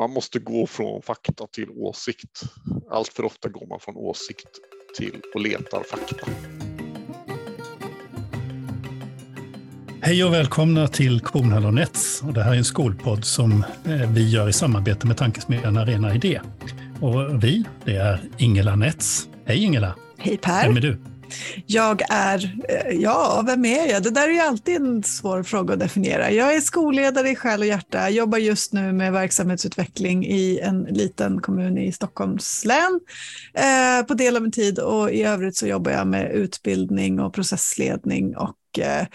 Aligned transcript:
man 0.00 0.10
måste 0.10 0.38
gå 0.38 0.66
från 0.66 1.02
fakta 1.02 1.46
till 1.46 1.70
åsikt. 1.70 2.42
Allt 2.90 3.08
för 3.08 3.24
ofta 3.24 3.48
går 3.48 3.66
man 3.66 3.80
från 3.80 3.96
åsikt 3.96 4.48
till 4.96 5.20
och 5.34 5.40
letar 5.40 5.82
fakta. 5.82 6.26
Hej 10.02 10.24
och 10.24 10.32
välkomna 10.32 10.88
till 10.88 11.20
Kornhall 11.20 11.66
och 11.66 11.74
Nets. 11.74 12.22
Och 12.22 12.32
det 12.32 12.42
här 12.42 12.52
är 12.52 12.56
en 12.56 12.64
skolpodd 12.64 13.24
som 13.24 13.64
eh, 13.84 14.10
vi 14.12 14.30
gör 14.30 14.48
i 14.48 14.52
samarbete 14.52 15.06
med 15.06 15.16
tankesmedjan 15.16 15.76
Arena 15.76 16.14
Idé. 16.14 16.40
Och 17.00 17.44
vi, 17.44 17.64
det 17.84 17.96
är 17.96 18.20
Ingela 18.38 18.76
Nets. 18.76 19.28
Hej 19.46 19.64
Ingela! 19.64 19.94
Hej 20.18 20.36
Per! 20.36 20.66
Vem 20.66 20.76
är 20.76 20.80
du? 20.80 21.09
Jag 21.66 22.02
är, 22.10 22.64
eh, 22.68 22.96
ja, 22.96 23.42
vem 23.46 23.64
är 23.64 23.90
jag? 23.92 24.02
Det 24.02 24.10
där 24.10 24.28
är 24.28 24.32
ju 24.32 24.40
alltid 24.40 24.76
en 24.76 25.02
svår 25.02 25.42
fråga 25.42 25.74
att 25.74 25.80
definiera. 25.80 26.30
Jag 26.30 26.54
är 26.54 26.60
skolledare 26.60 27.30
i 27.30 27.36
själ 27.36 27.60
och 27.60 27.66
hjärta, 27.66 28.10
jobbar 28.10 28.38
just 28.38 28.72
nu 28.72 28.92
med 28.92 29.12
verksamhetsutveckling 29.12 30.26
i 30.26 30.58
en 30.58 30.82
liten 30.82 31.40
kommun 31.40 31.78
i 31.78 31.92
Stockholms 31.92 32.64
län 32.64 33.00
eh, 33.54 34.06
på 34.06 34.14
del 34.14 34.36
av 34.36 34.42
min 34.42 34.52
tid 34.52 34.78
och 34.78 35.10
i 35.10 35.22
övrigt 35.22 35.56
så 35.56 35.66
jobbar 35.66 35.92
jag 35.92 36.06
med 36.06 36.32
utbildning 36.32 37.20
och 37.20 37.34
processledning 37.34 38.36
och 38.36 38.78
eh, 38.78 39.06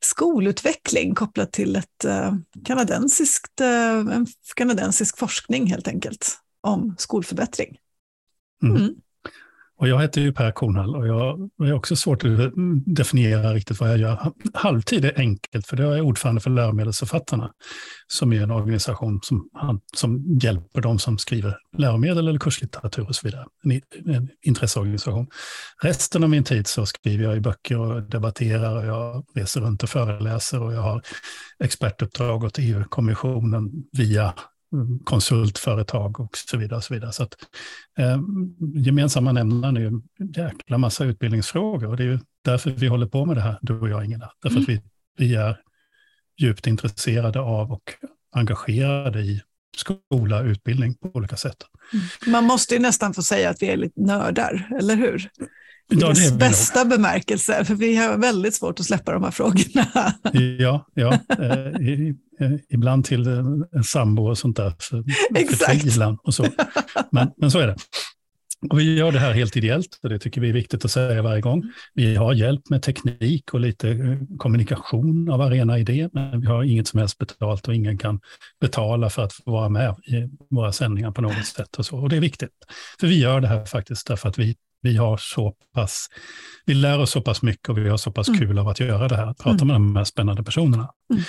skolutveckling 0.00 1.14
kopplat 1.14 1.52
till 1.52 1.76
ett 1.76 2.04
eh, 2.04 2.34
kanadensiskt, 2.64 3.60
eh, 3.60 3.98
en 3.98 4.26
kanadensisk 4.56 5.18
forskning 5.18 5.66
helt 5.66 5.88
enkelt 5.88 6.38
om 6.60 6.94
skolförbättring. 6.98 7.76
Mm. 8.62 8.76
Mm. 8.76 8.94
Och 9.82 9.88
jag 9.88 10.00
heter 10.00 10.20
ju 10.20 10.32
Per 10.32 10.50
Kornhall 10.50 10.96
och 10.96 11.06
jag 11.06 11.50
är 11.68 11.72
också 11.72 11.96
svårt 11.96 12.24
att 12.24 12.30
definiera 12.86 13.54
riktigt 13.54 13.80
vad 13.80 13.90
jag 13.90 13.98
gör. 13.98 14.32
Halvtid 14.54 15.04
är 15.04 15.18
enkelt, 15.18 15.66
för 15.66 15.76
jag 15.76 15.96
är 15.96 16.00
ordförande 16.00 16.40
för 16.40 16.50
Läromedelsförfattarna, 16.50 17.50
som 18.06 18.32
är 18.32 18.42
en 18.42 18.50
organisation 18.50 19.20
som, 19.22 19.50
som 19.96 20.38
hjälper 20.42 20.80
de 20.80 20.98
som 20.98 21.18
skriver 21.18 21.56
läromedel 21.78 22.28
eller 22.28 22.38
kurslitteratur 22.38 23.08
och 23.08 23.14
så 23.14 23.26
vidare. 23.26 23.46
En, 23.64 23.72
en 24.14 24.28
intresseorganisation. 24.42 25.26
Resten 25.82 26.24
av 26.24 26.30
min 26.30 26.44
tid 26.44 26.66
så 26.66 26.86
skriver 26.86 27.24
jag 27.24 27.36
i 27.36 27.40
böcker 27.40 27.78
och 27.78 28.02
debatterar 28.02 28.76
och 28.76 28.86
jag 28.86 29.24
reser 29.34 29.60
runt 29.60 29.82
och 29.82 29.88
föreläser 29.88 30.62
och 30.62 30.72
jag 30.72 30.82
har 30.82 31.02
expertuppdrag 31.64 32.44
åt 32.44 32.58
EU-kommissionen 32.58 33.70
via 33.92 34.34
konsultföretag 35.04 36.20
och 36.20 36.36
så 36.36 36.56
vidare. 36.56 36.76
Och 36.76 36.84
så 36.84 36.94
vidare. 36.94 37.12
Så 37.12 37.22
att, 37.22 37.34
eh, 37.98 38.20
gemensamma 38.74 39.32
nämnaren 39.32 39.76
är 39.76 39.80
ju 39.80 39.86
en 39.86 40.02
jäkla 40.36 40.78
massa 40.78 41.04
utbildningsfrågor 41.04 41.88
och 41.88 41.96
det 41.96 42.02
är 42.02 42.06
ju 42.08 42.18
därför 42.44 42.70
vi 42.70 42.86
håller 42.86 43.06
på 43.06 43.24
med 43.24 43.36
det 43.36 43.40
här, 43.42 43.58
du 43.62 43.80
och 43.80 43.88
jag 43.88 44.04
Ingela. 44.04 44.32
Därför 44.42 44.56
mm. 44.56 44.62
att 44.62 44.68
vi, 44.68 44.82
vi 45.18 45.34
är 45.34 45.60
djupt 46.38 46.66
intresserade 46.66 47.40
av 47.40 47.72
och 47.72 47.94
engagerade 48.32 49.20
i 49.20 49.42
skola 49.76 50.42
utbildning 50.42 50.94
på 50.94 51.10
olika 51.14 51.36
sätt. 51.36 51.56
Mm. 51.92 52.32
Man 52.32 52.44
måste 52.44 52.74
ju 52.74 52.80
nästan 52.80 53.14
få 53.14 53.22
säga 53.22 53.50
att 53.50 53.62
vi 53.62 53.66
är 53.66 53.76
lite 53.76 54.00
nördar, 54.00 54.68
eller 54.78 54.96
hur? 54.96 55.30
I 55.90 55.94
ja, 56.00 56.08
dess 56.08 56.32
bästa 56.32 56.84
bemärkelse, 56.84 57.64
för 57.64 57.74
vi 57.74 57.96
har 57.96 58.18
väldigt 58.18 58.54
svårt 58.54 58.80
att 58.80 58.86
släppa 58.86 59.12
de 59.12 59.24
här 59.24 59.30
frågorna. 59.30 59.86
Ja, 60.58 60.86
ja. 60.94 61.12
Eh, 61.12 62.14
Eh, 62.42 62.52
ibland 62.68 63.04
till 63.04 63.26
en 63.72 63.84
sambo 63.84 64.28
och 64.28 64.38
sånt 64.38 64.56
där. 64.56 64.74
För, 64.78 65.04
Exakt. 65.34 65.84
och 66.22 66.34
så. 66.34 66.46
Men, 67.10 67.30
men 67.36 67.50
så 67.50 67.58
är 67.58 67.66
det. 67.66 67.76
Och 68.70 68.78
vi 68.78 68.96
gör 68.96 69.12
det 69.12 69.18
här 69.18 69.32
helt 69.32 69.56
ideellt 69.56 69.98
och 70.02 70.08
det 70.08 70.18
tycker 70.18 70.40
vi 70.40 70.48
är 70.48 70.52
viktigt 70.52 70.84
att 70.84 70.90
säga 70.90 71.22
varje 71.22 71.40
gång. 71.40 71.62
Vi 71.94 72.14
har 72.14 72.32
hjälp 72.32 72.70
med 72.70 72.82
teknik 72.82 73.54
och 73.54 73.60
lite 73.60 73.90
eh, 73.90 74.18
kommunikation 74.38 75.30
av 75.30 75.40
Arena 75.40 75.78
Idé, 75.78 76.08
men 76.12 76.40
vi 76.40 76.46
har 76.46 76.62
inget 76.62 76.88
som 76.88 77.00
helst 77.00 77.18
betalt 77.18 77.68
och 77.68 77.74
ingen 77.74 77.98
kan 77.98 78.20
betala 78.60 79.10
för 79.10 79.22
att 79.22 79.32
få 79.32 79.50
vara 79.50 79.68
med 79.68 79.94
i 80.06 80.28
våra 80.50 80.72
sändningar 80.72 81.10
på 81.10 81.22
något 81.22 81.46
sätt. 81.46 81.76
Och, 81.78 81.86
så. 81.86 81.98
och 81.98 82.08
det 82.08 82.16
är 82.16 82.20
viktigt, 82.20 82.50
för 83.00 83.06
vi 83.06 83.20
gör 83.20 83.40
det 83.40 83.48
här 83.48 83.64
faktiskt 83.64 84.06
därför 84.06 84.28
att 84.28 84.38
vi, 84.38 84.56
vi 84.82 84.96
har 84.96 85.16
så 85.16 85.54
pass, 85.74 86.08
vi 86.66 86.74
lär 86.74 86.98
oss 86.98 87.10
så 87.10 87.20
pass 87.20 87.42
mycket 87.42 87.68
och 87.68 87.78
vi 87.78 87.88
har 87.88 87.96
så 87.96 88.12
pass 88.12 88.28
mm. 88.28 88.40
kul 88.40 88.58
av 88.58 88.68
att 88.68 88.80
göra 88.80 89.08
det 89.08 89.16
här, 89.16 89.26
att 89.26 89.38
prata 89.38 89.64
mm. 89.64 89.66
med 89.66 89.74
de 89.76 89.96
här 89.96 90.04
spännande 90.04 90.42
personerna. 90.42 90.88
Mm. 91.10 91.22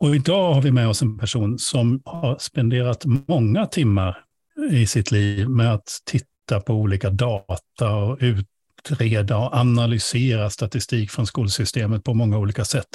Och 0.00 0.16
idag 0.16 0.54
har 0.54 0.62
vi 0.62 0.70
med 0.70 0.88
oss 0.88 1.02
en 1.02 1.18
person 1.18 1.58
som 1.58 2.02
har 2.04 2.36
spenderat 2.38 3.04
många 3.04 3.66
timmar 3.66 4.24
i 4.70 4.86
sitt 4.86 5.10
liv 5.10 5.48
med 5.48 5.74
att 5.74 5.98
titta 6.04 6.60
på 6.66 6.74
olika 6.74 7.10
data 7.10 7.94
och 7.94 8.18
utreda 8.20 9.36
och 9.36 9.54
analysera 9.54 10.50
statistik 10.50 11.10
från 11.10 11.26
skolsystemet 11.26 12.04
på 12.04 12.14
många 12.14 12.38
olika 12.38 12.64
sätt. 12.64 12.88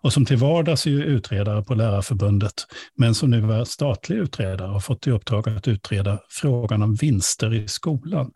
Och 0.00 0.12
som 0.12 0.24
till 0.24 0.36
vardags 0.36 0.86
är 0.86 0.90
utredare 0.90 1.64
på 1.64 1.74
Lärarförbundet, 1.74 2.54
men 2.96 3.14
som 3.14 3.30
nu 3.30 3.52
är 3.52 3.64
statlig 3.64 4.16
utredare 4.16 4.68
och 4.68 4.72
har 4.72 4.80
fått 4.80 5.06
i 5.06 5.10
uppdrag 5.10 5.48
att 5.48 5.68
utreda 5.68 6.18
frågan 6.28 6.82
om 6.82 6.94
vinster 6.94 7.54
i 7.54 7.68
skolan. 7.68 8.30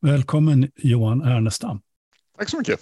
Välkommen 0.00 0.70
Johan 0.76 1.22
Ernestam. 1.22 1.80
Tack 2.38 2.48
så 2.48 2.58
mycket. 2.58 2.80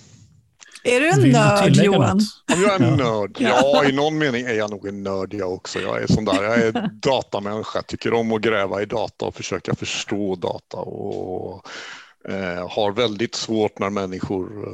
Är 0.84 1.00
du 1.00 1.08
en 1.08 1.22
Vill 1.22 1.32
nörd 1.32 1.76
Johan? 1.76 2.20
Om 2.52 2.62
jag 2.62 2.80
är 2.80 2.86
en 2.86 2.96
nörd? 2.96 3.36
Ja, 3.40 3.84
i 3.84 3.92
någon 3.92 4.18
mening 4.18 4.46
är 4.46 4.54
jag 4.54 4.70
nog 4.70 4.88
en 4.88 5.02
nörd 5.02 5.34
jag 5.34 5.52
också. 5.52 5.80
Jag 5.80 6.02
är 6.02 6.06
sån 6.06 6.24
där, 6.24 6.42
jag 6.42 6.58
är 6.58 6.90
datamänniska, 7.02 7.82
tycker 7.82 8.12
om 8.12 8.32
att 8.32 8.40
gräva 8.42 8.82
i 8.82 8.86
data 8.86 9.24
och 9.24 9.34
försöka 9.34 9.74
förstå 9.74 10.34
data 10.34 10.76
och 10.76 11.66
eh, 12.28 12.68
har 12.68 12.92
väldigt 12.92 13.34
svårt 13.34 13.78
när 13.78 13.90
människor 13.90 14.72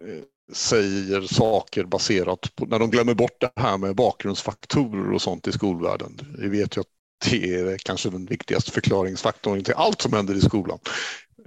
eh, 0.00 0.22
säger 0.52 1.20
saker 1.20 1.84
baserat 1.84 2.56
på, 2.56 2.66
när 2.66 2.78
de 2.78 2.90
glömmer 2.90 3.14
bort 3.14 3.40
det 3.40 3.50
här 3.56 3.78
med 3.78 3.96
bakgrundsfaktorer 3.96 5.12
och 5.12 5.22
sånt 5.22 5.48
i 5.48 5.52
skolvärlden. 5.52 6.36
Vi 6.38 6.48
vet 6.48 6.76
ju 6.76 6.80
att 6.80 6.86
det 7.30 7.54
är 7.54 7.78
kanske 7.78 8.10
den 8.10 8.26
viktigaste 8.26 8.70
förklaringsfaktorn 8.70 9.64
till 9.64 9.74
allt 9.74 10.02
som 10.02 10.12
händer 10.12 10.34
i 10.34 10.40
skolan 10.40 10.78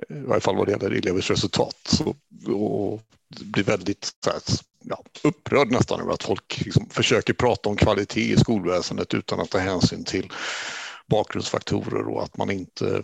i 0.09 0.13
varje 0.13 0.41
fall 0.41 0.55
vad 0.55 0.67
det 0.67 0.71
gäller 0.71 0.91
elevers 0.91 1.29
resultat. 1.29 1.75
Så, 1.85 2.15
och 2.53 3.01
blir 3.39 3.63
väldigt 3.63 4.11
så 4.23 4.29
här, 4.29 4.41
ja, 4.83 5.03
upprörd 5.23 5.71
nästan 5.71 6.01
över 6.01 6.13
att 6.13 6.23
folk 6.23 6.61
liksom 6.65 6.89
försöker 6.89 7.33
prata 7.33 7.69
om 7.69 7.75
kvalitet 7.75 8.33
i 8.33 8.37
skolväsendet 8.37 9.13
utan 9.13 9.39
att 9.39 9.49
ta 9.49 9.57
hänsyn 9.57 10.03
till 10.03 10.31
bakgrundsfaktorer 11.07 12.07
och 12.07 12.23
att 12.23 12.37
man 12.37 12.51
inte 12.51 13.03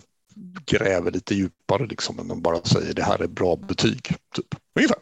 gräver 0.65 1.11
lite 1.11 1.35
djupare 1.35 1.85
liksom, 1.87 2.31
än 2.31 2.41
bara 2.41 2.61
säger 2.63 2.93
det 2.93 3.03
här 3.03 3.21
är 3.21 3.27
bra 3.27 3.55
betyg. 3.55 4.15
Typ. 4.35 4.55
Ungefär. 4.75 4.97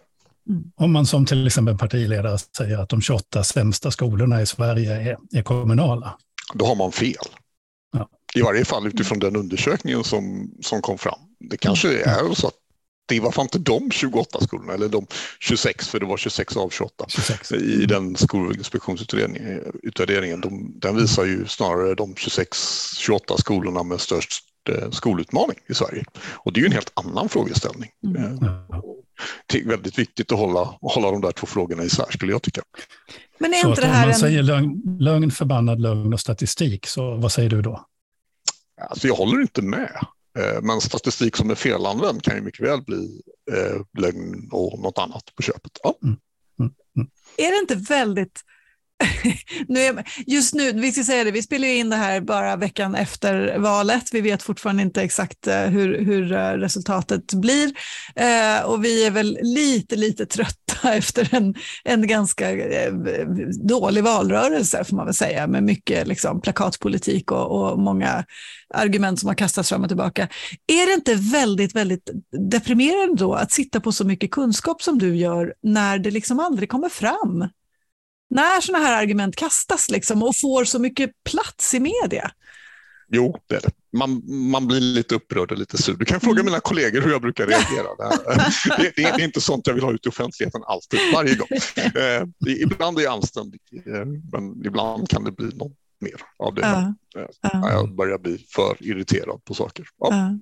Mm. 0.50 0.64
Om 0.76 0.92
man 0.92 1.06
som 1.06 1.26
till 1.26 1.48
exempel 1.48 1.78
partiledare 1.78 2.38
säger 2.58 2.78
att 2.78 2.90
de 2.90 3.02
28 3.02 3.44
sämsta 3.44 3.92
skolorna 3.92 4.42
i 4.42 4.46
Sverige 4.46 4.94
är, 4.94 5.18
är 5.32 5.44
kommunala. 5.44 6.18
Då 6.54 6.66
har 6.66 6.76
man 6.76 6.92
fel. 6.92 7.26
Ja. 7.92 8.10
I 8.36 8.42
varje 8.42 8.66
fall 8.66 8.88
utifrån 8.88 9.20
den 9.20 9.36
undersökningen 9.36 10.04
som, 10.04 10.52
som 10.62 10.82
kom 10.82 10.98
fram. 10.98 11.20
Det 11.50 11.58
kanske 11.58 12.04
är 12.04 12.34
så 12.34 12.48
att 12.48 12.54
det 13.06 13.20
var 13.20 13.32
fan 13.32 13.46
inte 13.46 13.60
de 13.60 13.92
28 13.92 14.42
skolorna, 14.42 14.74
eller 14.74 14.90
de 14.90 15.08
26, 15.40 15.88
för 15.88 16.00
det 16.00 16.06
var 16.06 16.18
26 16.18 16.58
av 16.58 16.70
28 16.70 17.06
26. 17.08 17.52
i 17.52 17.86
den 17.86 18.16
skolinspektionsutvärderingen. 18.16 20.42
De, 20.42 20.80
den 20.80 20.96
visar 20.96 21.26
ju 21.26 21.48
snarare 21.48 21.96
de 21.96 22.14
26-28 22.14 23.38
skolorna 23.38 23.84
med 23.84 24.02
störst 24.02 24.44
eh, 24.70 24.92
skolutmaning 24.92 25.58
i 25.70 25.74
Sverige. 25.74 26.06
Och 26.34 26.54
det 26.54 26.60
är 26.60 26.62
ju 26.62 26.68
en 26.68 26.72
helt 26.72 26.92
annan 26.94 27.30
frågeställning. 27.30 27.90
Mm. 28.06 28.24
Eh, 28.24 28.32
det 29.46 29.60
är 29.60 29.66
väldigt 29.66 30.00
viktigt 30.00 30.32
att 30.32 30.38
hålla, 30.38 30.76
hålla 30.82 31.12
de 31.12 31.22
där 31.22 31.32
två 31.32 31.48
frågorna 31.48 31.84
isär 31.84 32.12
skulle 32.12 32.32
jag 32.32 32.42
tycka. 32.42 32.62
Men 33.40 33.54
är 33.54 33.62
så 33.62 33.70
inte 33.70 33.82
det 33.82 33.88
här 33.88 33.94
om 33.94 34.02
man 34.02 34.10
en... 34.10 34.20
säger 34.20 34.44
lögn, 34.44 34.82
lögn, 35.00 35.32
förbannad 35.32 35.82
lögn 35.82 36.14
och 36.14 36.20
statistik, 36.20 36.88
så 36.88 37.16
vad 37.16 37.32
säger 37.32 37.50
du 37.50 37.62
då? 37.62 37.86
Alltså 38.90 39.08
jag 39.08 39.16
håller 39.16 39.42
inte 39.42 39.62
med. 39.62 40.06
Eh, 40.40 40.62
men 40.62 40.82
statistik 40.82 41.36
som 41.36 41.50
är 41.50 41.56
felanvänd 41.56 42.24
kan 42.24 42.36
ju 42.36 42.42
mycket 42.42 42.68
väl 42.68 42.82
bli 42.82 43.22
eh, 43.52 44.02
lögn 44.02 44.50
och 44.52 44.80
något 44.80 44.98
annat 44.98 45.36
på 45.36 45.42
köpet. 45.44 45.72
Ja. 45.84 45.96
Mm. 46.04 46.18
Mm. 46.60 46.74
Mm. 46.96 47.10
Är 47.38 47.52
det 47.52 47.58
inte 47.58 47.94
väldigt 47.94 48.42
nu 49.68 49.80
är, 49.80 50.04
just 50.28 50.54
nu, 50.54 50.72
vi 50.72 50.92
ska 50.92 51.04
säga 51.04 51.24
det, 51.24 51.32
vi 51.32 51.44
spelar 51.44 51.68
in 51.68 51.90
det 51.90 51.96
här 51.96 52.22
bara 52.22 52.56
veckan 52.56 52.96
efter 52.96 53.58
valet. 53.58 54.10
Vi 54.12 54.22
vet 54.22 54.44
fortfarande 54.44 54.84
inte 54.84 55.02
exakt 55.02 55.48
eh, 55.48 55.62
hur, 55.62 56.06
hur 56.06 56.32
eh, 56.32 56.52
resultatet 56.52 57.34
blir 57.34 57.72
eh, 58.16 58.66
och 58.66 58.86
vi 58.86 59.06
är 59.06 59.12
väl 59.12 59.38
lite, 59.42 59.96
lite 59.96 60.26
trötta 60.26 60.72
efter 60.94 61.36
en, 61.36 61.56
en 61.84 62.08
ganska 62.08 62.52
eh, 62.52 62.94
dålig 63.64 64.04
valrörelse 64.04 64.84
får 64.84 64.96
man 64.96 65.06
väl 65.06 65.16
säga 65.16 65.48
med 65.48 65.64
mycket 65.64 66.08
liksom, 66.08 66.42
plakatpolitik 66.42 67.32
och, 67.32 67.72
och 67.72 67.80
många 67.80 68.26
argument 68.74 69.20
som 69.20 69.28
har 69.28 69.36
kastats 69.36 69.70
fram 69.70 69.82
och 69.84 69.88
tillbaka. 69.88 70.28
Är 70.68 70.86
det 70.86 70.94
inte 70.94 71.16
väldigt, 71.16 71.76
väldigt 71.76 72.10
deprimerande 72.52 73.16
då 73.16 73.34
att 73.34 73.52
sitta 73.52 73.80
på 73.80 73.92
så 73.92 74.06
mycket 74.06 74.32
kunskap 74.32 74.82
som 74.82 75.00
du 75.00 75.16
gör 75.16 75.54
när 75.64 76.00
det 76.00 76.12
liksom 76.12 76.40
aldrig 76.40 76.70
kommer 76.70 76.90
fram? 76.90 77.50
När 78.32 78.62
sådana 78.62 78.86
här 78.86 79.02
argument 79.02 79.36
kastas 79.36 79.90
liksom 79.90 80.24
och 80.24 80.38
får 80.42 80.66
så 80.66 80.80
mycket 80.80 81.12
plats 81.24 81.74
i 81.74 81.80
media? 81.80 82.32
Jo, 83.14 83.38
det 83.48 83.56
är 83.56 83.62
det. 83.62 83.72
Man, 83.98 84.22
man 84.26 84.68
blir 84.68 84.80
lite 84.80 85.16
upprörd 85.16 85.52
och 85.52 85.58
lite 85.58 85.78
sur. 85.78 85.94
Du 85.94 86.06
kan 86.06 86.20
fråga 86.20 86.40
mm. 86.40 86.46
mina 86.46 86.60
kollegor 86.60 87.02
hur 87.02 87.12
jag 87.12 87.22
brukar 87.22 87.48
reagera. 87.48 87.88
det, 88.78 88.94
det, 88.96 89.04
är 89.04 89.24
inte 89.24 89.42
sånt 89.42 89.68
jag 89.68 89.74
vill 89.74 89.84
ha 89.84 89.94
ut 89.94 90.06
i 90.06 90.10
offentligheten 90.10 90.62
alltid, 90.66 91.00
varje 91.14 91.36
gång. 91.36 91.48
Eh, 92.02 92.24
ibland 92.62 93.00
är 93.00 93.04
jag 93.04 93.14
anständig, 93.14 93.60
eh, 93.86 94.06
men 94.32 94.66
ibland 94.66 95.10
kan 95.10 95.24
det 95.24 95.32
bli 95.32 95.46
någon 95.46 95.72
mer 96.00 96.22
av 96.40 96.56
det. 96.56 96.62
Uh, 96.62 97.22
uh. 97.22 97.72
Jag 97.72 97.96
börjar 97.96 98.18
bli 98.18 98.46
för 98.56 98.78
irriterad 98.80 99.46
på 99.46 99.54
saker. 99.54 99.86
Ja. 100.00 100.08
Uh. 100.08 100.36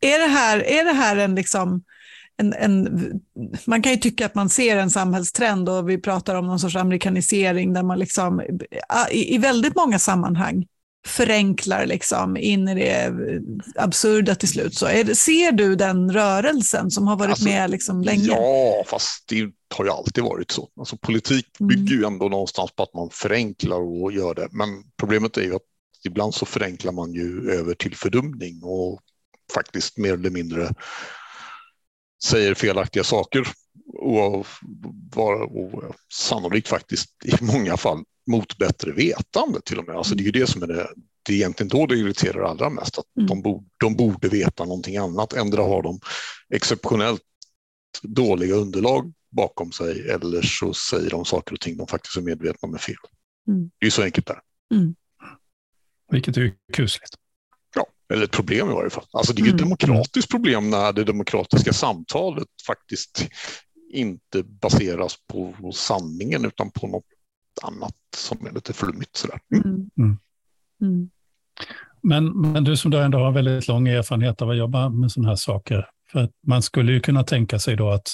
Är, 0.00 0.18
det 0.18 0.26
här, 0.26 0.58
är 0.58 0.84
det 0.84 0.92
här 0.92 1.16
en 1.16 1.34
liksom 1.34 1.84
en, 2.42 2.52
en, 2.52 3.20
man 3.66 3.82
kan 3.82 3.92
ju 3.92 3.98
tycka 3.98 4.26
att 4.26 4.34
man 4.34 4.48
ser 4.48 4.76
en 4.76 4.90
samhällstrend 4.90 5.68
och 5.68 5.88
vi 5.88 5.98
pratar 5.98 6.34
om 6.34 6.46
någon 6.46 6.58
sorts 6.58 6.76
amerikanisering 6.76 7.72
där 7.72 7.82
man 7.82 7.98
liksom, 7.98 8.42
i, 9.10 9.34
i 9.34 9.38
väldigt 9.38 9.76
många 9.76 9.98
sammanhang 9.98 10.66
förenklar 11.06 11.86
liksom 11.86 12.36
in 12.36 12.68
i 12.68 12.74
det 12.74 13.12
absurda 13.76 14.34
till 14.34 14.48
slut. 14.48 14.74
Så 14.74 14.86
det, 14.86 15.18
ser 15.18 15.52
du 15.52 15.76
den 15.76 16.12
rörelsen 16.12 16.90
som 16.90 17.08
har 17.08 17.16
varit 17.16 17.30
alltså, 17.30 17.44
med 17.44 17.70
liksom 17.70 18.02
länge? 18.02 18.26
Ja, 18.26 18.84
fast 18.86 19.28
det 19.28 19.50
har 19.74 19.84
ju 19.84 19.90
alltid 19.90 20.24
varit 20.24 20.50
så. 20.50 20.68
Alltså, 20.78 20.96
politik 20.96 21.46
mm. 21.60 21.68
bygger 21.68 21.96
ju 21.96 22.04
ändå 22.04 22.28
någonstans 22.28 22.72
på 22.76 22.82
att 22.82 22.94
man 22.94 23.08
förenklar 23.12 24.02
och 24.02 24.12
gör 24.12 24.34
det. 24.34 24.48
Men 24.50 24.68
problemet 24.96 25.36
är 25.36 25.42
ju 25.42 25.54
att 25.54 25.62
ibland 26.04 26.34
så 26.34 26.46
förenklar 26.46 26.92
man 26.92 27.12
ju 27.12 27.50
över 27.50 27.74
till 27.74 27.96
fördumning 27.96 28.62
och 28.62 29.00
faktiskt 29.54 29.98
mer 29.98 30.12
eller 30.12 30.30
mindre 30.30 30.74
säger 32.24 32.54
felaktiga 32.54 33.04
saker 33.04 33.48
och, 33.98 34.46
och, 35.16 35.56
och 35.56 35.94
sannolikt 36.14 36.68
faktiskt 36.68 37.10
i 37.24 37.44
många 37.44 37.76
fall 37.76 38.04
mot 38.26 38.58
bättre 38.58 38.92
vetande 38.92 39.60
till 39.64 39.78
och 39.78 39.86
med. 39.86 39.96
Alltså 39.96 40.14
det 40.14 40.22
är 40.22 40.24
ju 40.24 40.30
det 40.30 40.46
som 40.46 40.62
är 40.62 40.66
det, 40.66 40.88
det 41.22 41.32
är 41.32 41.36
egentligen 41.36 41.68
då 41.68 41.86
det 41.86 41.94
irriterar 41.94 42.42
allra 42.42 42.70
mest, 42.70 42.98
att 42.98 43.16
mm. 43.16 43.26
de, 43.28 43.42
borde, 43.42 43.64
de 43.80 43.96
borde 43.96 44.28
veta 44.28 44.64
någonting 44.64 44.96
annat. 44.96 45.32
Ändra 45.32 45.62
har 45.62 45.82
de 45.82 46.00
exceptionellt 46.54 47.22
dåliga 48.02 48.54
underlag 48.54 49.12
bakom 49.30 49.72
sig 49.72 50.10
eller 50.10 50.42
så 50.42 50.74
säger 50.74 51.10
de 51.10 51.24
saker 51.24 51.54
och 51.54 51.60
ting 51.60 51.76
de 51.76 51.86
faktiskt 51.86 52.16
är 52.16 52.20
medvetna 52.22 52.68
om 52.68 52.74
är 52.74 52.78
fel. 52.78 52.96
Mm. 53.48 53.70
Det 53.78 53.86
är 53.86 53.90
så 53.90 54.02
enkelt 54.02 54.26
där. 54.26 54.40
Mm. 54.74 54.94
Vilket 56.10 56.36
är 56.36 56.54
kusligt. 56.72 57.14
Eller 58.12 58.24
ett 58.24 58.30
problem 58.30 58.70
i 58.70 58.72
varje 58.72 58.90
fall. 58.90 59.04
Alltså 59.12 59.32
det 59.32 59.42
är 59.42 59.44
ett 59.44 59.48
mm. 59.48 59.56
demokratiskt 59.56 60.30
problem 60.30 60.70
när 60.70 60.92
det 60.92 61.04
demokratiska 61.04 61.72
samtalet 61.72 62.48
faktiskt 62.66 63.28
inte 63.92 64.42
baseras 64.42 65.16
på 65.26 65.72
sanningen 65.74 66.44
utan 66.44 66.70
på 66.70 66.86
något 66.86 67.04
annat 67.62 67.94
som 68.16 68.46
är 68.46 68.50
lite 68.52 68.72
flummigt. 68.72 69.16
Sådär. 69.16 69.40
Mm. 69.54 69.64
Mm. 69.64 69.90
mm. 69.98 70.18
mm. 70.80 71.10
Men, 72.02 72.40
men 72.40 72.64
du 72.64 72.76
som 72.76 72.90
då 72.90 72.98
ändå 72.98 73.18
har 73.18 73.32
väldigt 73.32 73.68
lång 73.68 73.88
erfarenhet 73.88 74.42
av 74.42 74.50
att 74.50 74.56
jobba 74.56 74.88
med 74.88 75.12
sådana 75.12 75.28
här 75.28 75.36
saker, 75.36 75.88
för 76.12 76.20
att 76.20 76.30
man 76.46 76.62
skulle 76.62 76.92
ju 76.92 77.00
kunna 77.00 77.24
tänka 77.24 77.58
sig 77.58 77.76
då 77.76 77.90
att 77.90 78.08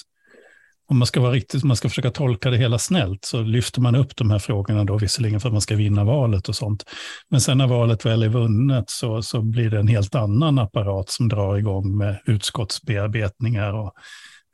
om 0.91 0.99
man 0.99 1.07
ska 1.07 1.21
vara 1.21 1.33
riktigt, 1.33 1.65
man 1.65 1.77
ska 1.77 1.89
försöka 1.89 2.11
tolka 2.11 2.51
det 2.51 2.57
hela 2.57 2.79
snällt, 2.79 3.25
så 3.25 3.43
lyfter 3.43 3.81
man 3.81 3.95
upp 3.95 4.17
de 4.17 4.31
här 4.31 4.39
frågorna 4.39 4.85
då 4.85 4.99
visserligen 4.99 5.41
för 5.41 5.49
att 5.49 5.53
man 5.53 5.63
ska 5.63 5.77
vinna 5.77 6.05
valet 6.05 6.49
och 6.49 6.57
sånt. 6.57 6.85
Men 7.31 7.41
sen 7.41 7.59
när 7.59 7.67
valet 7.67 8.07
väl 8.07 8.23
är 8.23 8.29
vunnet 8.29 8.91
så, 8.91 9.23
så 9.23 9.43
blir 9.43 9.71
det 9.71 9.79
en 9.79 9.89
helt 9.89 10.15
annan 10.15 10.59
apparat 10.59 11.11
som 11.11 11.29
drar 11.29 11.57
igång 11.57 11.97
med 11.97 12.21
utskottsbearbetningar 12.27 13.73
och 13.73 13.93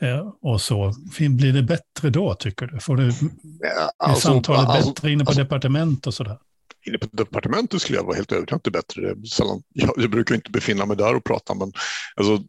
Eh, 0.03 0.33
och 0.43 0.61
så. 0.61 0.93
Blir 1.19 1.53
det 1.53 1.63
bättre 1.63 2.11
då, 2.11 2.35
tycker 2.35 2.67
du? 2.67 2.81
Får 2.81 2.97
du 2.97 3.13
ja, 3.61 3.91
alltså, 3.99 4.29
samtalet 4.29 4.69
alltså, 4.69 4.91
bättre 4.91 5.11
inne 5.11 5.25
på 5.25 5.31
alltså, 5.31 5.43
departement 5.43 6.07
och 6.07 6.15
sådär? 6.15 6.39
Inne 6.87 6.99
på 6.99 7.07
departementet 7.13 7.83
skulle 7.83 7.99
jag 7.99 8.05
vara 8.05 8.17
helt 8.17 8.33
övertygad 8.33 8.73
bättre. 8.73 9.15
Det 9.15 9.27
sällan, 9.27 9.63
jag, 9.73 9.91
jag, 9.97 10.11
brukar 10.11 10.35
inte 10.35 10.51
befinna 10.51 10.87
mig 10.87 10.97
där 10.97 11.15
och 11.15 11.25
prata, 11.25 11.55
men 11.55 11.73
alltså, 12.17 12.45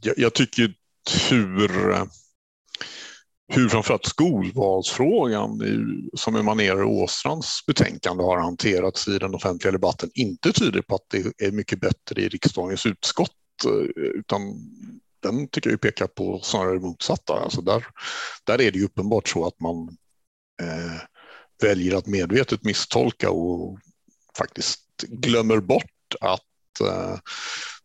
jag, 0.00 0.18
jag 0.18 0.34
tycker 0.34 0.72
hur, 1.30 1.68
hur 3.48 3.68
framförallt 3.68 4.06
skolvalsfrågan 4.06 5.60
som 6.14 6.36
emanerar 6.36 6.82
Åstrands 6.82 7.66
betänkande 7.66 8.24
har 8.24 8.38
hanterats 8.38 9.08
i 9.08 9.18
den 9.18 9.34
offentliga 9.34 9.72
debatten 9.72 10.10
inte 10.14 10.52
tyder 10.52 10.82
på 10.82 10.94
att 10.94 11.06
det 11.10 11.46
är 11.46 11.52
mycket 11.52 11.80
bättre 11.80 12.22
i 12.22 12.28
riksdagens 12.28 12.86
utskott 12.86 13.30
eh, 13.64 14.02
utan 14.14 14.40
den 15.22 15.48
tycker 15.48 15.70
jag 15.70 15.80
pekar 15.80 16.06
på 16.06 16.40
snarare 16.42 16.74
det 16.74 16.80
motsatta. 16.80 17.32
Alltså 17.32 17.60
där, 17.60 17.86
där 18.44 18.60
är 18.60 18.72
det 18.72 18.78
ju 18.78 18.84
uppenbart 18.84 19.28
så 19.28 19.46
att 19.46 19.60
man 19.60 19.96
eh, 20.62 21.02
väljer 21.62 21.96
att 21.96 22.06
medvetet 22.06 22.64
misstolka 22.64 23.30
och 23.30 23.78
faktiskt 24.38 25.02
glömmer 25.02 25.60
bort 25.60 26.14
att 26.20 26.80
eh, 26.80 27.18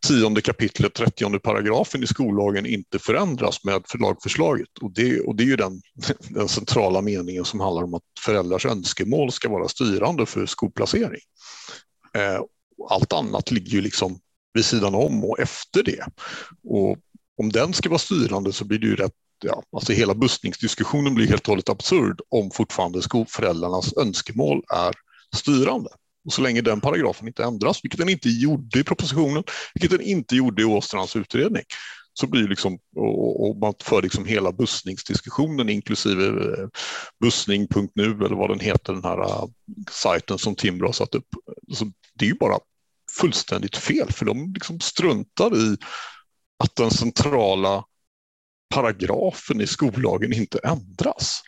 tionde 0.08 0.42
kapitlet, 0.42 0.94
trettionde 0.94 1.40
paragrafen 1.40 2.04
i 2.04 2.08
skollagen 2.08 2.66
inte 2.66 3.00
förändras 3.00 3.64
med 3.64 3.84
lagförslaget. 4.00 4.78
Och 4.82 4.94
det, 4.94 5.20
och 5.20 5.36
det 5.36 5.44
är 5.44 5.48
ju 5.48 5.56
den, 5.56 5.82
den 6.30 6.48
centrala 6.48 7.02
meningen 7.02 7.46
som 7.46 7.60
handlar 7.60 7.84
om 7.84 7.94
att 7.94 8.04
föräldrars 8.20 8.66
önskemål 8.66 9.32
ska 9.32 9.50
vara 9.50 9.68
styrande 9.68 10.26
för 10.26 10.46
skolplacering. 10.46 11.22
Eh, 12.14 12.42
allt 12.90 13.14
annat 13.14 13.52
ligger 13.52 13.72
ju 13.72 13.82
liksom 13.82 14.20
vid 14.54 14.66
sidan 14.66 14.96
om 14.96 15.24
och 15.24 15.40
efter 15.40 15.84
det. 15.84 16.06
Och 16.64 16.98
om 17.38 17.52
den 17.52 17.74
ska 17.74 17.90
vara 17.90 18.00
styrande 18.00 18.54
så 18.54 18.66
blir 18.66 18.80
det 18.80 18.88
ju 18.88 18.96
rätt 18.96 19.14
Ja, 19.46 19.64
alltså 19.76 19.94
hela 19.94 20.16
bussningsdiskussionen 20.16 21.16
blir 21.16 21.28
helt 21.28 21.42
och 21.42 21.52
hållet 21.52 21.70
absurd 21.70 22.22
om 22.30 22.52
fortfarande 22.52 23.02
föräldrarnas 23.28 23.98
önskemål 23.98 24.64
är 24.74 24.94
styrande. 25.36 25.90
Och 26.26 26.34
så 26.34 26.42
länge 26.42 26.62
den 26.62 26.82
paragrafen 26.82 27.28
inte 27.28 27.44
ändras, 27.44 27.80
vilket 27.84 28.00
den 28.00 28.10
inte 28.10 28.30
gjorde 28.30 28.80
i 28.80 28.84
propositionen, 28.84 29.44
vilket 29.74 29.92
den 29.92 30.02
inte 30.02 30.36
gjorde 30.36 30.62
i 30.62 30.66
Åstrands 30.66 31.16
utredning, 31.16 31.64
så 32.14 32.28
blir 32.28 32.48
liksom, 32.48 32.80
och, 32.96 33.50
och 33.50 33.58
man 33.58 33.74
för 33.84 34.02
liksom 34.02 34.26
hela 34.26 34.52
bussningsdiskussionen 34.52 35.70
inklusive 35.70 36.28
eh, 36.28 36.68
bussning.nu 37.20 38.04
eller 38.04 38.36
vad 38.36 38.50
den 38.50 38.60
heter, 38.60 38.94
den 38.94 39.04
här 39.04 39.22
eh, 39.22 39.46
sajten 39.92 40.38
som 40.38 40.56
Timbro 40.56 40.88
har 40.88 40.94
satt 40.94 41.16
upp. 41.16 41.28
Så 41.74 41.92
det 42.14 42.26
är 42.26 42.30
ju 42.30 42.38
bara 42.38 42.60
fullständigt 43.20 43.78
fel, 43.78 44.12
för 44.12 44.26
de 44.26 44.54
liksom 44.54 44.80
struntar 44.80 45.58
i 45.58 45.78
att 46.64 46.76
den 46.76 46.92
centrala 46.92 47.84
paragrafen 48.74 49.62
i 49.62 49.68
skollagen 49.68 50.34
inte 50.34 50.60
ändras. 50.64 51.42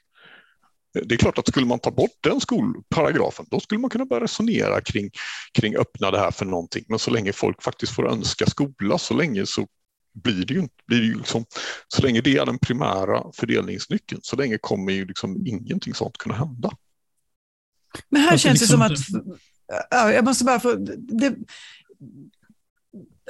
Det 1.04 1.16
är 1.16 1.18
klart 1.18 1.38
att 1.38 1.48
skulle 1.48 1.66
man 1.66 1.80
ta 1.80 1.92
bort 1.92 2.18
den 2.22 2.42
skolparagrafen, 2.42 3.46
då 3.52 3.60
skulle 3.60 3.80
man 3.80 3.90
kunna 3.90 4.06
börja 4.06 4.24
resonera 4.24 4.82
kring, 4.82 5.10
kring 5.54 5.76
öppna 5.76 6.12
det 6.12 6.20
här 6.20 6.32
för 6.32 6.46
någonting. 6.46 6.86
Men 6.90 7.00
så 7.00 7.12
länge 7.12 7.34
folk 7.34 7.64
faktiskt 7.64 7.94
får 7.94 8.12
önska 8.12 8.46
skola, 8.46 8.98
så 8.98 9.14
länge 9.14 9.46
så 9.46 9.68
blir 10.14 10.46
det 10.46 10.54
ju, 10.54 10.68
blir 10.88 11.00
det 11.00 11.06
ju 11.06 11.16
liksom, 11.16 11.46
så 11.88 12.02
länge 12.02 12.22
det 12.22 12.38
är 12.38 12.46
den 12.46 12.60
primära 12.60 13.24
fördelningsnyckeln, 13.34 14.22
så 14.24 14.36
länge 14.36 14.58
kommer 14.58 14.92
ju 14.94 15.06
liksom 15.06 15.48
ingenting 15.48 15.94
sånt 15.94 16.18
kunna 16.18 16.36
hända. 16.36 16.72
Men 18.10 18.22
här 18.22 18.38
känns 18.38 18.60
det 18.60 18.68
som 18.68 18.82
att, 18.82 18.92
ja, 19.90 20.14
jag 20.14 20.26
måste 20.26 20.46
bara 20.46 20.60
få, 20.60 20.76
det, 20.98 21.36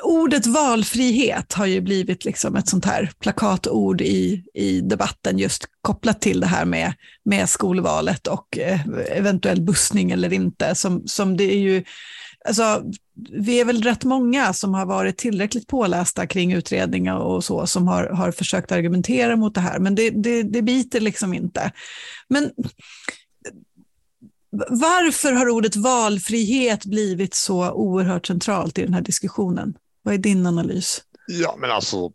ordet 0.04 0.46
valfrihet 0.46 1.54
har 1.54 1.66
ju 1.66 1.82
blivit 1.82 2.26
liksom 2.26 2.56
ett 2.56 2.70
sånt 2.70 2.86
här 2.86 3.12
plakatord 3.20 4.02
i, 4.02 4.44
i 4.54 4.82
debatten 4.82 5.40
just 5.40 5.66
kopplat 5.82 6.22
till 6.22 6.40
det 6.40 6.48
här 6.48 6.66
med, 6.66 6.94
med 7.26 7.50
skolvalet 7.50 8.28
och 8.28 8.58
eh, 8.58 8.80
eventuell 9.12 9.62
bussning 9.62 10.12
eller 10.12 10.34
inte. 10.34 10.76
Som, 10.76 11.08
som 11.08 11.38
det 11.38 11.44
är 11.44 11.60
ju, 11.60 11.84
alltså, 12.48 12.84
vi 13.32 13.60
är 13.60 13.66
väl 13.66 13.82
rätt 13.82 14.04
många 14.04 14.54
som 14.54 14.74
har 14.74 14.86
varit 14.86 15.18
tillräckligt 15.18 15.68
pålästa 15.68 16.28
kring 16.28 16.54
utredningar 16.54 17.18
och 17.18 17.44
så 17.44 17.68
som 17.68 17.88
har, 17.88 18.04
har 18.04 18.32
försökt 18.32 18.72
argumentera 18.72 19.36
mot 19.36 19.56
det 19.56 19.62
här, 19.62 19.80
men 19.80 19.96
det, 19.96 20.10
det, 20.10 20.44
det 20.44 20.62
biter 20.62 21.02
liksom 21.02 21.34
inte. 21.34 21.72
Men 22.28 22.52
varför 24.70 25.34
har 25.34 25.50
ordet 25.50 25.76
valfrihet 25.76 26.86
blivit 26.86 27.34
så 27.34 27.72
oerhört 27.72 28.28
centralt 28.28 28.78
i 28.78 28.82
den 28.82 28.94
här 28.94 29.02
diskussionen? 29.02 29.74
Vad 30.06 30.14
är 30.14 30.18
din 30.18 30.46
analys? 30.46 31.02
Ja, 31.28 31.56
men 31.60 31.72
alltså, 31.72 32.12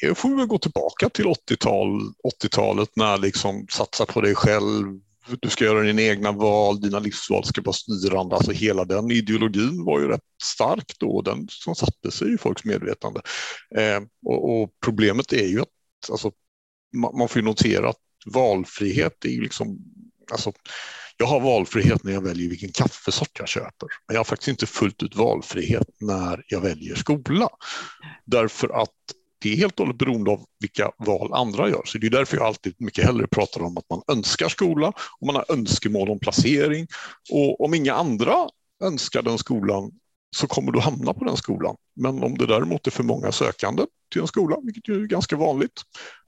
det 0.00 0.14
får 0.14 0.28
vi 0.28 0.34
väl 0.34 0.46
gå 0.46 0.58
tillbaka 0.58 1.08
till 1.08 1.24
80-tal, 1.24 2.00
80-talet 2.42 2.88
när 2.96 3.18
liksom 3.18 3.66
satsa 3.68 4.06
på 4.06 4.20
dig 4.20 4.34
själv, 4.34 5.00
du 5.40 5.48
ska 5.48 5.64
göra 5.64 5.82
dina 5.82 6.02
egna 6.02 6.32
val, 6.32 6.80
dina 6.80 6.98
livsval 6.98 7.44
ska 7.44 7.62
vara 7.62 7.72
styrande. 7.72 8.36
Alltså 8.36 8.52
hela 8.52 8.84
den 8.84 9.10
ideologin 9.10 9.84
var 9.84 10.00
ju 10.00 10.08
rätt 10.08 10.20
stark 10.42 10.92
då, 10.98 11.22
den 11.22 11.46
som 11.50 11.74
satte 11.74 12.10
sig 12.10 12.34
i 12.34 12.38
folks 12.38 12.64
medvetande. 12.64 13.20
Eh, 13.76 14.00
och, 14.26 14.62
och, 14.62 14.70
problemet 14.84 15.32
är 15.32 15.46
ju 15.46 15.60
att 15.60 15.68
alltså, 16.10 16.32
man, 16.96 17.18
man 17.18 17.28
får 17.28 17.42
notera 17.42 17.88
att 17.88 18.00
valfrihet 18.26 19.24
är 19.24 19.28
ju 19.28 19.40
liksom, 19.40 19.78
alltså, 20.32 20.52
jag 21.16 21.26
har 21.26 21.40
valfrihet 21.40 22.04
när 22.04 22.12
jag 22.12 22.20
väljer 22.20 22.48
vilken 22.48 22.72
kaffesort 22.72 23.38
jag 23.38 23.48
köper. 23.48 23.88
Men 24.06 24.14
jag 24.14 24.18
har 24.18 24.24
faktiskt 24.24 24.48
inte 24.48 24.66
fullt 24.66 25.02
ut 25.02 25.16
valfrihet 25.16 25.88
när 26.00 26.44
jag 26.48 26.60
väljer 26.60 26.94
skola. 26.94 27.48
Därför 28.24 28.82
att 28.82 28.90
det 29.38 29.52
är 29.52 29.56
helt 29.56 29.80
och 29.80 29.86
hållet 29.86 29.98
beroende 29.98 30.30
av 30.30 30.44
vilka 30.60 30.90
val 30.98 31.32
andra 31.32 31.68
gör. 31.68 31.82
Så 31.84 31.98
det 31.98 32.06
är 32.06 32.10
därför 32.10 32.36
jag 32.36 32.46
alltid 32.46 32.74
mycket 32.78 33.04
hellre 33.04 33.26
pratar 33.26 33.62
om 33.62 33.78
att 33.78 33.90
man 33.90 34.02
önskar 34.16 34.48
skola 34.48 34.92
och 35.20 35.26
man 35.26 35.36
har 35.36 35.44
önskemål 35.48 36.10
om 36.10 36.18
placering. 36.18 36.86
Och 37.32 37.64
om 37.64 37.74
inga 37.74 37.94
andra 37.94 38.34
önskar 38.84 39.22
den 39.22 39.38
skolan 39.38 39.92
så 40.36 40.46
kommer 40.46 40.72
du 40.72 40.80
hamna 40.80 41.14
på 41.14 41.24
den 41.24 41.36
skolan. 41.36 41.76
Men 41.96 42.22
om 42.22 42.38
det 42.38 42.46
däremot 42.46 42.86
är 42.86 42.90
för 42.90 43.02
många 43.02 43.32
sökande 43.32 43.82
till 44.12 44.20
en 44.20 44.26
skola, 44.26 44.56
vilket 44.62 44.88
är 44.88 45.06
ganska 45.06 45.36
vanligt, 45.36 45.82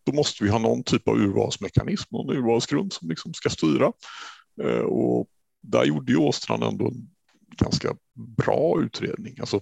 då 0.05 0.13
måste 0.13 0.45
vi 0.45 0.51
ha 0.51 0.59
någon 0.59 0.83
typ 0.83 1.09
av 1.09 1.17
urvalsmekanism 1.17 2.15
och 2.15 2.25
en 2.25 2.39
urvalsgrund 2.39 2.93
som 2.93 3.09
liksom 3.09 3.35
ska 3.35 3.51
styra. 3.51 3.93
Eh, 4.63 4.81
och 4.81 5.29
där 5.63 5.85
gjorde 5.85 6.13
ju 6.13 6.19
Åstrand 6.19 6.63
ändå 6.63 6.87
en 6.89 7.11
ganska 7.57 7.97
bra 8.37 8.83
utredning. 8.83 9.37
Alltså, 9.41 9.61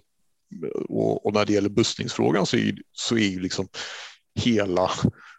och, 0.88 1.26
och 1.26 1.34
när 1.34 1.44
det 1.44 1.52
gäller 1.52 1.68
bussningsfrågan 1.68 2.46
så 2.46 2.56
är, 2.56 2.74
så 2.92 3.16
är 3.16 3.28
ju 3.28 3.40
liksom 3.40 3.68
hela 4.34 4.90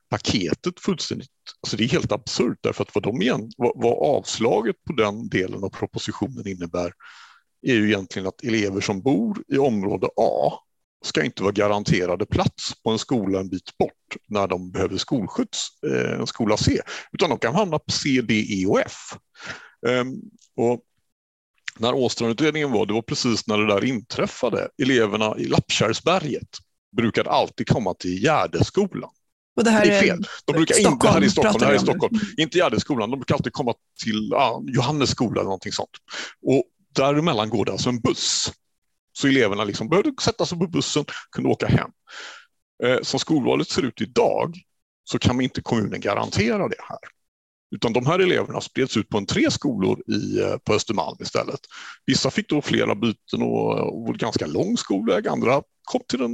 paketet 0.09 0.79
fullständigt, 0.79 1.29
alltså 1.61 1.77
det 1.77 1.83
är 1.83 1.87
helt 1.87 2.11
absurt 2.11 2.57
därför 2.61 2.83
att 2.83 2.95
vad, 2.95 3.03
de 3.03 3.21
igen, 3.21 3.51
vad, 3.57 3.71
vad 3.75 4.17
avslaget 4.17 4.75
på 4.83 4.93
den 4.93 5.29
delen 5.29 5.63
av 5.63 5.69
propositionen 5.69 6.47
innebär 6.47 6.93
är 7.61 7.73
ju 7.73 7.87
egentligen 7.87 8.27
att 8.27 8.43
elever 8.43 8.81
som 8.81 9.01
bor 9.01 9.43
i 9.47 9.57
område 9.57 10.07
A 10.15 10.53
ska 11.05 11.23
inte 11.23 11.43
vara 11.43 11.51
garanterade 11.51 12.25
plats 12.25 12.73
på 12.83 12.91
en 12.91 12.99
skola 12.99 13.39
en 13.39 13.49
bit 13.49 13.77
bort 13.77 14.17
när 14.27 14.47
de 14.47 14.71
behöver 14.71 14.97
skolskjuts, 14.97 15.67
eh, 15.83 16.19
en 16.19 16.27
skola 16.27 16.57
C, 16.57 16.81
utan 17.11 17.29
de 17.29 17.39
kan 17.39 17.55
hamna 17.55 17.79
på 17.79 17.91
C, 17.91 18.21
D, 18.21 18.45
E 18.49 18.65
och 18.65 18.79
F. 18.79 18.93
Um, 19.87 20.21
och 20.55 20.81
när 21.79 21.93
Åstrandutredningen 21.93 22.71
var, 22.71 22.85
det 22.85 22.93
var 22.93 23.01
precis 23.01 23.47
när 23.47 23.57
det 23.57 23.67
där 23.67 23.85
inträffade. 23.85 24.69
Eleverna 24.81 25.37
i 25.37 25.45
Lappkärrsberget 25.45 26.47
brukade 26.97 27.29
alltid 27.29 27.67
komma 27.67 27.93
till 27.93 28.23
Gärdeskolan. 28.23 29.09
Och 29.55 29.63
det, 29.63 29.69
här 29.69 29.85
det 29.85 29.95
är 29.95 30.01
fel. 30.01 30.23
De 30.45 30.51
brukar 30.51 30.75
Stockholm, 30.75 30.93
inte, 30.93 31.07
här 31.07 31.23
i 31.23 31.29
Stockholm, 31.29 31.57
det 31.59 31.65
här 31.65 31.73
om 31.73 31.79
Stockholm. 31.79 32.19
Inte 32.37 32.57
Gärdeskolan, 32.57 33.11
de 33.11 33.19
brukar 33.19 33.35
alltid 33.35 33.53
komma 33.53 33.73
till 34.03 34.33
ah, 34.33 34.61
Johannesskolan 34.67 35.33
eller 35.33 35.43
någonting 35.43 35.71
sånt. 35.71 35.89
Och 36.41 36.63
däremellan 36.95 37.49
går 37.49 37.65
det 37.65 37.71
alltså 37.71 37.89
en 37.89 37.99
buss. 37.99 38.51
Så 39.17 39.27
eleverna 39.27 39.63
liksom 39.63 39.89
behövde 39.89 40.12
sätta 40.21 40.45
sig 40.45 40.59
på 40.59 40.67
bussen, 40.67 41.05
kunde 41.31 41.50
åka 41.50 41.67
hem. 41.67 41.89
Eh, 42.83 43.01
som 43.01 43.19
skolvalet 43.19 43.69
ser 43.69 43.86
ut 43.86 44.01
idag 44.01 44.55
så 45.03 45.19
kan 45.19 45.41
inte 45.41 45.62
kommunen 45.62 46.01
garantera 46.01 46.67
det 46.67 46.81
här. 46.89 47.00
Utan 47.75 47.93
de 47.93 48.05
här 48.05 48.19
eleverna 48.19 48.62
spreds 48.62 48.97
ut 48.97 49.09
på 49.09 49.17
en 49.17 49.25
tre 49.25 49.51
skolor 49.51 50.01
i, 50.07 50.39
eh, 50.39 50.57
på 50.57 50.74
Östermalm 50.74 51.17
istället. 51.19 51.59
Vissa 52.05 52.31
fick 52.31 52.50
då 52.50 52.62
flera 52.62 52.95
byten 52.95 53.41
och, 53.41 54.07
och 54.07 54.15
ganska 54.15 54.47
lång 54.47 54.77
skolväg, 54.77 55.27
andra 55.27 55.62
kom 55.83 56.01
till 56.07 56.19
den, 56.19 56.31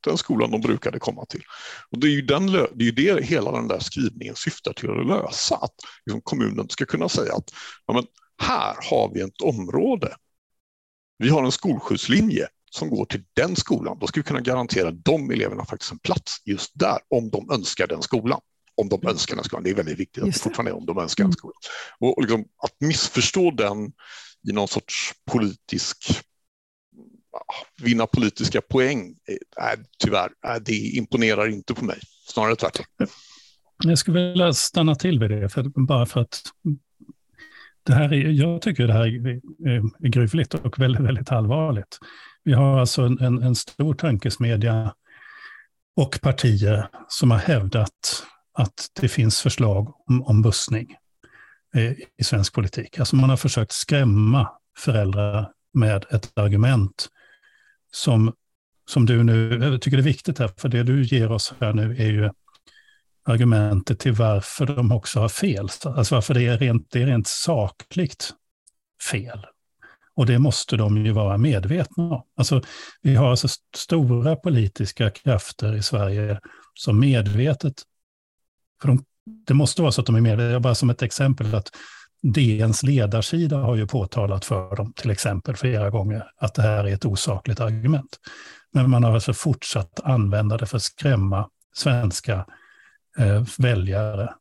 den 0.00 0.18
skolan 0.18 0.50
de 0.50 0.60
brukade 0.60 0.98
komma 0.98 1.24
till. 1.24 1.42
Och 1.90 1.98
det 1.98 2.06
är 2.06 2.10
ju 2.10 2.22
den, 2.22 2.46
det, 2.46 2.84
är 2.84 2.84
ju 2.84 2.90
det 2.90 3.24
hela 3.24 3.52
den 3.52 3.68
där 3.68 3.78
skrivningen 3.78 4.34
syftar 4.36 4.72
till 4.72 4.90
att 4.90 5.06
lösa, 5.06 5.56
att 5.56 5.74
liksom 6.06 6.20
kommunen 6.20 6.68
ska 6.68 6.84
kunna 6.84 7.08
säga 7.08 7.34
att 7.34 7.50
ja, 7.86 7.94
men 7.94 8.04
här 8.38 8.76
har 8.90 9.10
vi 9.14 9.20
ett 9.20 9.40
område. 9.42 10.16
Vi 11.24 11.30
har 11.30 11.44
en 11.44 11.52
skolskjutslinje 11.52 12.46
som 12.70 12.90
går 12.90 13.04
till 13.04 13.22
den 13.36 13.56
skolan. 13.56 13.98
Då 14.00 14.06
ska 14.06 14.20
vi 14.20 14.24
kunna 14.24 14.40
garantera 14.40 14.90
de 14.90 15.30
eleverna 15.30 15.64
faktiskt 15.64 15.92
en 15.92 15.98
plats 15.98 16.36
just 16.44 16.72
där 16.74 16.98
om 17.10 17.30
de 17.30 17.50
önskar 17.50 17.86
den 17.86 18.02
skolan 18.02 18.40
om 18.76 18.88
de 18.88 19.08
önskar 19.08 19.36
den 19.36 19.44
skolan. 19.44 19.64
Det 19.64 19.70
är 19.70 19.74
väldigt 19.74 19.98
viktigt 19.98 20.22
att 20.22 20.32
det 20.32 20.38
fortfarande 20.38 20.70
är 20.70 20.76
om 20.76 20.86
de 20.86 20.98
önskar 20.98 21.24
den 21.24 21.28
mm. 21.28 21.32
skolan. 21.32 21.54
Och 22.00 22.22
liksom, 22.22 22.40
att 22.40 22.80
missförstå 22.80 23.50
den 23.50 23.92
i 24.48 24.52
någon 24.52 24.68
sorts 24.68 25.12
politisk 25.30 26.22
vinna 27.82 28.06
politiska 28.06 28.60
poäng, 28.60 29.16
är, 29.56 29.84
tyvärr, 29.98 30.30
är, 30.46 30.60
det 30.60 30.76
imponerar 30.76 31.48
inte 31.48 31.74
på 31.74 31.84
mig. 31.84 31.98
Snarare 32.26 32.56
tvärtom. 32.56 32.84
Jag 33.84 33.98
skulle 33.98 34.30
vilja 34.30 34.52
stanna 34.52 34.94
till 34.94 35.18
vid 35.18 35.30
det, 35.30 35.48
för, 35.48 35.86
bara 35.86 36.06
för 36.06 36.20
att 36.20 36.42
det 37.84 37.94
här 37.94 38.12
är, 38.12 38.30
jag 38.30 38.62
tycker 38.62 38.86
det 38.86 38.92
här 38.92 39.06
är, 39.06 39.40
är 40.04 40.08
gruvligt 40.08 40.54
och 40.54 40.78
väldigt, 40.78 41.02
väldigt 41.02 41.32
allvarligt. 41.32 41.98
Vi 42.44 42.52
har 42.52 42.80
alltså 42.80 43.02
en, 43.02 43.18
en, 43.18 43.42
en 43.42 43.54
stor 43.54 43.94
tankesmedja 43.94 44.94
och 45.96 46.18
partier 46.22 46.88
som 47.08 47.30
har 47.30 47.38
hävdat 47.38 47.90
att 48.52 48.90
det 49.00 49.08
finns 49.08 49.40
förslag 49.40 49.94
om, 50.08 50.22
om 50.22 50.42
bussning 50.42 50.94
eh, 51.74 51.92
i 51.92 52.24
svensk 52.24 52.54
politik. 52.54 52.98
Alltså 52.98 53.16
man 53.16 53.30
har 53.30 53.36
försökt 53.36 53.72
skrämma 53.72 54.50
föräldrar 54.78 55.50
med 55.74 56.04
ett 56.10 56.38
argument 56.38 57.08
som, 57.92 58.32
som 58.86 59.06
du 59.06 59.22
nu, 59.22 59.58
jag 59.62 59.82
tycker 59.82 59.96
det 59.96 60.00
är 60.00 60.04
viktigt 60.04 60.38
här, 60.38 60.50
för 60.56 60.68
det 60.68 60.82
du 60.82 61.02
ger 61.02 61.32
oss 61.32 61.54
här 61.60 61.72
nu 61.72 61.96
är 61.96 62.06
ju 62.06 62.30
argumentet 63.24 63.98
till 63.98 64.12
varför 64.12 64.66
de 64.66 64.92
också 64.92 65.20
har 65.20 65.28
fel. 65.28 65.68
Alltså 65.84 66.14
varför 66.14 66.34
det 66.34 66.46
är 66.46 66.58
rent, 66.58 66.90
det 66.90 67.02
är 67.02 67.06
rent 67.06 67.26
sakligt 67.26 68.32
fel. 69.10 69.46
Och 70.16 70.26
det 70.26 70.38
måste 70.38 70.76
de 70.76 71.04
ju 71.04 71.12
vara 71.12 71.38
medvetna 71.38 72.04
om. 72.04 72.22
Alltså, 72.36 72.62
vi 73.02 73.14
har 73.14 73.30
alltså 73.30 73.48
stora 73.76 74.36
politiska 74.36 75.10
krafter 75.10 75.74
i 75.74 75.82
Sverige 75.82 76.40
som 76.74 77.00
medvetet 77.00 77.82
för 78.82 78.88
de, 78.88 79.04
det 79.46 79.54
måste 79.54 79.82
vara 79.82 79.92
så 79.92 80.00
att 80.00 80.06
de 80.06 80.16
är 80.16 80.20
medvetna, 80.20 80.60
Bara 80.60 80.74
som 80.74 80.90
ett 80.90 81.02
exempel 81.02 81.54
att 81.54 81.70
DNs 82.22 82.82
ledarsida 82.82 83.56
har 83.56 83.76
ju 83.76 83.86
påtalat 83.86 84.44
för 84.44 84.76
dem, 84.76 84.92
till 84.92 85.10
exempel 85.10 85.56
flera 85.56 85.90
gånger, 85.90 86.24
att 86.36 86.54
det 86.54 86.62
här 86.62 86.84
är 86.84 86.94
ett 86.94 87.04
osakligt 87.04 87.60
argument. 87.60 88.18
Men 88.72 88.90
man 88.90 89.04
har 89.04 89.14
alltså 89.14 89.32
fortsatt 89.32 90.00
använda 90.04 90.56
det 90.56 90.66
för 90.66 90.76
att 90.76 90.82
skrämma 90.82 91.48
svenska 91.74 92.46
väljare 93.58 94.34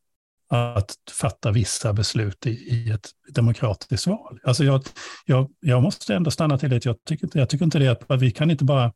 att 0.56 0.98
fatta 1.12 1.52
vissa 1.52 1.94
beslut 1.94 2.48
i, 2.48 2.50
i, 2.50 2.92
ett 2.92 3.10
demokratiskt 3.34 4.08
val. 4.08 4.40
Alltså 4.44 4.64
jag, 4.64 4.84
jag, 5.26 5.50
jag 5.60 5.84
måste 5.84 6.16
ändå 6.16 6.32
stanna 6.32 6.58
till 6.58 6.70
det. 6.70 6.86
Jag 6.86 7.04
tycker, 7.04 7.30
jag 7.34 7.50
tycker 7.50 7.66
inte 7.66 7.80
det 7.80 8.06
att 8.10 8.22
vi 8.22 8.32
kan 8.32 8.52
inte 8.52 8.64
bara, 8.64 8.94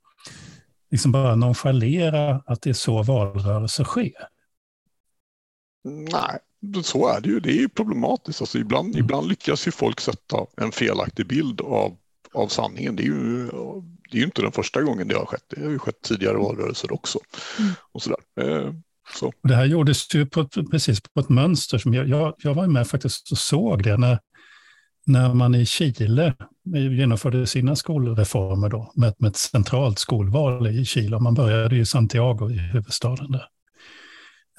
liksom 0.91 1.11
bara 1.11 1.35
nonchalera 1.35 2.41
att 2.45 2.61
det 2.61 2.69
är 2.69 2.73
så 2.73 3.03
valrörelser 3.03 3.83
sker. 3.83 4.27
Nej, 5.83 6.39
så 6.83 7.07
är 7.07 7.21
det 7.21 7.29
ju. 7.29 7.39
Det 7.39 7.51
är 7.51 7.59
ju 7.59 7.69
problematiskt. 7.69 8.41
Alltså 8.41 8.57
ibland, 8.57 8.87
mm. 8.87 8.99
ibland 8.99 9.27
lyckas 9.27 9.67
ju 9.67 9.71
folk 9.71 9.99
sätta 9.99 10.37
en 10.57 10.71
felaktig 10.71 11.27
bild 11.27 11.61
av, 11.61 11.97
av 12.33 12.47
sanningen. 12.47 12.95
Det 12.95 13.03
är, 13.03 13.05
ju, 13.05 13.45
det 14.11 14.17
är 14.17 14.19
ju 14.19 14.25
inte 14.25 14.41
den 14.41 14.51
första 14.51 14.81
gången 14.81 15.07
det 15.07 15.15
har 15.15 15.25
skett. 15.25 15.45
Det 15.47 15.63
har 15.63 15.71
ju 15.71 15.79
skett 15.79 16.01
tidigare 16.01 16.37
valrörelser 16.37 16.93
också. 16.93 17.19
Mm. 17.59 17.71
Och 17.91 18.01
sådär. 18.01 18.19
Så. 19.15 19.33
Det 19.43 19.55
här 19.55 19.65
gjordes 19.65 20.15
ju 20.15 20.25
på, 20.25 20.47
precis 20.71 21.01
på 21.01 21.19
ett 21.19 21.29
mönster 21.29 21.77
som 21.77 21.93
jag, 21.93 22.07
jag, 22.07 22.33
jag 22.37 22.53
var 22.53 22.67
med 22.67 22.87
faktiskt 22.87 23.31
och 23.31 23.37
såg 23.37 23.83
det 23.83 23.97
när, 23.97 24.19
när 25.05 25.33
man 25.33 25.55
i 25.55 25.65
Chile 25.65 26.33
genomförde 26.97 27.47
sina 27.47 27.75
skolreformer 27.75 28.69
då, 28.69 28.91
med, 28.95 29.13
med 29.19 29.29
ett 29.29 29.35
centralt 29.35 29.99
skolval 29.99 30.67
i 30.67 30.85
Chile. 30.85 31.19
Man 31.19 31.33
började 31.33 31.75
i 31.75 31.85
Santiago 31.85 32.49
i 32.51 32.57
huvudstaden 32.57 33.31
där. 33.31 33.47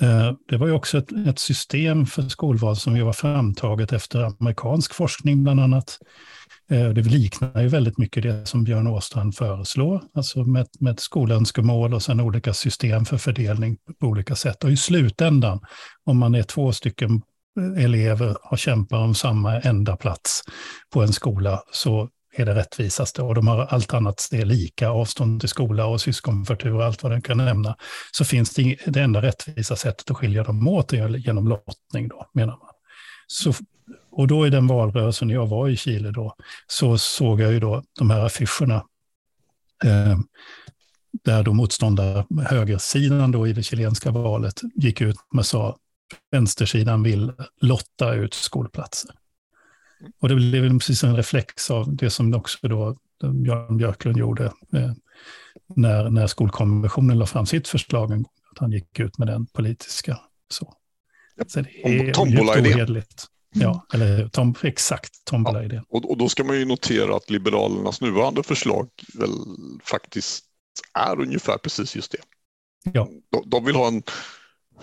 Eh, 0.01 0.33
det 0.49 0.57
var 0.57 0.67
ju 0.67 0.73
också 0.73 0.99
ett, 0.99 1.13
ett, 1.13 1.39
system 1.39 2.07
för 2.07 2.23
skolval 2.23 2.77
som 2.77 2.97
ju 2.97 3.03
var 3.03 3.13
framtaget 3.13 3.93
efter 3.93 4.23
amerikansk 4.25 4.95
forskning 4.95 5.43
bland 5.43 5.61
annat. 5.61 5.99
Eh, 6.71 6.89
det 6.89 7.03
liknar 7.03 7.63
ju 7.63 7.69
väldigt 7.69 7.99
mycket 7.99 8.23
det 8.23 8.47
som 8.47 8.65
Björn 8.65 8.87
Åstrand 8.87 9.37
föreslår, 9.37 10.03
alltså 10.15 10.45
med, 10.45 10.67
med 10.81 11.01
skolönskemål 11.01 11.95
och 11.95 12.03
sen 12.03 12.21
olika 12.21 12.55
system 12.55 13.05
för 13.05 13.19
fördelning 13.19 13.77
på 14.01 14.07
olika 14.07 14.37
sätt. 14.37 14.65
Och 14.65 14.71
i 14.71 14.77
slutändan, 14.77 15.61
om 16.05 16.19
man 16.19 16.35
är 16.35 16.43
två 16.43 16.73
stycken 16.73 17.23
elever 17.79 18.53
och 18.53 18.59
kämpar 18.59 18.99
om 18.99 19.15
samma 19.15 19.61
enda 19.61 19.97
plats 19.97 20.43
på 20.93 21.03
en 21.03 21.13
skola, 21.13 21.63
så 21.73 22.09
är 22.37 22.47
det 22.47 22.55
rättvisaste 22.55 23.23
och 23.23 23.35
de 23.35 23.49
har 23.49 23.67
allt 23.67 23.95
annat 23.95 24.29
det 24.31 24.41
är 24.41 24.45
lika, 24.45 24.91
avstånd 24.91 25.41
till 25.41 25.49
skola 25.49 25.87
och 25.87 26.01
syskonförtur 26.01 26.75
och 26.75 26.85
allt 26.85 27.03
vad 27.03 27.13
den 27.13 27.23
kan 27.23 27.37
nämna, 27.37 27.77
så 28.13 28.25
finns 28.25 28.55
det, 28.55 28.77
det 28.87 29.01
enda 29.01 29.23
rättvisa 29.23 29.77
sättet 29.77 30.11
att 30.11 30.17
skilja 30.17 30.43
dem 30.43 30.69
åt 30.69 30.93
är 30.93 31.09
genom 31.09 31.49
lottning 31.49 32.09
då, 32.09 32.31
menar 32.35 32.53
man. 32.53 32.69
Så, 33.27 33.53
och 34.19 34.27
då 34.27 34.47
i 34.47 34.51
den 34.51 34.67
valrörelsen 34.67 35.31
jag 35.31 35.47
var 35.47 35.69
i 35.69 35.77
Chile 35.77 36.11
då, 36.11 36.35
så 36.67 36.99
såg 36.99 37.41
jag 37.41 37.53
ju 37.53 37.61
då 37.61 37.83
de 37.99 38.11
här 38.11 38.27
affischerna 38.27 38.85
eh, 39.85 40.19
där 41.25 41.43
då 41.43 41.55
motståndare, 41.55 42.27
högersidan 42.47 43.33
då 43.33 43.47
i 43.47 43.53
det 43.53 43.63
chilenska 43.63 44.11
valet, 44.11 44.61
gick 44.75 45.01
ut 45.01 45.17
med 45.33 45.47
sa 45.47 45.77
vänstersidan 46.31 47.03
vill 47.03 47.33
lotta 47.61 48.15
ut 48.15 48.35
skolplatser. 48.35 49.11
Och 50.21 50.29
det 50.29 50.35
blev 50.35 50.79
precis 50.79 51.05
en 51.05 51.17
reflex 51.17 51.71
av 51.71 51.97
det 51.97 52.11
som 52.11 52.35
också 52.35 52.69
då 52.69 52.97
Jan 53.47 53.77
Björklund 53.77 54.17
gjorde 54.17 54.45
eh, 54.75 54.93
när, 55.77 56.11
när 56.11 56.27
skolkonventionen 56.27 57.19
la 57.19 57.27
fram 57.27 57.47
sitt 57.47 57.69
förslag, 57.69 58.13
att 58.51 58.59
han 58.59 58.73
gick 58.73 59.01
ut 59.01 59.19
med 59.19 59.29
den 59.29 59.47
politiska. 59.47 60.19
Så, 60.49 60.75
så 61.47 61.61
det 61.61 61.85
är 61.85 62.13
Tombola-idén. 62.13 63.03
Ja, 63.55 63.87
eller 63.93 64.29
tom, 64.29 64.55
exakt, 64.63 65.25
tombola-idén. 65.25 65.85
Ja, 65.89 65.99
och, 65.99 66.11
och 66.11 66.19
då 66.19 66.29
ska 66.29 66.45
man 66.45 66.59
ju 66.59 66.65
notera 66.65 67.17
att 67.17 67.31
Liberalernas 67.31 68.01
nuvarande 68.01 68.43
förslag 68.43 68.89
väl 69.15 69.31
faktiskt 69.85 70.45
är 70.95 71.21
ungefär 71.21 71.59
precis 71.59 71.97
just 71.97 72.13
det. 72.13 72.19
Ja. 72.93 73.09
De, 73.31 73.51
de 73.51 73.65
vill 73.65 73.77
ha 73.77 73.89
en 73.89 74.03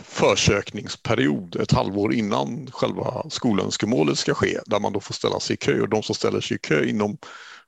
försökningsperiod 0.04 1.56
ett 1.56 1.72
halvår 1.72 2.14
innan 2.14 2.68
själva 2.72 3.30
skolönskemålet 3.30 4.18
ska 4.18 4.34
ske 4.34 4.60
där 4.66 4.80
man 4.80 4.94
då 4.94 5.00
får 5.00 5.14
ställa 5.14 5.40
sig 5.40 5.54
i 5.54 5.58
kö 5.58 5.82
och 5.82 5.90
de 5.90 6.04
som 6.04 6.16
ställer 6.16 6.42
sig 6.42 6.56
i 6.56 6.60
kö 6.60 6.86
inom, 6.86 7.18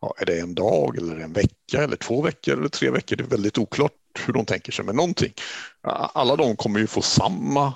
ja, 0.01 0.13
är 0.17 0.25
det 0.25 0.39
en 0.39 0.55
dag 0.55 0.97
eller 0.97 1.15
en 1.15 1.33
vecka 1.33 1.83
eller 1.83 1.95
två 1.95 2.21
veckor 2.21 2.57
eller 2.57 2.69
tre 2.69 2.89
veckor, 2.89 3.15
det 3.15 3.23
är 3.23 3.27
väldigt 3.27 3.57
oklart 3.57 3.91
hur 4.25 4.33
de 4.33 4.45
tänker 4.45 4.71
sig, 4.71 4.85
men 4.85 4.95
någonting. 4.95 5.33
Alla 6.13 6.35
de 6.35 6.55
kommer 6.55 6.79
ju 6.79 6.87
få 6.87 7.01
samma 7.01 7.73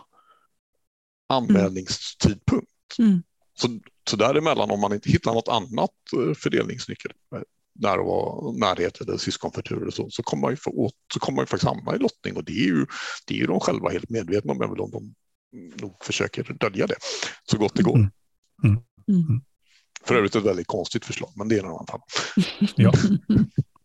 anmälningstidpunkt. 1.29 2.70
Mm. 2.99 3.23
Så 3.53 3.79
så 4.09 4.15
däremellan, 4.15 4.71
om 4.71 4.79
man 4.79 4.93
inte 4.93 5.09
hittar 5.09 5.33
något 5.33 5.47
annat 5.47 5.91
eh, 6.13 6.33
fördelningsnyckel, 6.33 7.11
eh, 7.35 7.41
när 7.75 7.97
det 7.97 8.03
var 8.03 8.53
närhet 8.59 9.01
eller 9.01 9.17
syskonförtur 9.17 9.89
så, 9.89 10.09
så 10.09 10.23
kommer 10.23 10.41
man 10.41 10.51
ju, 10.51 10.57
få 10.57 10.71
åt, 10.71 10.93
så 11.13 11.19
kommer 11.19 11.35
man 11.35 11.43
ju 11.43 11.47
faktiskt 11.47 11.69
hamna 11.69 11.95
i 11.95 11.99
lottning 11.99 12.35
och 12.35 12.43
det 12.43 12.51
är 12.51 12.65
ju, 12.65 12.85
det 13.27 13.33
är 13.33 13.37
ju 13.37 13.47
de 13.47 13.59
själva 13.59 13.89
helt 13.89 14.09
medvetna 14.09 14.53
om, 14.53 14.61
även 14.61 14.79
om 14.79 14.91
de 14.91 15.13
nog 15.81 15.95
försöker 16.03 16.57
dölja 16.59 16.87
det 16.87 16.95
så 17.43 17.57
gott 17.57 17.75
det 17.75 17.83
går. 17.83 17.95
Mm. 17.95 18.11
Mm. 18.63 18.77
Mm. 19.07 19.41
För 20.03 20.15
övrigt 20.15 20.35
ett 20.35 20.43
väldigt 20.43 20.67
konstigt 20.67 21.05
förslag, 21.05 21.31
men 21.35 21.47
det 21.47 21.55
är 21.55 21.59
en 21.59 21.69
annan 21.69 21.87
fall. 21.87 22.01
ja. 22.75 22.91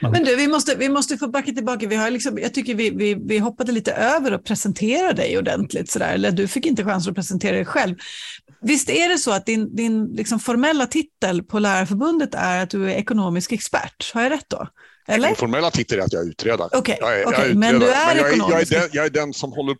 Men 0.00 0.24
du, 0.24 0.36
vi 0.36 0.48
måste, 0.48 0.74
vi 0.74 0.88
måste 0.88 1.18
få 1.18 1.28
backa 1.28 1.52
tillbaka. 1.52 1.88
Vi 1.88 1.96
har 1.96 2.10
liksom, 2.10 2.38
jag 2.38 2.54
tycker 2.54 2.74
vi, 2.74 2.90
vi, 2.90 3.14
vi 3.14 3.38
hoppade 3.38 3.72
lite 3.72 3.92
över 3.92 4.32
att 4.32 4.44
presentera 4.44 5.12
dig 5.12 5.38
ordentligt. 5.38 5.90
Sådär. 5.90 6.14
Eller 6.14 6.30
du 6.30 6.48
fick 6.48 6.66
inte 6.66 6.84
chansen 6.84 7.10
att 7.10 7.16
presentera 7.16 7.56
dig 7.56 7.64
själv. 7.64 7.96
Visst 8.60 8.90
är 8.90 9.08
det 9.08 9.18
så 9.18 9.30
att 9.32 9.46
din, 9.46 9.76
din 9.76 10.04
liksom 10.04 10.40
formella 10.40 10.86
titel 10.86 11.42
på 11.42 11.58
Lärarförbundet 11.58 12.34
är 12.34 12.62
att 12.62 12.70
du 12.70 12.90
är 12.90 12.94
ekonomisk 12.94 13.52
expert? 13.52 14.14
Har 14.14 14.22
jag 14.22 14.32
rätt 14.32 14.48
då? 14.48 14.68
Eller? 15.08 15.28
Min 15.28 15.36
formella 15.36 15.70
titel 15.70 15.98
är 15.98 16.02
att 16.02 16.12
jag 16.12 16.22
är 16.22 16.28
utredare. 16.28 16.78
Okay, 16.78 17.24
okay. 17.26 17.54
men 17.54 17.78
du 17.78 17.90
är 17.90 18.14
men 18.14 18.26
ekonomisk. 18.26 18.72
Jag 18.72 18.78
är, 18.78 18.82
den, 18.82 18.90
jag 18.92 19.06
är 19.06 19.10
den 19.10 19.34
som 19.34 19.52
håller... 19.52 19.76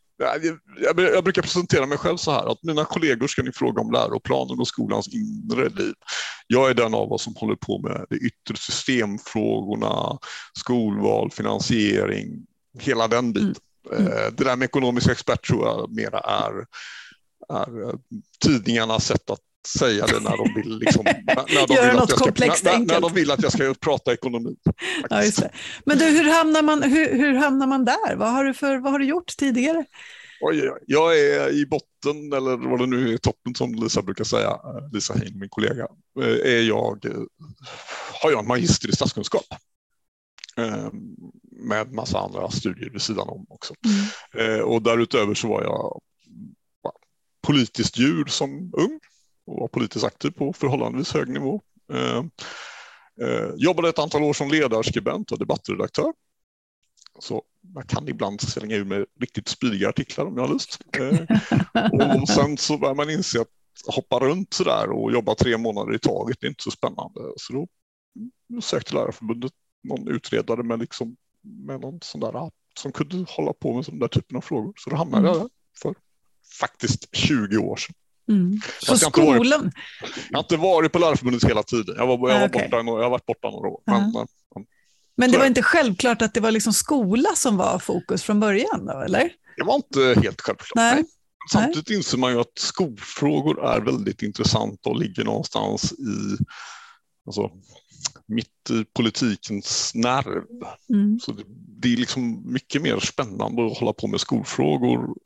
Jag, 0.82 1.00
jag, 1.00 1.24
brukar 1.24 1.42
presentera 1.42 1.86
mig 1.86 1.98
själv 1.98 2.16
så 2.16 2.30
här 2.30 2.52
att 2.52 2.62
mina 2.62 2.84
kollegor 2.84 3.26
ska 3.26 3.42
ni 3.42 3.52
fråga 3.52 3.80
om 3.80 3.92
läroplanen 3.92 4.60
och 4.60 4.68
skolans 4.68 5.08
inre 5.08 5.68
liv. 5.68 5.94
Jag 6.46 6.70
är 6.70 6.74
den 6.74 6.94
av 6.94 7.12
oss 7.12 7.22
som 7.22 7.34
håller 7.36 7.56
på 7.56 7.78
med 7.78 8.06
de 8.10 8.16
yttre 8.16 8.56
systemfrågorna, 8.56 10.18
skolval, 10.58 11.30
finansiering, 11.30 12.46
hela 12.78 13.08
den 13.08 13.32
biten. 13.32 13.54
Mm. 13.92 14.06
Mm. 14.06 14.34
Det 14.36 14.44
där 14.44 14.56
med 14.56 14.66
ekonomisk 14.66 15.08
expert 15.08 15.46
tror 15.46 15.66
jag 15.66 15.94
mera 15.94 16.18
är, 16.18 16.66
är 17.48 17.88
eh, 17.88 17.94
tidningarnas 18.44 19.06
sätt 19.06 19.30
att 19.30 19.40
säga 19.66 20.06
det 20.06 20.20
när 20.20 20.36
de 20.36 20.54
vill, 20.54 20.78
liksom, 20.78 21.04
när, 21.26 21.66
de 21.66 21.90
vill 21.90 21.98
att 21.98 22.10
jag 22.10 22.18
komplext 22.18 22.58
ska, 22.58 22.78
när, 22.78 22.86
när, 22.86 23.00
de 23.00 23.12
vill 23.12 23.30
att 23.30 23.42
jag 23.42 23.52
ska 23.52 23.74
prata 23.80 24.12
ekonomi. 24.12 24.56
Ja, 25.10 25.22
Men 25.84 25.98
du, 25.98 26.04
hur 26.04 26.30
hamnar 26.30 26.62
man, 26.62 26.82
hur, 26.82 27.16
hur 27.18 27.34
hamnar 27.34 27.66
man 27.66 27.84
där? 27.84 28.16
Vad 28.16 28.32
har, 28.32 28.44
du 28.44 28.54
för, 28.54 28.78
vad 28.78 28.92
har 28.92 28.98
du 28.98 29.04
gjort 29.04 29.36
tidigare? 29.38 29.84
Oj, 30.44 30.72
jag 30.86 31.20
är 31.20 31.50
i 31.50 31.66
botten, 31.66 32.32
eller 32.32 32.70
vad 32.70 32.78
det 32.78 32.86
nu 32.86 33.08
är, 33.08 33.12
i 33.12 33.18
toppen 33.18 33.54
som 33.54 33.74
Lisa 33.74 34.02
brukar 34.02 34.24
säga, 34.24 34.48
eh, 34.48 34.92
Lisa 34.92 35.14
Hein, 35.14 35.38
min 35.38 35.48
kollega, 35.48 35.86
eh, 36.20 36.52
är 36.52 36.62
jag, 36.62 37.04
eh, 37.04 37.22
har 38.22 38.30
jag 38.30 38.40
en 38.40 38.46
magister 38.46 38.88
i 38.88 38.92
statskunskap 38.92 39.44
med 41.50 41.92
massa 41.92 42.18
andra 42.18 42.50
studier 42.50 42.90
vid 42.90 43.02
sidan 43.02 43.28
om 43.28 43.46
också. 43.48 43.74
Mm. 44.34 44.64
Och 44.64 44.82
därutöver 44.82 45.34
så 45.34 45.48
var 45.48 45.62
jag 45.62 46.00
politiskt 47.46 47.98
djur 47.98 48.24
som 48.24 48.72
ung 48.76 49.00
och 49.46 49.60
var 49.60 49.68
politiskt 49.68 50.04
aktiv 50.04 50.30
på 50.30 50.52
förhållandevis 50.52 51.14
hög 51.14 51.28
nivå. 51.28 51.60
Eh, 51.92 52.24
eh, 53.26 53.50
jobbade 53.56 53.88
ett 53.88 53.98
antal 53.98 54.22
år 54.22 54.32
som 54.32 54.50
ledarskribent 54.50 55.32
och 55.32 55.38
debattredaktör. 55.38 56.12
Så 57.18 57.42
jag 57.74 57.86
kan 57.86 58.08
ibland 58.08 58.40
slänga 58.40 58.76
ur 58.76 58.84
mig 58.84 59.04
riktigt 59.20 59.48
spydiga 59.48 59.88
artiklar 59.88 60.26
om 60.26 60.36
jag 60.36 60.42
har 60.42 60.52
lust. 60.52 60.80
Eh, 60.98 62.20
och 62.20 62.28
sen 62.34 62.56
så 62.56 62.78
börjar 62.78 62.94
man 62.94 63.10
inse 63.10 63.40
att 63.40 63.48
hoppa 63.86 64.18
runt 64.18 64.54
så 64.54 64.64
där 64.64 64.90
och 64.90 65.12
jobba 65.12 65.34
tre 65.34 65.58
månader 65.58 65.94
i 65.94 65.98
taget 65.98 66.36
det 66.40 66.46
är 66.46 66.48
inte 66.48 66.62
så 66.62 66.70
spännande. 66.70 67.20
Så 67.36 67.52
då 67.52 67.66
sökte 68.60 68.94
Lärarförbundet 68.94 69.52
någon 69.82 70.08
utredare 70.08 70.62
med, 70.62 70.78
liksom, 70.78 71.16
med 71.42 71.80
någon 71.80 71.98
sån 72.02 72.20
där 72.20 72.50
som 72.74 72.92
kunde 72.92 73.24
hålla 73.28 73.52
på 73.52 73.74
med 73.74 73.84
sån 73.84 73.98
där 73.98 74.08
typen 74.08 74.36
av 74.36 74.40
frågor. 74.40 74.72
Så 74.76 74.90
då 74.90 74.96
hamnade 74.96 75.28
jag 75.28 75.36
där 75.36 75.48
för 75.82 75.94
faktiskt 76.60 77.16
20 77.16 77.56
år 77.56 77.76
sedan. 77.76 77.94
Mm. 78.28 78.60
Så 78.80 78.96
skolan? 78.96 79.30
Jag, 79.30 79.38
varit, 79.38 79.72
jag 80.30 80.38
har 80.38 80.42
inte 80.42 80.56
varit 80.56 80.92
på 80.92 80.98
Lärarförbundet 80.98 81.44
hela 81.44 81.62
tiden. 81.62 81.94
Jag, 81.98 82.06
var, 82.06 82.30
jag, 82.30 82.40
var 82.40 82.48
okay. 82.48 82.62
borta, 82.62 82.76
jag 82.76 83.02
har 83.02 83.10
varit 83.10 83.26
borta 83.26 83.50
några 83.50 83.68
år. 83.68 83.80
Men, 83.86 83.96
uh 83.96 84.02
-huh. 84.02 84.26
men, 84.54 84.66
men 85.16 85.32
det 85.32 85.38
var 85.38 85.46
inte 85.46 85.62
självklart 85.62 86.22
att 86.22 86.34
det 86.34 86.40
var 86.40 86.50
liksom 86.50 86.72
skola 86.72 87.28
som 87.34 87.56
var 87.56 87.78
fokus 87.78 88.22
från 88.22 88.40
början? 88.40 88.86
Då, 88.86 89.00
eller? 89.00 89.32
Det 89.56 89.64
var 89.64 89.74
inte 89.74 90.20
helt 90.20 90.40
självklart. 90.40 90.74
Nej. 90.74 90.94
nej. 90.94 91.04
Samtidigt 91.52 91.88
nej. 91.88 91.96
inser 91.96 92.18
man 92.18 92.32
ju 92.32 92.40
att 92.40 92.58
skolfrågor 92.58 93.66
är 93.66 93.80
väldigt 93.80 94.22
intressanta 94.22 94.90
och 94.90 94.96
ligger 94.96 95.24
någonstans 95.24 95.92
i 95.92 96.36
alltså, 97.26 97.50
mitt 98.26 98.70
i 98.70 98.84
politikens 98.84 99.92
nerv. 99.94 100.42
Mm. 100.90 101.20
Så 101.20 101.32
det, 101.32 101.42
det, 101.80 101.92
är 101.92 101.96
liksom 101.96 102.52
mycket 102.52 102.82
mer 102.82 103.00
spännande 103.00 103.66
att 103.66 103.78
hålla 103.78 103.92
på 103.92 104.06
med 104.06 104.20
skolfrågor 104.20 105.16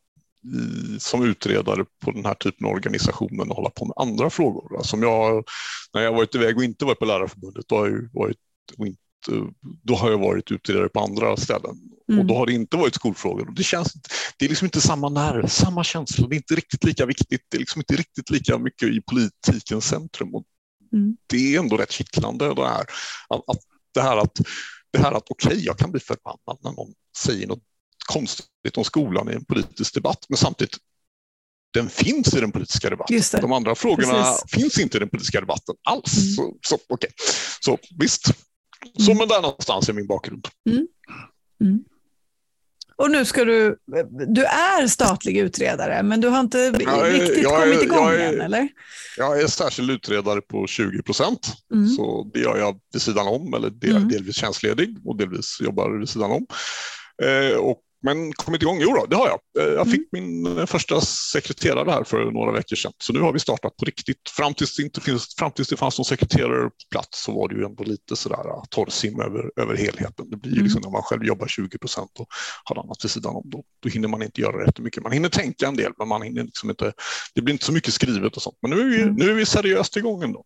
i, 0.55 1.01
som 1.01 1.25
utredare 1.25 1.85
på 2.05 2.11
den 2.11 2.25
här 2.25 2.35
typen 2.35 2.67
av 2.67 2.73
organisationen 2.73 3.51
och 3.51 3.57
hålla 3.57 3.71
på 3.71 3.85
med 3.85 3.95
andra 3.97 4.31
frågor. 4.31 4.77
Alltså 4.77 4.97
jag, 4.97 5.45
när 5.95 6.03
jag 6.03 6.13
varit 6.13 6.35
iväg 6.35 6.57
och 6.57 6.65
inte 6.65 6.85
varit 6.85 6.99
på 6.99 7.05
Lärarförbundet, 7.05 7.65
då 7.69 7.77
har 7.77 7.87
jag 7.87 8.09
varit, 8.13 8.37
inte, 8.79 9.53
då 9.83 9.95
har 9.95 10.11
jag 10.11 10.19
varit 10.19 10.51
utredare 10.51 10.89
på 10.89 11.01
andra 11.01 11.37
ställen. 11.37 11.77
Mm. 12.09 12.21
Och 12.21 12.27
då 12.27 12.37
har 12.37 12.47
det 12.47 12.53
inte 12.53 12.77
varit 12.77 12.95
skolfrågor. 12.95 13.53
Det, 13.57 13.63
känns, 13.63 13.93
det 14.39 14.45
är 14.45 14.49
liksom 14.49 14.65
inte 14.65 14.81
samma 14.81 15.09
nerv, 15.09 15.47
samma 15.47 15.85
känsla. 15.85 16.29
Det 16.29 16.35
är 16.35 16.37
inte 16.37 16.55
riktigt 16.55 16.85
lika 16.85 17.07
viktigt. 17.07 17.47
Det 17.49 17.57
är 17.57 17.59
liksom 17.59 17.81
inte 17.81 17.95
riktigt 17.95 18.31
lika 18.31 18.59
mycket 18.59 18.89
i 18.89 19.01
politikens 19.01 19.85
centrum. 19.85 20.35
Och 20.35 20.45
mm. 20.93 21.17
Det 21.27 21.55
är 21.55 21.59
ändå 21.59 21.77
rätt 21.77 21.93
kittlande 21.93 22.55
det 22.55 22.69
här 22.69 22.85
att, 23.29 23.49
att 23.49 23.59
det 23.95 24.03
här 24.03 24.17
att, 24.17 24.41
det 24.91 24.99
här 24.99 25.13
att 25.13 25.31
okej, 25.31 25.49
okay, 25.53 25.65
jag 25.65 25.79
kan 25.79 25.91
bli 25.91 26.01
förbannad 26.01 26.59
när 26.63 26.73
någon 26.73 26.93
säger 27.19 27.47
något 27.47 27.63
konstigt 28.07 28.77
om 28.77 28.85
skolan 28.85 29.31
i 29.31 29.35
en 29.35 29.45
politisk 29.45 29.95
debatt, 29.95 30.25
men 30.29 30.37
samtidigt 30.37 30.77
den 31.75 31.89
finns 31.89 32.35
i 32.35 32.41
den 32.41 32.53
politiska 32.53 32.91
debatten. 32.91 33.41
De 33.41 33.53
andra 33.53 33.75
frågorna 33.75 34.13
Precis. 34.13 34.51
finns 34.51 34.79
inte 34.79 34.97
i 34.97 35.01
den 35.01 35.09
politiska 35.09 35.41
debatten 35.41 35.75
alls. 35.89 36.17
Mm. 36.17 36.35
Så, 36.35 36.57
så, 36.63 36.79
okay. 36.89 37.11
så 37.61 37.79
visst, 37.99 38.27
så 38.99 39.11
mm. 39.11 39.19
men 39.19 39.29
där 39.29 39.43
någonstans 39.43 39.89
är 39.89 39.93
min 39.93 40.07
bakgrund. 40.07 40.49
Mm. 40.71 40.87
Mm. 41.61 41.85
Och 42.99 43.11
nu 43.11 43.25
ska 43.25 43.45
du, 43.45 43.77
du 44.29 44.45
är 44.45 44.87
statlig 44.87 45.39
utredare, 45.39 46.03
men 46.03 46.21
du 46.21 46.29
har 46.29 46.41
inte 46.41 46.61
är, 46.61 46.73
riktigt 47.13 47.49
kommit 47.49 47.83
igång 47.83 48.09
är, 48.09 48.19
än, 48.19 48.41
eller? 48.41 48.69
Jag 49.17 49.41
är 49.41 49.47
särskild 49.47 49.91
utredare 49.91 50.41
på 50.41 50.67
20 50.67 51.03
procent, 51.03 51.53
mm. 51.73 51.89
så 51.89 52.31
det 52.35 52.41
gör 52.41 52.57
jag 52.57 52.81
vid 52.93 53.03
sidan 53.03 53.27
om, 53.27 53.55
eller 53.55 53.71
del, 53.71 53.97
mm. 53.97 54.09
delvis 54.09 54.37
tjänstledig 54.37 54.97
och 55.05 55.17
delvis 55.17 55.59
jobbar 55.61 55.99
vid 55.99 56.09
sidan 56.09 56.31
om. 56.31 56.47
Eh, 57.23 57.57
och 57.57 57.81
men 58.07 58.33
kommit 58.33 58.63
igång? 58.63 58.79
Jo 58.81 58.95
då, 58.95 59.07
det 59.07 59.17
har 59.17 59.29
jag. 59.29 59.67
Eh, 59.67 59.75
jag 59.75 59.91
fick 59.91 60.13
mm. 60.13 60.43
min 60.43 60.59
eh, 60.59 60.67
första 60.67 61.01
sekreterare 61.01 61.91
här 61.91 62.05
för 62.05 62.31
några 62.31 62.53
veckor 62.53 62.77
sedan. 62.77 62.93
Så 62.99 63.13
nu 63.13 63.21
har 63.21 63.33
vi 63.33 63.39
startat 63.39 63.77
på 63.77 63.85
riktigt. 63.85 64.29
Fram 64.37 64.55
tills 64.55 64.77
det, 64.77 64.83
inte 64.83 65.01
finns, 65.01 65.35
fram 65.39 65.51
tills 65.51 65.69
det 65.69 65.77
fanns 65.77 65.99
någon 65.99 66.05
sekreterare 66.05 66.65
på 66.65 66.71
plats 66.91 67.25
så 67.25 67.33
var 67.33 67.49
det 67.49 67.55
ju 67.55 67.65
ändå 67.65 67.85
lite 67.85 68.17
sådär 68.17 68.49
eh, 68.49 68.63
torrsim 68.71 69.21
över, 69.21 69.51
över 69.57 69.77
helheten. 69.77 70.31
Det 70.31 70.37
blir 70.37 70.53
ju 70.53 70.63
liksom 70.63 70.79
mm. 70.79 70.83
när 70.87 70.93
man 70.93 71.03
själv 71.03 71.25
jobbar 71.25 71.47
20 71.47 71.79
procent 71.79 72.11
och 72.19 72.27
har 72.65 72.83
annat 72.83 73.05
vid 73.05 73.11
sidan 73.11 73.37
om. 73.37 73.43
Då, 73.45 73.63
då 73.83 73.89
hinner 73.89 74.09
man 74.09 74.23
inte 74.23 74.41
göra 74.41 74.67
rätt 74.67 74.79
mycket. 74.79 75.03
Man 75.03 75.13
hinner 75.13 75.29
tänka 75.29 75.67
en 75.67 75.77
del, 75.77 75.93
men 75.99 76.09
man 76.09 76.23
hinner 76.23 76.43
liksom 76.43 76.71
inte, 76.71 76.93
det 77.35 77.43
blir 77.43 77.53
inte 77.53 77.65
så 77.65 77.73
mycket 77.73 77.95
skrivet 77.95 78.37
och 78.37 78.43
sånt. 78.43 78.59
Men 78.63 78.71
nu 78.71 78.81
är 78.81 78.85
vi, 78.85 79.03
mm. 79.03 79.15
nu 79.15 79.31
är 79.31 79.35
vi 79.35 79.47
seriöst 79.47 79.97
igång 79.97 80.23
ändå. 80.23 80.45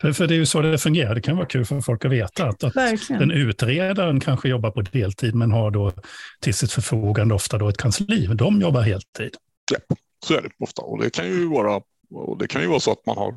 För, 0.00 0.12
för 0.12 0.26
det 0.26 0.34
är 0.34 0.36
ju 0.36 0.46
så 0.46 0.60
det 0.60 0.78
fungerar. 0.78 1.14
Det 1.14 1.20
kan 1.20 1.36
vara 1.36 1.46
kul 1.46 1.64
för 1.64 1.80
folk 1.80 2.04
att 2.04 2.10
veta 2.10 2.48
att, 2.48 2.64
att 2.64 2.74
den 3.08 3.30
utredaren 3.30 4.20
kanske 4.20 4.48
jobbar 4.48 4.70
på 4.70 4.82
deltid 4.82 5.34
men 5.34 5.52
har 5.52 5.70
då 5.70 5.92
till 6.40 6.54
sitt 6.54 6.72
förfogande 6.72 7.34
ofta 7.34 7.58
då 7.58 7.68
ett 7.68 7.76
kansli. 7.76 8.26
De 8.26 8.60
jobbar 8.60 8.80
heltid. 8.80 9.34
Ja, 9.72 9.96
så 10.26 10.34
är 10.34 10.42
det 10.42 10.50
ofta. 10.58 10.82
Och 10.82 11.02
det 11.02 11.10
kan 11.10 11.26
ju 11.26 11.48
vara, 11.48 11.80
och 12.10 12.38
det 12.38 12.46
kan 12.46 12.62
ju 12.62 12.68
vara 12.68 12.80
så 12.80 12.92
att 12.92 13.06
man 13.06 13.16
har 13.16 13.34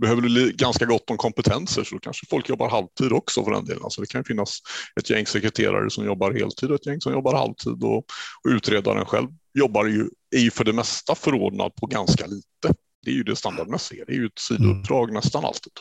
behöver 0.00 0.52
ganska 0.52 0.84
gott 0.84 1.10
om 1.10 1.16
kompetenser 1.16 1.84
så 1.84 1.98
kanske 1.98 2.26
folk 2.30 2.48
jobbar 2.48 2.70
halvtid 2.70 3.12
också 3.12 3.44
för 3.44 3.50
den 3.50 3.64
delen. 3.64 3.84
Alltså 3.84 4.00
det 4.00 4.06
kan 4.06 4.24
finnas 4.24 4.58
ett 5.00 5.10
gäng 5.10 5.26
sekreterare 5.26 5.90
som 5.90 6.04
jobbar 6.04 6.32
heltid 6.32 6.70
och 6.70 6.74
ett 6.74 6.86
gäng 6.86 7.00
som 7.00 7.12
jobbar 7.12 7.34
halvtid 7.34 7.84
och, 7.84 7.96
och 7.96 8.48
utredaren 8.48 9.04
själv 9.04 9.28
jobbar 9.54 9.86
ju, 9.86 10.08
är 10.36 10.40
ju 10.40 10.50
för 10.50 10.64
det 10.64 10.72
mesta 10.72 11.14
förordnad 11.14 11.74
på 11.74 11.86
ganska 11.86 12.26
lite 12.26 12.74
det 13.04 13.10
är 13.10 13.14
ju 13.14 13.22
det 13.22 13.36
standardmässiga. 13.36 14.04
Det 14.06 14.12
är 14.12 14.16
ju 14.16 14.26
ett 14.26 14.38
sidouppdrag 14.38 15.04
mm. 15.04 15.14
nästan 15.14 15.44
alltid. 15.44 15.72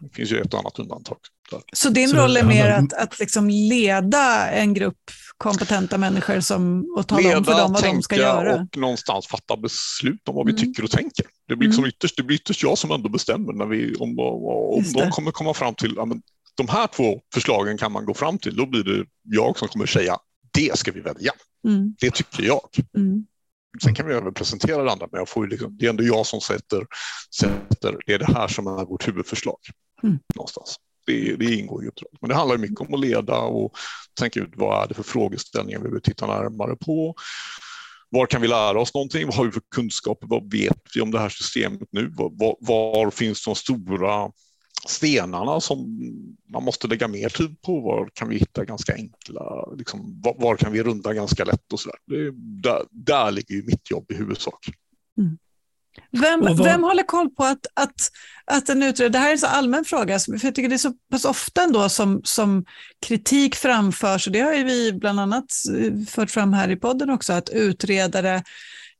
Det 0.00 0.14
finns 0.14 0.32
ju 0.32 0.40
ett 0.40 0.54
annat 0.54 0.78
undantag. 0.78 1.16
Där. 1.50 1.60
Så 1.72 1.90
din 1.90 2.08
Så 2.08 2.16
roll 2.16 2.36
är 2.36 2.44
mer 2.44 2.70
att, 2.70 2.92
att 2.92 3.18
liksom 3.18 3.50
leda 3.50 4.50
en 4.50 4.74
grupp 4.74 5.10
kompetenta 5.36 5.98
människor 5.98 6.40
som, 6.40 6.94
och 6.96 7.08
tala 7.08 7.20
leda, 7.20 7.38
om 7.38 7.44
för 7.44 7.52
dem 7.52 7.72
vad 7.72 7.82
de 7.82 8.02
ska 8.02 8.16
göra? 8.16 8.54
och 8.54 8.76
någonstans 8.76 9.26
fatta 9.26 9.56
beslut 9.56 10.28
om 10.28 10.34
vad 10.34 10.46
vi 10.46 10.52
mm. 10.52 10.62
tycker 10.62 10.84
och 10.84 10.90
tänker. 10.90 11.26
Det 11.48 11.56
blir, 11.56 11.68
liksom 11.68 11.84
mm. 11.84 11.88
ytterst, 11.88 12.16
det 12.16 12.22
blir 12.22 12.36
ytterst 12.36 12.62
jag 12.62 12.78
som 12.78 12.90
ändå 12.90 13.08
bestämmer 13.08 13.52
när 13.52 13.66
vi, 13.66 13.94
om, 13.94 14.18
om 14.18 14.84
de 14.94 15.10
kommer 15.10 15.30
komma 15.30 15.54
fram 15.54 15.74
till 15.74 15.92
ja, 15.96 16.04
men, 16.04 16.22
de 16.54 16.68
här 16.68 16.86
två 16.86 17.20
förslagen 17.34 17.78
kan 17.78 17.92
man 17.92 18.04
gå 18.04 18.14
fram 18.14 18.38
till. 18.38 18.56
Då 18.56 18.66
blir 18.66 18.84
det 18.84 19.04
jag 19.22 19.58
som 19.58 19.68
kommer 19.68 19.86
säga 19.86 20.18
det 20.52 20.78
ska 20.78 20.92
vi 20.92 21.00
välja. 21.00 21.32
Mm. 21.68 21.94
Det 22.00 22.10
tycker 22.10 22.42
jag. 22.42 22.68
Mm. 22.96 23.26
Sen 23.82 23.94
kan 23.94 24.06
vi 24.06 24.14
även 24.14 24.34
presentera 24.34 24.82
det 24.84 24.92
andra, 24.92 25.08
men 25.12 25.18
jag 25.18 25.28
får 25.28 25.46
liksom, 25.46 25.76
det 25.78 25.86
är 25.86 25.90
ändå 25.90 26.04
jag 26.04 26.26
som 26.26 26.40
sätter, 26.40 26.86
sätter 27.40 27.98
det 28.06 28.14
är 28.14 28.18
det 28.18 28.32
här 28.32 28.48
som 28.48 28.66
är 28.66 28.84
vårt 28.84 29.08
huvudförslag. 29.08 29.58
Mm. 30.02 30.18
Någonstans. 30.34 30.76
Det, 31.06 31.36
det 31.36 31.54
ingår 31.54 31.84
i 31.84 31.88
uppdraget. 31.88 32.20
Men 32.20 32.28
det 32.28 32.34
handlar 32.34 32.56
mycket 32.56 32.80
om 32.80 32.94
att 32.94 33.00
leda 33.00 33.38
och 33.38 33.72
tänka 34.20 34.40
ut 34.40 34.52
vad 34.56 34.82
är 34.82 34.88
det 34.88 34.94
för 34.94 35.02
frågeställningar 35.02 35.80
vi 35.80 35.90
vill 35.90 36.02
titta 36.02 36.26
närmare 36.26 36.76
på. 36.76 37.14
var 38.10 38.26
kan 38.26 38.40
vi 38.40 38.48
lära 38.48 38.80
oss 38.80 38.94
någonting? 38.94 39.26
Vad 39.26 39.34
har 39.34 39.44
vi 39.44 39.52
för 39.52 39.62
kunskaper? 39.74 40.26
Vad 40.26 40.52
vet 40.52 40.78
vi 40.94 41.00
om 41.00 41.10
det 41.10 41.18
här 41.18 41.28
systemet 41.28 41.88
nu? 41.90 42.12
Var, 42.16 42.56
var 42.60 43.10
finns 43.10 43.44
de 43.44 43.54
stora 43.54 44.30
stenarna 44.88 45.60
som 45.60 45.78
man 46.52 46.64
måste 46.64 46.88
lägga 46.88 47.08
mer 47.08 47.28
tid 47.28 47.62
på? 47.62 47.80
Var 47.80 48.10
kan 48.14 48.28
vi 48.28 48.38
hitta 48.38 48.64
ganska 48.64 48.94
enkla, 48.94 49.72
liksom, 49.76 50.20
var, 50.24 50.34
var, 50.38 50.56
kan 50.56 50.72
vi 50.72 50.82
runda 50.82 51.14
ganska 51.14 51.44
lätt 51.44 51.72
och 51.72 51.80
så 51.80 51.90
där. 52.06 52.32
där, 52.62 52.82
där 52.90 53.30
ligger 53.30 53.54
ju 53.54 53.62
mitt 53.62 53.90
jobb 53.90 54.10
i 54.10 54.14
huvudsak. 54.14 54.66
Mm. 55.18 55.38
Vem, 56.10 56.40
vad... 56.40 56.64
vem 56.64 56.82
håller 56.82 57.02
koll 57.02 57.30
på 57.30 57.44
att, 57.44 57.66
att, 57.74 58.10
att 58.44 58.68
en 58.68 58.82
utredare, 58.82 59.12
det 59.12 59.18
här 59.18 59.28
är 59.28 59.32
en 59.32 59.38
så 59.38 59.46
allmän 59.46 59.84
fråga, 59.84 60.18
för 60.18 60.40
jag 60.42 60.54
tycker 60.54 60.68
det 60.68 60.74
är 60.74 60.78
så 60.78 60.92
pass 61.10 61.24
ofta 61.24 61.62
ändå 61.62 61.88
som, 61.88 62.20
som 62.24 62.64
kritik 63.06 63.54
framförs, 63.54 64.26
och 64.26 64.32
det 64.32 64.40
har 64.40 64.54
ju 64.54 64.64
vi 64.64 64.92
bland 64.92 65.20
annat 65.20 65.44
eh, 65.78 66.06
fört 66.08 66.30
fram 66.30 66.52
här 66.52 66.70
i 66.70 66.76
podden 66.76 67.10
också, 67.10 67.32
att 67.32 67.48
utredare 67.48 68.42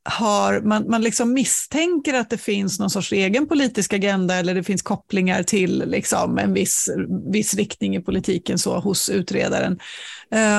har, 0.07 0.61
man, 0.61 0.91
man 0.91 1.03
liksom 1.03 1.33
misstänker 1.33 2.15
att 2.15 2.31
det 2.31 2.39
finns 2.39 2.79
någon 2.79 2.91
sorts 2.91 3.13
egen 3.13 3.47
politisk 3.47 3.93
agenda 3.93 4.35
eller 4.35 4.55
det 4.55 4.63
finns 4.63 4.83
kopplingar 4.83 5.43
till 5.43 5.85
liksom 5.87 6.39
en 6.39 6.53
viss, 6.53 6.89
viss 7.33 7.55
riktning 7.55 7.97
i 7.97 8.01
politiken 8.01 8.59
så 8.59 8.79
hos 8.79 9.09
utredaren. 9.09 9.79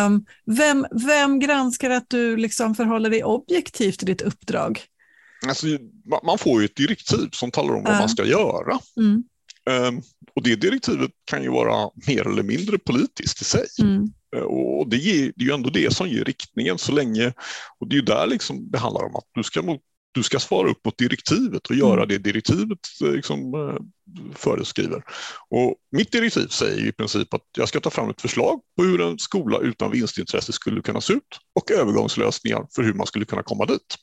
Um, 0.06 0.26
vem, 0.46 0.86
vem 0.92 1.40
granskar 1.40 1.90
att 1.90 2.10
du 2.10 2.38
liksom 2.38 2.76
förhåller 2.76 3.10
dig 3.10 3.24
objektivt 3.24 4.04
i 4.04 4.06
ditt 4.06 4.22
uppdrag? 4.22 4.82
Alltså, 5.48 5.68
man 6.26 6.38
får 6.38 6.62
ju 6.62 6.66
ett 6.66 6.76
direktiv 6.76 7.30
som 7.32 7.52
talar 7.52 7.74
om 7.76 7.84
vad 7.84 7.98
man 8.00 8.10
ska 8.10 8.26
göra. 8.26 8.80
Mm. 8.98 9.24
Um, 9.70 10.02
och 10.36 10.44
det 10.44 10.56
direktivet 10.56 11.12
kan 11.26 11.44
ju 11.44 11.50
vara 11.50 11.90
mer 12.08 12.28
eller 12.28 12.44
mindre 12.44 12.78
politiskt 12.78 13.42
i 13.42 13.46
sig. 13.46 13.66
Mm. 13.82 14.14
Uh, 14.36 14.42
och 14.42 14.90
det, 14.90 14.98
ger, 14.98 15.34
det 15.36 15.44
är 15.44 15.48
ju 15.48 15.54
ändå 15.54 15.70
det 15.70 15.94
som 15.94 16.10
ger 16.10 16.24
riktningen 16.24 16.78
så 16.78 16.92
länge, 16.92 17.34
och 17.80 17.88
det 17.88 17.94
är 17.94 17.98
ju 17.98 18.06
där 18.06 18.28
liksom 18.28 18.72
det 18.72 18.78
handlar 18.78 19.06
om 19.06 19.16
att 19.16 19.26
du 19.34 19.44
ska, 19.44 19.78
du 20.12 20.24
ska 20.24 20.40
svara 20.40 20.70
upp 20.70 20.86
mot 20.86 20.98
direktivet 20.98 21.68
och 21.68 21.76
göra 21.76 22.04
mm. 22.04 22.08
det 22.08 22.18
direktivet 22.18 22.80
eh, 23.04 23.12
liksom, 23.12 23.54
uh, 23.54 23.78
föreskriver. 24.36 25.04
Och 25.50 25.76
mitt 25.92 26.12
direktiv 26.12 26.48
säger 26.48 26.88
i 26.88 26.92
princip 26.92 27.34
att 27.34 27.46
jag 27.58 27.70
ska 27.70 27.80
ta 27.80 27.90
fram 27.90 28.10
ett 28.10 28.22
förslag 28.22 28.62
på 28.78 28.84
hur 28.84 29.02
en 29.02 29.20
skola 29.20 29.60
utan 29.60 29.92
vinstintresse 29.92 30.54
skulle 30.54 30.82
kunna 30.82 31.02
se 31.02 31.14
ut 31.14 31.40
och 31.56 31.72
övergångslösningar 31.72 32.68
för 32.76 32.84
hur 32.84 32.94
man 32.94 33.08
skulle 33.08 33.26
kunna 33.26 33.44
komma 33.44 33.66
dit. 33.66 33.96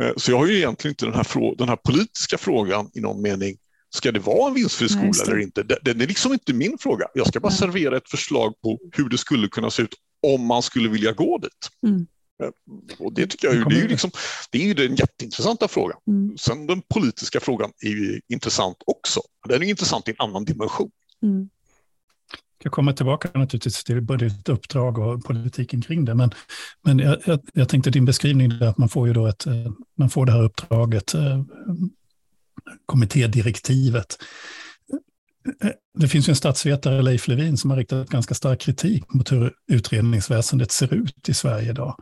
Eh, 0.00 0.12
så 0.16 0.30
jag 0.30 0.38
har 0.38 0.46
ju 0.46 0.56
egentligen 0.56 0.92
inte 0.92 1.06
den 1.06 1.14
här, 1.14 1.56
den 1.56 1.68
här 1.68 1.76
politiska 1.76 2.38
frågan 2.38 2.90
i 2.94 3.00
någon 3.00 3.22
mening. 3.22 3.56
Ska 3.94 4.12
det 4.12 4.20
vara 4.20 4.48
en 4.48 4.54
vinstfri 4.54 4.88
skola 4.88 5.10
Nej, 5.10 5.22
eller 5.26 5.38
inte? 5.38 5.62
Den 5.82 6.00
är 6.00 6.06
liksom 6.06 6.32
inte 6.32 6.52
min 6.52 6.78
fråga. 6.78 7.06
Jag 7.14 7.26
ska 7.26 7.40
bara 7.40 7.48
Nej. 7.48 7.58
servera 7.58 7.96
ett 7.96 8.10
förslag 8.10 8.60
på 8.62 8.78
hur 8.92 9.08
det 9.08 9.18
skulle 9.18 9.48
kunna 9.48 9.70
se 9.70 9.82
ut 9.82 9.94
om 10.22 10.46
man 10.46 10.62
skulle 10.62 10.88
vilja 10.88 11.12
gå 11.12 11.38
dit. 11.38 11.70
Mm. 11.86 12.06
Och 12.98 13.12
det 13.12 13.26
tycker 13.26 13.48
jag 13.48 13.68
det 13.68 13.76
är, 13.76 13.82
ju 13.82 13.88
liksom, 13.88 14.10
det 14.50 14.58
är 14.58 14.66
ju 14.66 14.74
den 14.74 14.94
jätteintressanta 14.94 15.68
frågan. 15.68 15.98
Mm. 16.08 16.36
Sen 16.38 16.66
den 16.66 16.82
politiska 16.82 17.40
frågan 17.40 17.70
är 17.80 17.88
ju 17.88 18.20
intressant 18.28 18.76
också. 18.86 19.20
Den 19.48 19.62
är 19.62 19.66
intressant 19.66 20.08
i 20.08 20.10
en 20.10 20.16
annan 20.18 20.44
dimension. 20.44 20.90
Mm 21.22 21.48
ska 22.64 22.70
komma 22.70 22.92
tillbaka 22.92 23.28
naturligtvis 23.34 23.84
till 23.84 24.00
både 24.00 24.28
ditt 24.28 24.48
uppdrag 24.48 24.98
och 24.98 25.24
politiken 25.24 25.82
kring 25.82 26.04
det. 26.04 26.14
Men, 26.14 26.30
men 26.82 26.98
jag, 26.98 27.18
jag, 27.26 27.40
jag 27.52 27.68
tänkte 27.68 27.90
din 27.90 28.04
beskrivning 28.04 28.48
där 28.48 28.66
att 28.66 28.78
man 28.78 28.88
får 28.88 29.08
ju 29.08 29.14
då 29.14 29.26
ett, 29.26 29.46
eh, 29.46 29.72
man 29.98 30.10
får 30.10 30.26
det 30.26 30.32
här 30.32 30.42
uppdraget, 30.42 31.14
eh, 31.14 31.42
kommittédirektivet. 32.86 34.18
Det 35.98 36.08
finns 36.08 36.28
ju 36.28 36.30
en 36.30 36.36
statsvetare, 36.36 37.02
Leif 37.02 37.28
Levin, 37.28 37.56
som 37.56 37.70
har 37.70 37.76
riktat 37.76 38.08
ganska 38.08 38.34
stark 38.34 38.60
kritik 38.60 39.12
mot 39.14 39.32
hur 39.32 39.52
utredningsväsendet 39.72 40.72
ser 40.72 40.94
ut 40.94 41.28
i 41.28 41.34
Sverige 41.34 41.70
idag. 41.70 41.96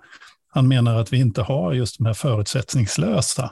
Han 0.55 0.69
menar 0.69 1.01
att 1.01 1.13
vi 1.13 1.17
inte 1.17 1.43
har 1.43 1.73
just 1.73 1.99
de 1.99 2.07
här 2.07 2.15
förutsättningslösa 2.15 3.51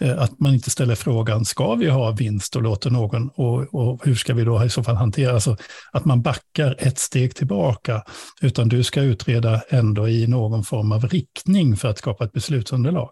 eh, 0.00 0.22
att 0.22 0.40
man 0.40 0.54
inte 0.54 0.70
ställer 0.70 0.94
frågan, 0.94 1.44
ska 1.44 1.74
vi 1.74 1.88
ha 1.88 2.10
vinst 2.10 2.56
och 2.56 2.62
låter 2.62 2.90
någon, 2.90 3.28
och, 3.28 3.74
och 3.74 4.06
hur 4.06 4.14
ska 4.14 4.34
vi 4.34 4.44
då 4.44 4.64
i 4.64 4.70
så 4.70 4.84
fall 4.84 4.96
hantera, 4.96 5.32
alltså 5.32 5.56
att 5.92 6.04
man 6.04 6.22
backar 6.22 6.76
ett 6.78 6.98
steg 6.98 7.34
tillbaka, 7.34 8.02
utan 8.40 8.68
du 8.68 8.82
ska 8.82 9.02
utreda 9.02 9.62
ändå 9.68 10.08
i 10.08 10.26
någon 10.26 10.64
form 10.64 10.92
av 10.92 11.08
riktning 11.08 11.76
för 11.76 11.88
att 11.88 11.98
skapa 11.98 12.24
ett 12.24 12.32
beslutsunderlag. 12.32 13.10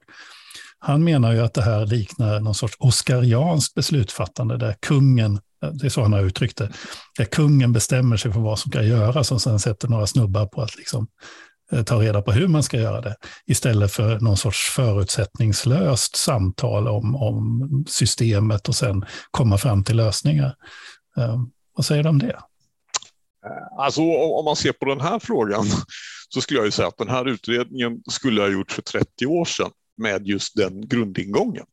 Han 0.80 1.04
menar 1.04 1.32
ju 1.32 1.40
att 1.40 1.54
det 1.54 1.62
här 1.62 1.86
liknar 1.86 2.40
någon 2.40 2.54
sorts 2.54 2.76
oskarianskt 2.78 3.74
beslutsfattande 3.74 4.56
där 4.56 4.76
kungen, 4.80 5.40
eh, 5.62 5.70
det 5.70 5.86
är 5.86 5.90
så 5.90 6.02
han 6.02 6.12
har 6.12 6.20
uttryckt 6.20 6.56
det, 6.56 6.72
där 7.18 7.24
kungen 7.24 7.72
bestämmer 7.72 8.16
sig 8.16 8.32
för 8.32 8.40
vad 8.40 8.58
som 8.58 8.70
ska 8.70 8.82
göras 8.82 9.32
och 9.32 9.42
sen 9.42 9.60
sätter 9.60 9.88
några 9.88 10.06
snubbar 10.06 10.46
på 10.46 10.62
att 10.62 10.76
liksom 10.76 11.08
eh, 11.72 11.82
ta 11.82 12.02
reda 12.02 12.22
på 12.22 12.32
hur 12.32 12.48
man 12.48 12.62
ska 12.62 12.76
göra 12.76 13.00
det, 13.00 13.16
istället 13.46 13.92
för 13.92 14.20
någon 14.20 14.36
sorts 14.36 14.70
förutsättningslöst 14.70 16.16
samtal 16.16 16.88
om, 16.88 17.16
om 17.16 17.84
systemet 17.88 18.68
och 18.68 18.74
sen 18.74 19.04
komma 19.30 19.58
fram 19.58 19.84
till 19.84 19.96
lösningar. 19.96 20.54
Eh, 21.16 21.38
vad 21.76 21.84
säger 21.84 22.02
du 22.02 22.08
om 22.08 22.18
det? 22.18 22.38
Eh, 23.46 23.78
alltså 23.78 24.00
om 24.38 24.44
man 24.44 24.56
ser 24.56 24.72
på 24.72 24.84
den 24.84 25.00
här 25.00 25.18
frågan 25.18 25.64
så 26.28 26.40
skulle 26.40 26.58
jag 26.58 26.66
ju 26.66 26.72
säga 26.72 26.88
att 26.88 26.98
den 26.98 27.08
här 27.08 27.28
utredningen 27.28 28.02
skulle 28.10 28.40
ha 28.40 28.48
gjorts 28.48 28.74
för 28.74 28.82
30 28.82 29.26
år 29.26 29.44
sedan 29.44 29.70
med 29.98 30.26
just 30.26 30.56
den 30.56 30.88
grundingången. 30.88 31.66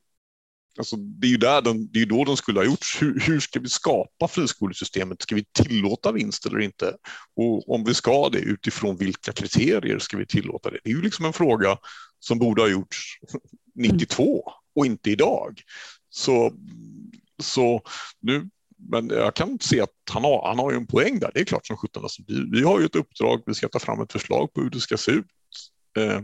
Alltså, 0.78 0.96
det 0.96 1.28
är 1.28 1.32
ju 1.32 1.38
där 1.38 1.62
den, 1.62 1.92
det 1.92 2.02
är 2.02 2.06
då 2.06 2.24
den 2.24 2.38
skulle 2.38 2.60
ha 2.60 2.66
gjorts. 2.66 3.02
Hur, 3.02 3.20
hur 3.20 3.40
ska 3.40 3.60
vi 3.60 3.70
skapa 3.70 4.28
friskolesystemet? 4.28 5.22
Ska 5.22 5.36
vi 5.36 5.46
tillåta 5.52 6.12
vinst 6.12 6.46
eller 6.46 6.60
inte? 6.60 6.98
Och 7.36 7.70
om 7.70 7.84
vi 7.84 7.94
ska 7.94 8.30
det, 8.30 8.40
utifrån 8.40 8.98
vilka 8.98 9.32
kriterier 9.32 10.00
ska 10.00 10.18
vi 10.18 10.26
tillåta 10.26 10.70
det? 10.70 10.80
Det 10.84 10.90
är 10.90 10.94
ju 10.94 11.02
liksom 11.02 11.26
en 11.26 11.34
fråga 11.34 11.78
som 12.20 12.40
borde 12.40 12.62
ha 12.62 12.70
gjorts 12.70 13.20
92 13.76 14.24
mm. 14.24 14.54
och 14.76 14.86
inte 14.86 15.12
idag. 15.12 15.62
Så, 16.10 16.54
så 17.44 17.82
nu, 18.20 18.50
men 18.78 19.10
jag 19.10 19.36
kan 19.36 19.60
se 19.60 19.82
att 19.82 19.90
han 20.12 20.24
har, 20.24 20.48
han 20.48 20.60
har 20.60 20.72
ju 20.72 20.78
en 20.78 20.88
poäng 20.88 21.20
där. 21.20 21.32
Det 21.34 21.40
är 21.40 21.46
klart 21.46 21.68
som 21.68 21.78
sjutton. 21.78 22.04
Alltså, 22.04 22.24
vi, 22.28 22.50
vi 22.52 22.64
har 22.64 22.80
ju 22.80 22.86
ett 22.86 22.96
uppdrag, 22.96 23.42
vi 23.46 23.54
ska 23.54 23.68
ta 23.68 23.80
fram 23.80 24.02
ett 24.02 24.12
förslag 24.12 24.54
på 24.54 24.62
hur 24.62 24.70
det 24.70 24.80
ska 24.80 24.98
se 24.98 25.12
ut. 25.12 25.26
Eh, 25.98 26.22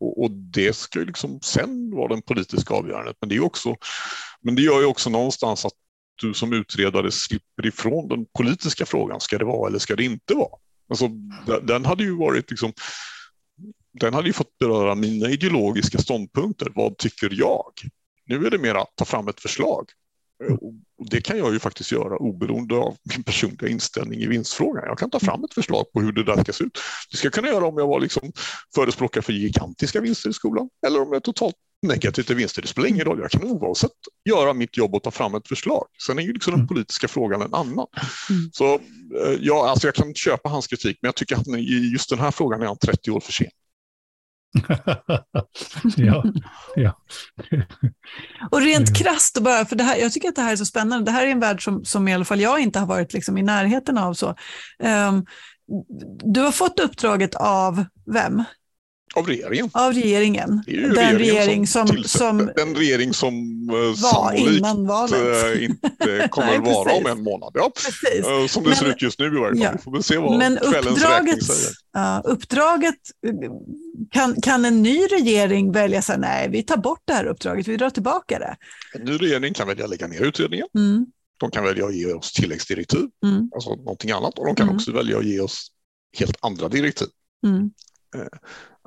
och, 0.00 0.22
och, 0.22 0.30
det 0.30 0.76
ska 0.76 0.98
ju 0.98 1.04
liksom 1.04 1.40
sen 1.42 1.90
vara 1.90 2.08
den 2.08 2.22
politiska 2.22 2.74
avgörandet. 2.74 3.16
Men 3.20 3.28
det, 3.28 3.36
är 3.36 3.44
också, 3.44 3.76
men 4.40 4.54
det 4.54 4.62
gör 4.62 4.80
ju 4.80 4.86
också 4.86 5.10
någonstans 5.10 5.64
att 5.64 5.72
du 6.20 6.34
som 6.34 6.52
utredare 6.52 7.10
slipper 7.10 7.66
ifrån 7.66 8.08
den 8.08 8.26
politiska 8.38 8.86
frågan. 8.86 9.20
Ska 9.20 9.38
det 9.38 9.44
vara 9.44 9.68
eller 9.68 9.78
ska 9.78 9.96
det 9.96 10.04
inte 10.04 10.34
vara? 10.34 10.58
Alltså, 10.88 11.08
den 11.62 11.84
hade 11.84 12.04
ju 12.04 12.16
varit 12.16 12.50
liksom, 12.50 12.72
den 13.92 14.14
hade 14.14 14.26
ju 14.26 14.32
fått 14.32 14.58
beröra 14.58 14.94
mina 14.94 15.28
ideologiska 15.30 15.98
ståndpunkter. 15.98 16.72
Vad 16.74 16.96
tycker 16.96 17.30
jag? 17.32 17.72
Nu 18.24 18.46
är 18.46 18.50
det 18.50 18.58
mer 18.58 18.74
att 18.74 18.96
ta 18.96 19.04
fram 19.04 19.28
ett 19.28 19.40
förslag. 19.40 19.90
Och 20.98 21.10
det 21.10 21.20
kan 21.20 21.38
jag 21.38 21.52
ju 21.52 21.58
faktiskt 21.58 21.92
göra 21.92 22.16
oberoende 22.16 22.74
av 22.74 22.96
min 23.14 23.24
personliga 23.24 23.68
inställning 23.68 24.20
i 24.20 24.26
vinstfrågan. 24.26 24.84
Jag 24.86 24.98
kan 24.98 25.10
ta 25.10 25.20
fram 25.20 25.44
ett 25.44 25.54
förslag 25.54 25.92
på 25.92 26.00
hur 26.00 26.12
det 26.12 26.24
där 26.24 26.42
ska 26.42 26.52
se 26.52 26.64
ut. 26.64 26.78
Det 27.10 27.16
ska 27.16 27.26
jag 27.26 27.32
kunna 27.32 27.48
göra 27.48 27.66
om 27.66 27.78
jag 27.78 27.86
var 27.86 28.00
liksom 28.00 28.32
förespråkare 28.74 29.22
för 29.22 29.32
gigantiska 29.32 30.00
vinster 30.00 30.30
i 30.30 30.32
skolan 30.32 30.68
eller 30.86 31.02
om 31.02 31.08
jag 31.08 31.16
är 31.16 31.20
totalt 31.20 31.54
negativ 31.82 32.22
till 32.22 32.36
vinster. 32.36 32.62
Det 32.62 32.68
spelar 32.68 32.88
ingen 32.88 33.04
roll. 33.04 33.20
Jag 33.20 33.30
kan 33.30 33.44
oavsett 33.44 33.90
göra 34.28 34.52
mitt 34.52 34.76
jobb 34.76 34.94
och 34.94 35.02
ta 35.02 35.10
fram 35.10 35.34
ett 35.34 35.48
förslag. 35.48 35.86
Sen 36.06 36.18
är 36.18 36.22
ju 36.22 36.32
liksom 36.32 36.50
den 36.50 36.60
mm. 36.60 36.68
politiska 36.68 37.08
frågan 37.08 37.42
en 37.42 37.54
annan. 37.54 37.86
Mm. 38.30 38.50
Så 38.52 38.74
eh, 38.74 39.38
ja, 39.40 39.68
alltså 39.68 39.86
jag 39.86 39.94
kan 39.94 40.14
köpa 40.14 40.48
hans 40.48 40.66
kritik, 40.66 40.98
men 41.02 41.08
jag 41.08 41.14
tycker 41.14 41.36
att 41.36 41.48
i 41.48 41.90
just 41.92 42.10
den 42.10 42.18
här 42.18 42.30
frågan 42.30 42.62
är 42.62 42.66
han 42.66 42.78
30 42.78 43.10
år 43.10 43.20
för 43.20 43.32
sen. 43.32 43.46
ja, 45.96 46.24
ja. 46.76 46.96
och 48.50 48.60
rent 48.60 48.96
krasst, 48.96 49.36
och 49.36 49.42
bara, 49.42 49.64
för 49.64 49.76
det 49.76 49.84
här, 49.84 49.96
jag 49.96 50.12
tycker 50.12 50.28
att 50.28 50.36
det 50.36 50.42
här 50.42 50.52
är 50.52 50.56
så 50.56 50.66
spännande. 50.66 51.04
Det 51.04 51.10
här 51.10 51.26
är 51.26 51.30
en 51.30 51.40
värld 51.40 51.64
som, 51.64 51.84
som 51.84 52.08
i 52.08 52.14
alla 52.14 52.24
fall 52.24 52.40
jag 52.40 52.60
inte 52.60 52.78
har 52.78 52.86
varit 52.86 53.12
liksom 53.12 53.38
i 53.38 53.42
närheten 53.42 53.98
av. 53.98 54.14
Så. 54.14 54.34
Um, 54.78 55.26
du 56.24 56.40
har 56.40 56.52
fått 56.52 56.80
uppdraget 56.80 57.34
av 57.34 57.84
vem? 58.06 58.44
Av 59.14 59.26
regeringen. 59.26 59.70
Av 59.72 59.92
regeringen. 59.92 60.62
Den 60.66 61.18
regering 61.18 61.66
som, 61.66 61.86
som, 61.86 62.04
som, 62.04 62.50
Den 62.56 62.74
regering 62.74 63.14
som 63.14 63.34
uh, 63.70 63.94
sannolikt 63.94 65.14
uh, 65.14 65.64
inte 65.64 66.28
kommer 66.30 66.56
att 66.56 66.64
vara 66.64 66.92
om 66.92 67.06
en 67.06 67.22
månad. 67.22 67.50
Ja. 67.54 67.72
Uh, 68.18 68.46
som 68.46 68.62
det 68.62 68.68
men, 68.68 68.78
ser 68.78 68.86
ut 68.86 69.02
just 69.02 69.18
nu 69.18 69.26
i 69.26 69.28
varje 69.28 69.64
fall. 69.64 69.74
Ja. 69.74 69.78
Får 69.84 69.92
väl 69.92 70.02
se 70.02 70.18
vad 70.18 70.38
men 70.38 70.56
räkning 70.56 71.40
säger. 71.40 71.70
Uh, 71.96 72.20
uppdraget, 72.24 72.94
kan, 74.10 74.40
kan 74.40 74.64
en 74.64 74.82
ny 74.82 74.98
regering 74.98 75.72
välja 75.72 76.02
sig 76.02 76.18
nej, 76.18 76.48
vi 76.48 76.62
tar 76.62 76.76
bort 76.76 77.02
det 77.04 77.12
här 77.12 77.24
uppdraget, 77.24 77.68
vi 77.68 77.76
drar 77.76 77.90
tillbaka 77.90 78.38
det? 78.38 78.56
En 78.94 79.04
ny 79.04 79.12
regering 79.12 79.54
kan 79.54 79.68
välja 79.68 79.84
att 79.84 79.90
lägga 79.90 80.06
ner 80.06 80.22
utredningen. 80.22 80.66
Mm. 80.74 81.06
De 81.38 81.50
kan 81.50 81.64
välja 81.64 81.86
att 81.86 81.94
ge 81.94 82.12
oss 82.12 82.32
tilläggsdirektiv, 82.32 83.08
mm. 83.24 83.50
alltså 83.54 83.74
någonting 83.74 84.10
annat. 84.10 84.38
Och 84.38 84.46
de 84.46 84.54
kan 84.54 84.66
mm. 84.66 84.76
också 84.76 84.92
välja 84.92 85.18
att 85.18 85.24
ge 85.24 85.40
oss 85.40 85.68
helt 86.18 86.36
andra 86.40 86.68
direktiv. 86.68 87.08
Mm. 87.46 87.70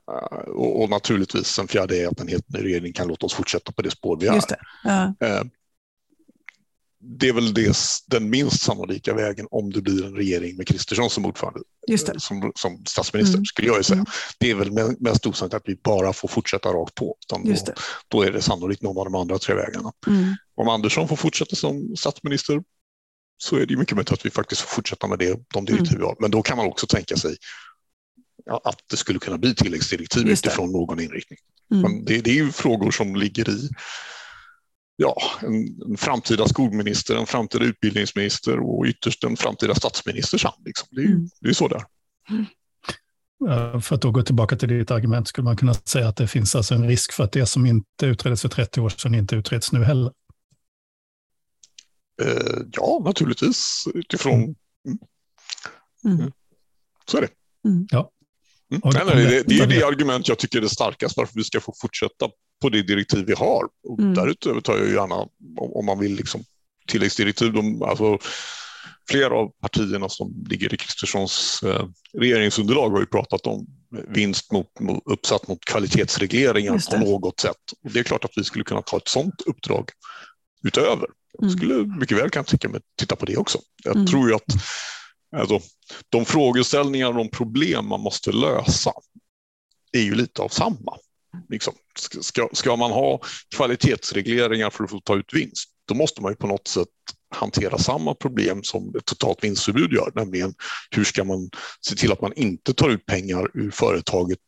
Eh, 0.10 0.52
och, 0.52 0.90
naturligtvis 0.90 1.60
en 1.60 1.68
fjärde 1.68 1.98
är 1.98 2.08
att 2.08 2.20
en 2.20 2.28
helt 2.28 2.50
ny 2.50 2.60
regering 2.60 2.94
kan 2.94 3.08
låta 3.08 3.26
oss 3.26 3.34
fortsätta 3.34 3.72
på 3.72 3.82
det 3.82 3.92
spår 3.92 4.18
vi 4.20 4.28
är. 4.28 4.42
Ja. 4.84 5.14
Eh, 5.20 5.44
det 7.02 7.28
är 7.28 7.34
väl 7.34 7.54
det, 7.54 7.78
den 8.08 8.30
minst 8.30 8.62
sannolika 8.62 9.14
vägen 9.14 9.48
om 9.52 9.72
det 9.72 9.82
blir 9.82 10.06
en 10.06 10.16
regering 10.16 10.58
med 10.58 10.68
Kristersson 10.68 11.10
som 11.10 11.26
ordförande, 11.26 11.60
som, 12.18 12.52
som 12.56 12.86
statsminister, 12.86 13.36
mm. 13.36 13.46
skulle 13.46 13.68
jag 13.68 13.86
säga. 13.86 13.96
Mm. 13.96 14.06
Det 14.38 14.52
är 14.52 14.56
väl 14.56 14.72
mest 15.00 15.26
osannolikt 15.26 15.54
att 15.54 15.64
vi 15.66 15.76
bara 15.76 16.14
får 16.14 16.28
fortsätta 16.28 16.70
rakt 16.70 16.96
på. 16.96 17.16
Då, 17.30 17.42
då, 18.08 18.22
är 18.22 18.32
det 18.32 18.42
sannolikt 18.42 18.82
någon 18.82 18.98
av 18.98 19.06
de 19.06 19.16
andra 19.16 19.38
tre 19.38 19.56
vägarna. 19.56 19.92
Mm. 20.08 20.36
Om 20.56 20.70
Andersson 20.70 21.08
får 21.08 21.16
fortsätta 21.16 21.56
som 21.56 21.96
statsminister 21.96 22.64
så 23.38 23.56
är 23.56 23.66
det 23.66 23.78
mycket 23.78 23.96
möjligt 23.96 24.12
att 24.12 24.26
vi 24.26 24.30
faktiskt 24.30 24.62
får 24.62 24.70
fortsätta 24.70 25.08
med 25.08 25.20
det, 25.20 25.40
de 25.54 25.66
direktiv 25.66 25.98
vi 25.98 26.04
har. 26.04 26.16
Men 26.20 26.32
då 26.32 26.42
kan 26.42 26.58
man 26.58 26.66
också 26.66 26.88
tänka 26.88 27.16
sig 27.16 27.36
att 28.46 28.80
det 28.90 28.98
skulle 28.98 29.20
kunna 29.20 29.38
bli 29.38 29.56
tilläggsdirektiv 29.56 30.28
utifrån 30.28 30.72
någon 30.72 31.00
inriktning. 31.00 31.40
Mm. 31.72 31.82
Men 31.82 32.06
det, 32.06 32.22
det, 32.22 32.30
är 32.30 32.36
ju 32.36 32.52
frågor 32.52 32.92
som 32.92 33.16
ligger 33.16 33.50
i 33.50 33.70
ja, 34.96 35.22
en, 35.42 35.82
en, 35.90 35.98
framtida 35.98 36.48
skolminister, 36.48 37.16
en 37.16 37.26
framtida 37.26 37.66
utbildningsminister 37.66 38.60
och 38.60 38.86
ytterst 38.86 39.24
en 39.24 39.38
framtida 39.38 39.76
statsministers 39.76 40.44
hand. 40.44 40.66
Liksom. 40.66 40.88
Det, 40.92 41.02
är, 41.02 41.06
mm. 41.06 41.30
det 41.42 41.50
är 41.50 41.54
så 41.54 41.68
där. 41.68 41.84
För 43.82 43.96
att 43.96 44.02
då 44.02 44.12
gå 44.12 44.22
tillbaka 44.22 44.56
till 44.56 44.70
ditt 44.70 44.92
argument 44.92 45.28
skulle 45.28 45.46
man 45.46 45.58
kunna 45.58 45.74
säga 45.74 46.08
att 46.08 46.18
det 46.18 46.28
finns 46.28 46.56
alltså 46.56 46.76
en 46.76 46.88
risk 46.88 47.14
för 47.14 47.24
att 47.24 47.32
det 47.32 47.46
som 47.46 47.66
inte 47.66 48.06
utreddes 48.06 48.42
för 48.42 48.50
30 48.50 48.82
år 48.82 48.90
sedan 48.90 49.16
inte 49.16 49.36
utreds 49.36 49.72
nu 49.72 49.84
heller. 49.84 50.12
Eh, 52.22 52.62
ja, 52.72 53.02
naturligtvis 53.06 53.88
utifrån... 53.94 54.34
Mm. 54.34 54.56
Mm. 56.06 56.20
mm. 56.20 56.32
Så 57.06 57.18
är 57.18 57.22
det. 57.22 57.30
Mm. 57.70 57.88
Ja. 57.92 58.12
Mm. 58.72 58.82
Nej, 58.84 59.04
nej, 59.06 59.26
det, 59.26 59.44
det, 59.48 59.60
är 59.60 59.68
det 59.68 59.84
argument 59.84 60.28
jag 60.28 60.38
tycker 60.38 60.62
är 60.62 60.68
starkast 60.68 61.18
varför 61.18 61.34
vi 61.36 61.44
ska 61.44 61.60
få 61.60 61.74
fortsätta 61.82 62.30
på 62.62 62.70
det 62.70 62.82
direktiv 62.82 63.26
vi 63.26 63.34
har. 63.34 63.64
Och 63.88 64.00
mm. 64.00 64.14
Därutöver 64.14 64.62
tar 64.62 64.78
jag 64.78 64.90
gärna, 64.90 65.16
om, 65.16 65.30
om 65.74 65.86
man 65.86 66.00
vill, 66.00 66.16
liksom, 66.16 66.44
tilläggsdirektiv. 66.88 67.54
De, 67.54 67.82
alltså, 67.82 68.18
flera 69.10 69.36
av 69.36 69.52
partierna 69.62 70.10
som 70.10 70.46
ligger 70.50 70.74
i 70.74 70.78
Kristerssons 70.78 71.64
eh, 71.64 71.86
regeringsunderlag 72.14 72.90
har 72.90 73.00
ju 73.00 73.06
pratat 73.06 73.48
om 73.48 73.68
vinst 74.08 74.52
mot, 74.52 74.80
mot, 74.80 75.04
uppsatt 75.06 75.48
mot 75.48 75.66
kvalitetsregleringar 75.66 76.92
på 76.92 76.98
något 76.98 77.40
sätt. 77.40 77.56
Och 77.84 77.92
det 77.92 78.00
är 78.00 78.04
klart 78.04 78.26
att 78.26 78.32
vi 78.36 78.44
skulle 78.44 78.64
kunna 78.64 78.82
ta 78.82 78.98
ett 78.98 79.08
sådant 79.08 79.42
uppdrag 79.42 79.90
utöver. 80.68 81.08
Jag 81.34 81.44
mm. 81.44 81.58
skulle 81.58 81.74
mycket 82.00 82.18
väl 82.18 82.30
kunna 82.30 82.44
tycka 82.44 82.70
mig 82.70 82.82
titta 83.00 83.16
på 83.16 83.26
det 83.26 83.38
också. 83.38 83.60
Jag 83.84 83.96
mm. 83.96 84.08
tror 84.08 84.30
ju 84.30 84.36
att 84.36 84.54
alltså, 85.36 85.60
de 86.10 86.26
frågeställningar 86.26 87.08
och 87.08 87.16
de 87.16 87.30
problem 87.30 87.88
man 87.88 88.02
måste 88.02 88.32
lösa 88.32 88.92
är 89.92 90.02
ju 90.02 90.16
lite 90.16 90.42
av 90.42 90.50
samma. 90.50 90.98
Liksom, 91.50 91.74
ska, 92.22 92.50
ska 92.54 92.76
man 92.76 92.92
ha 92.92 93.22
kvalitetsregleringar 93.56 94.70
för 94.70 94.84
att 94.84 94.90
få 94.90 95.00
ta 95.00 95.16
ut 95.16 95.34
vinst, 95.34 95.70
då 95.88 95.96
måste 95.96 96.22
man 96.22 96.32
ju 96.32 96.36
på 96.36 96.48
något 96.48 96.68
sätt 96.68 96.88
hantera 97.36 97.78
samma 97.78 98.16
problem 98.16 98.64
som 98.64 98.96
ett 98.96 99.06
totalt 99.06 99.44
vinstförbud 99.44 99.92
gör, 99.94 100.12
nämligen 100.16 100.54
hur 100.92 101.04
ska 101.04 101.24
man 101.24 101.50
se 101.82 101.96
till 101.96 102.12
att 102.12 102.22
man 102.22 102.34
inte 102.34 102.74
tar 102.74 102.90
ut 102.90 103.06
pengar 103.06 103.52
ur 103.54 103.72
företaget 103.72 104.40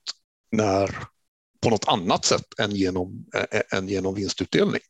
när, 0.51 0.95
på 1.61 1.69
något 1.69 1.87
annat 1.87 2.25
sätt 2.25 2.59
än 2.59 2.75
genom, 2.75 3.25
än 3.73 3.87
genom 3.87 4.15
vinstutdelning. 4.15 4.81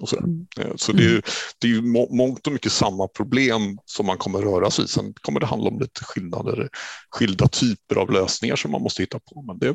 Och 0.00 0.08
så 0.08 0.16
mm. 0.16 0.46
Eh, 0.60 0.76
så 0.76 0.92
det 0.92 1.04
är, 1.04 1.10
mm. 1.10 1.22
det 1.58 1.70
är 1.70 1.82
mångt 2.16 2.46
och 2.46 2.52
mycket 2.52 2.72
samma 2.72 3.08
problem 3.08 3.78
som 3.84 4.06
man 4.06 4.18
kommer 4.18 4.38
röra 4.38 4.70
sig 4.70 4.84
i. 4.84 4.88
Sen 4.88 5.14
kommer 5.20 5.40
det 5.40 5.46
handla 5.46 5.68
om 5.68 5.78
lite 5.78 6.04
skillnader, 6.04 6.68
skilda 7.10 7.48
typer 7.48 7.96
av 7.96 8.10
lösningar 8.10 8.56
som 8.56 8.70
man 8.70 8.82
måste 8.82 9.02
hitta 9.02 9.18
på. 9.18 9.42
Men 9.42 9.58
det 9.58 9.68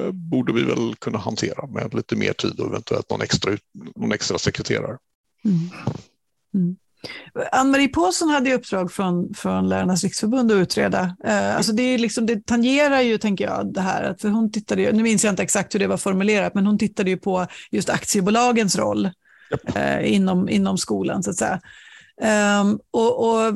eh, 0.00 0.12
borde 0.12 0.52
vi 0.52 0.62
väl 0.62 0.94
kunna 0.98 1.18
hantera 1.18 1.66
med 1.66 1.94
lite 1.94 2.16
mer 2.16 2.32
tid 2.32 2.60
och 2.60 2.66
eventuellt 2.66 3.10
någon 3.10 3.22
extra, 3.22 3.56
någon 3.96 4.12
extra 4.12 4.38
sekreterare. 4.38 4.98
Mm. 5.44 5.70
Mm. 6.54 6.76
Ann-Marie 7.52 7.88
Påsson 7.88 8.28
hade 8.28 8.50
i 8.50 8.54
uppdrag 8.54 8.92
från, 8.92 9.34
från 9.34 9.68
Lärarnas 9.68 10.04
riksförbund 10.04 10.52
att 10.52 10.56
utreda. 10.56 11.16
Eh, 11.24 11.56
alltså 11.56 11.72
det, 11.72 11.82
är 11.82 11.98
liksom, 11.98 12.26
det 12.26 12.46
tangerar 12.46 13.00
ju, 13.00 13.18
tänker 13.18 13.44
jag, 13.44 13.74
det 13.74 13.80
här. 13.80 14.16
För 14.20 14.28
hon 14.28 14.52
tittade 14.52 14.82
ju, 14.82 14.92
nu 14.92 15.02
minns 15.02 15.24
jag 15.24 15.32
inte 15.32 15.42
exakt 15.42 15.74
hur 15.74 15.80
det 15.80 15.86
var 15.86 15.96
formulerat, 15.96 16.54
men 16.54 16.66
hon 16.66 16.78
tittade 16.78 17.10
ju 17.10 17.16
på 17.16 17.46
just 17.70 17.90
aktiebolagens 17.90 18.76
roll 18.76 19.10
eh, 19.74 20.14
inom, 20.14 20.48
inom 20.48 20.78
skolan 20.78 21.22
så 21.22 21.30
att 21.30 21.36
säga. 21.36 21.60
Um, 22.20 22.80
och, 22.90 23.28
och, 23.28 23.54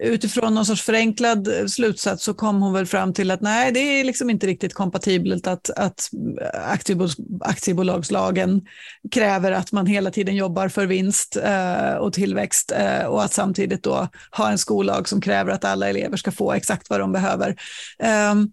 utifrån 0.00 0.54
någon 0.54 0.66
sorts 0.66 0.82
förenklad 0.82 1.48
slutsats 1.66 2.24
så 2.24 2.34
kom 2.34 2.62
hon 2.62 2.72
väl 2.72 2.86
fram 2.86 3.12
till 3.12 3.30
att 3.30 3.40
nej, 3.40 3.72
det 3.72 3.80
är 3.80 4.04
liksom 4.04 4.30
inte 4.30 4.46
riktigt 4.46 4.74
kompatibelt 4.74 5.46
att, 5.46 5.70
att 5.70 6.10
aktiebolagslagen 7.40 8.62
kräver 9.10 9.52
att 9.52 9.72
man 9.72 9.86
hela 9.86 10.10
tiden 10.10 10.36
jobbar 10.36 10.68
för 10.68 10.86
vinst 10.86 11.36
uh, 11.36 11.94
och 11.94 12.12
tillväxt 12.12 12.72
uh, 12.72 13.06
och 13.06 13.24
att 13.24 13.32
samtidigt 13.32 13.82
då 13.82 14.08
ha 14.30 14.50
en 14.50 14.58
skollag 14.58 15.08
som 15.08 15.20
kräver 15.20 15.52
att 15.52 15.64
alla 15.64 15.88
elever 15.88 16.16
ska 16.16 16.32
få 16.32 16.52
exakt 16.52 16.90
vad 16.90 17.00
de 17.00 17.12
behöver. 17.12 17.56
Um, 18.30 18.52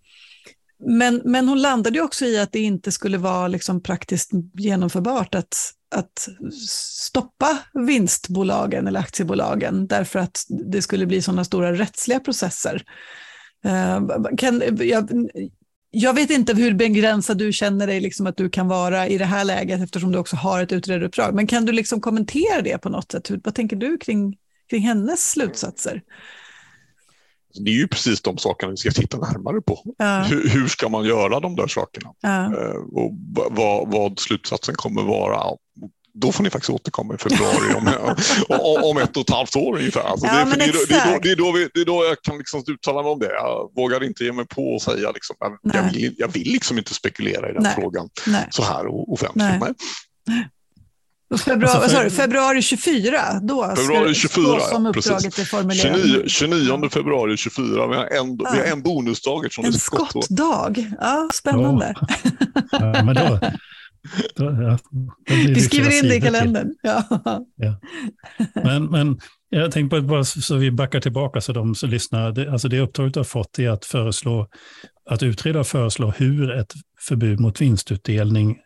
men, 0.82 1.22
men 1.26 1.48
hon 1.48 1.62
landade 1.62 2.02
också 2.02 2.26
i 2.26 2.40
att 2.40 2.52
det 2.52 2.60
inte 2.60 2.92
skulle 2.92 3.18
vara 3.18 3.48
liksom 3.48 3.84
praktiskt 3.84 4.32
genomförbart 4.54 5.36
att, 5.36 5.56
att 5.96 6.30
stoppa 6.60 7.58
vinstbolagen 7.74 8.88
eller 8.88 9.00
aktiebolagen 9.00 9.88
därför 9.88 10.20
att 10.20 10.46
det 10.72 10.82
skulle 10.82 11.06
bli 11.06 11.22
sådana 11.22 11.44
stora 11.44 11.74
rättsliga 11.74 12.20
processer. 12.20 12.84
Eh, 13.66 14.02
kan, 14.38 14.64
jag, 14.80 15.30
jag, 15.92 16.14
vet 16.14 16.30
inte 16.30 16.54
hur 16.54 16.74
begränsad 16.74 17.38
du 17.38 17.54
känner 17.54 17.88
dig 17.88 18.00
liksom 18.00 18.28
att 18.28 18.38
du 18.38 18.50
kan 18.50 18.68
vara 18.68 19.08
i 19.08 19.18
det 19.18 19.26
här 19.26 19.46
läget 19.46 19.82
eftersom 19.82 20.12
du 20.12 20.18
också 20.18 20.36
har 20.36 20.64
ett 20.64 20.72
utredaruppdrag, 20.72 21.36
men 21.36 21.48
kan 21.48 21.66
du 21.66 21.72
liksom 21.72 22.02
kommentera 22.02 22.62
det 22.62 22.78
på 22.78 22.90
något 22.90 23.12
sätt? 23.12 23.32
Hur, 23.32 23.42
vad 23.44 23.56
tänker 23.56 23.76
du 23.76 23.98
kring, 23.98 24.38
kring 24.70 24.82
hennes 24.82 25.32
slutsatser? 25.32 26.02
Det 27.54 27.72
är 27.72 27.76
ju 27.76 27.88
precis 27.88 28.22
de 28.22 28.38
sakerna 28.38 28.72
vi 28.72 28.78
ska 28.78 28.92
titta 28.92 29.18
närmare 29.18 29.62
på. 29.62 29.84
Ja. 29.98 30.22
Hur, 30.22 30.50
hur, 30.50 30.68
ska 30.68 30.90
man 30.90 31.06
göra 31.06 31.40
de 31.40 31.56
där 31.56 31.68
sakerna? 31.68 32.10
Ja. 32.22 32.46
Eh, 32.46 32.76
och 32.94 33.12
vad, 33.52 33.92
vad, 33.92 34.20
slutsatsen 34.20 34.76
kommer 34.76 35.04
vara. 35.04 35.58
Då 36.14 36.32
får 36.32 36.44
ni 36.44 36.50
faktiskt 36.50 36.70
återkomma 36.70 37.16
i 37.16 37.18
februari 37.18 37.74
om, 37.76 37.88
om 38.84 38.98
ett 38.98 39.18
och 39.18 39.22
ett 39.22 39.30
halvt 39.30 39.56
år 39.56 39.78
ungefär. 39.78 40.02
Alltså 40.02 40.28
ja, 40.28 40.34
det, 40.34 40.52
är, 40.52 40.58
det, 40.58 40.64
är 40.64 40.74
då, 40.74 40.80
det, 40.88 40.96
är 40.96 41.14
då, 41.14 41.20
det, 41.22 41.32
är 41.32 41.36
då 41.36 41.52
vi, 41.52 41.70
det 41.74 41.82
är 41.82 41.86
då 41.86 42.06
jag 42.06 42.22
kan 42.22 42.38
liksom 42.38 42.64
uttala 42.68 43.02
mig 43.02 43.12
om 43.12 43.20
det. 43.20 43.34
Jag 43.34 43.72
vågar 43.76 44.04
inte 44.04 44.24
ge 44.24 44.32
mig 44.32 44.48
på 44.48 44.74
och 44.74 44.82
säga 44.82 45.12
liksom, 45.12 45.36
jag, 45.62 45.92
vill, 45.92 46.16
jag 46.18 46.28
vill 46.28 46.52
liksom 46.52 46.78
inte 46.78 46.94
spekulera 46.94 47.50
i 47.50 47.54
den 47.54 47.64
Nej. 47.64 47.76
frågan 47.76 48.10
Nej. 48.28 48.48
så 48.50 48.64
här 48.64 48.88
offentligt. 49.12 49.78
Nej. 50.28 50.50
Februari, 51.38 51.84
alltså 51.84 51.98
för, 51.98 52.10
februari 52.10 52.62
24, 52.62 53.40
då, 53.42 53.76
februari 53.78 54.14
24, 54.14 54.44
då 54.44 54.60
som 54.60 54.86
uppdraget 54.86 55.24
precis. 55.24 55.40
är 55.40 55.46
formulerat. 55.46 56.00
29, 56.02 56.24
29 56.28 56.90
februari 56.90 57.38
24, 57.38 57.88
vi 57.88 57.96
har 57.96 58.06
en, 58.06 58.38
ja. 58.40 58.52
vi 58.54 58.60
har 58.60 58.66
en 58.66 58.82
bonusdag. 58.82 59.44
En 59.64 59.74
skottdag, 59.74 60.74
ja, 61.00 61.30
spännande. 61.34 61.96
Ja. 62.72 62.80
ja 62.94 63.04
men 63.04 63.16
då, 63.16 63.40
då, 64.36 64.46
ja, 64.46 64.78
då 65.30 65.36
vi 65.36 65.62
skriver 65.62 66.04
in 66.04 66.10
det 66.10 66.16
i 66.16 66.22
kalendern. 66.22 66.70
Ja. 66.82 67.04
ja. 67.56 67.80
Men, 68.54 68.86
men 68.86 69.20
jag 69.50 69.72
tänkte 69.72 70.02
på, 70.02 70.08
bara 70.08 70.24
så 70.24 70.56
vi 70.56 70.72
backar 70.72 71.00
tillbaka 71.00 71.42
så 71.42 71.54
de 71.54 71.76
som 71.76 71.90
lyssnar, 71.90 72.32
det, 72.32 72.52
alltså 72.52 72.68
det 72.68 72.80
uppdraget 72.80 73.14
du 73.14 73.20
har 73.20 73.26
fått 73.26 73.60
är 73.60 73.70
att 73.70 73.86
föreslå, 73.86 74.48
att 75.10 75.24
utreda 75.24 75.60
och 75.60 75.68
föreslå 75.68 76.14
hur 76.18 76.52
ett 76.52 76.74
förbud 77.00 77.40
mot 77.40 77.62
vinstutdelning 77.62 78.58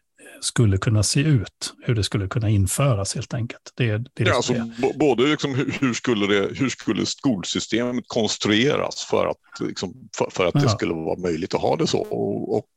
skulle 0.41 0.77
kunna 0.77 1.03
se 1.03 1.19
ut, 1.19 1.73
hur 1.83 1.95
det 1.95 2.03
skulle 2.03 2.27
kunna 2.27 2.49
införas 2.49 3.15
helt 3.15 3.33
enkelt. 3.33 3.71
Det, 3.75 3.97
det 3.97 4.09
ja, 4.15 4.35
alltså, 4.35 4.53
både 4.99 5.23
liksom, 5.23 5.55
hur, 5.79 5.93
skulle 5.93 6.27
det, 6.27 6.49
hur 6.55 6.69
skulle 6.69 7.05
skolsystemet 7.05 8.03
konstrueras 8.07 9.07
för 9.09 9.25
att, 9.25 9.67
liksom, 9.67 10.09
för, 10.17 10.27
för, 10.31 10.45
att 10.45 10.55
ja. 10.55 10.61
det 10.61 10.69
skulle 10.69 10.93
vara 10.93 11.19
möjligt 11.19 11.53
att 11.53 11.61
ha 11.61 11.75
det 11.75 11.87
så 11.87 11.99
och, 11.99 12.57
och, 12.57 12.69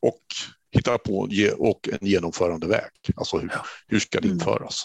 och 0.00 0.20
hitta 0.72 0.98
på 0.98 1.28
och 1.58 1.88
en 2.00 2.06
genomförande 2.06 2.66
väg. 2.66 2.90
Alltså 3.16 3.38
hur, 3.38 3.52
hur 3.86 3.98
ska 3.98 4.20
det 4.20 4.28
mm. 4.28 4.38
införas? 4.38 4.82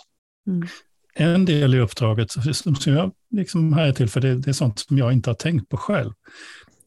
Mm. 0.48 0.58
Mm. 0.58 1.34
En 1.34 1.46
del 1.46 1.76
i 1.76 1.80
uppdraget 1.80 2.32
som 2.32 2.76
jag 2.86 3.12
liksom 3.32 3.74
här 3.74 3.88
är 3.88 3.94
till 3.94 4.10
för, 4.10 4.22
det, 4.22 4.36
det 4.36 4.52
är 4.52 4.54
sånt 4.54 4.80
som 4.80 4.98
jag 4.98 5.14
inte 5.14 5.30
har 5.30 5.36
tänkt 5.36 5.70
på 5.70 5.78
själv. 5.78 6.12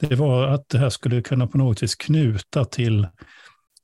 Det 0.01 0.15
var 0.15 0.47
att 0.47 0.69
det 0.69 0.79
här 0.79 0.91
skulle 0.91 1.23
kunna 1.23 1.47
på 1.47 1.59
något 1.59 1.83
vis 1.83 1.95
knuta 1.95 2.65
till 2.65 3.07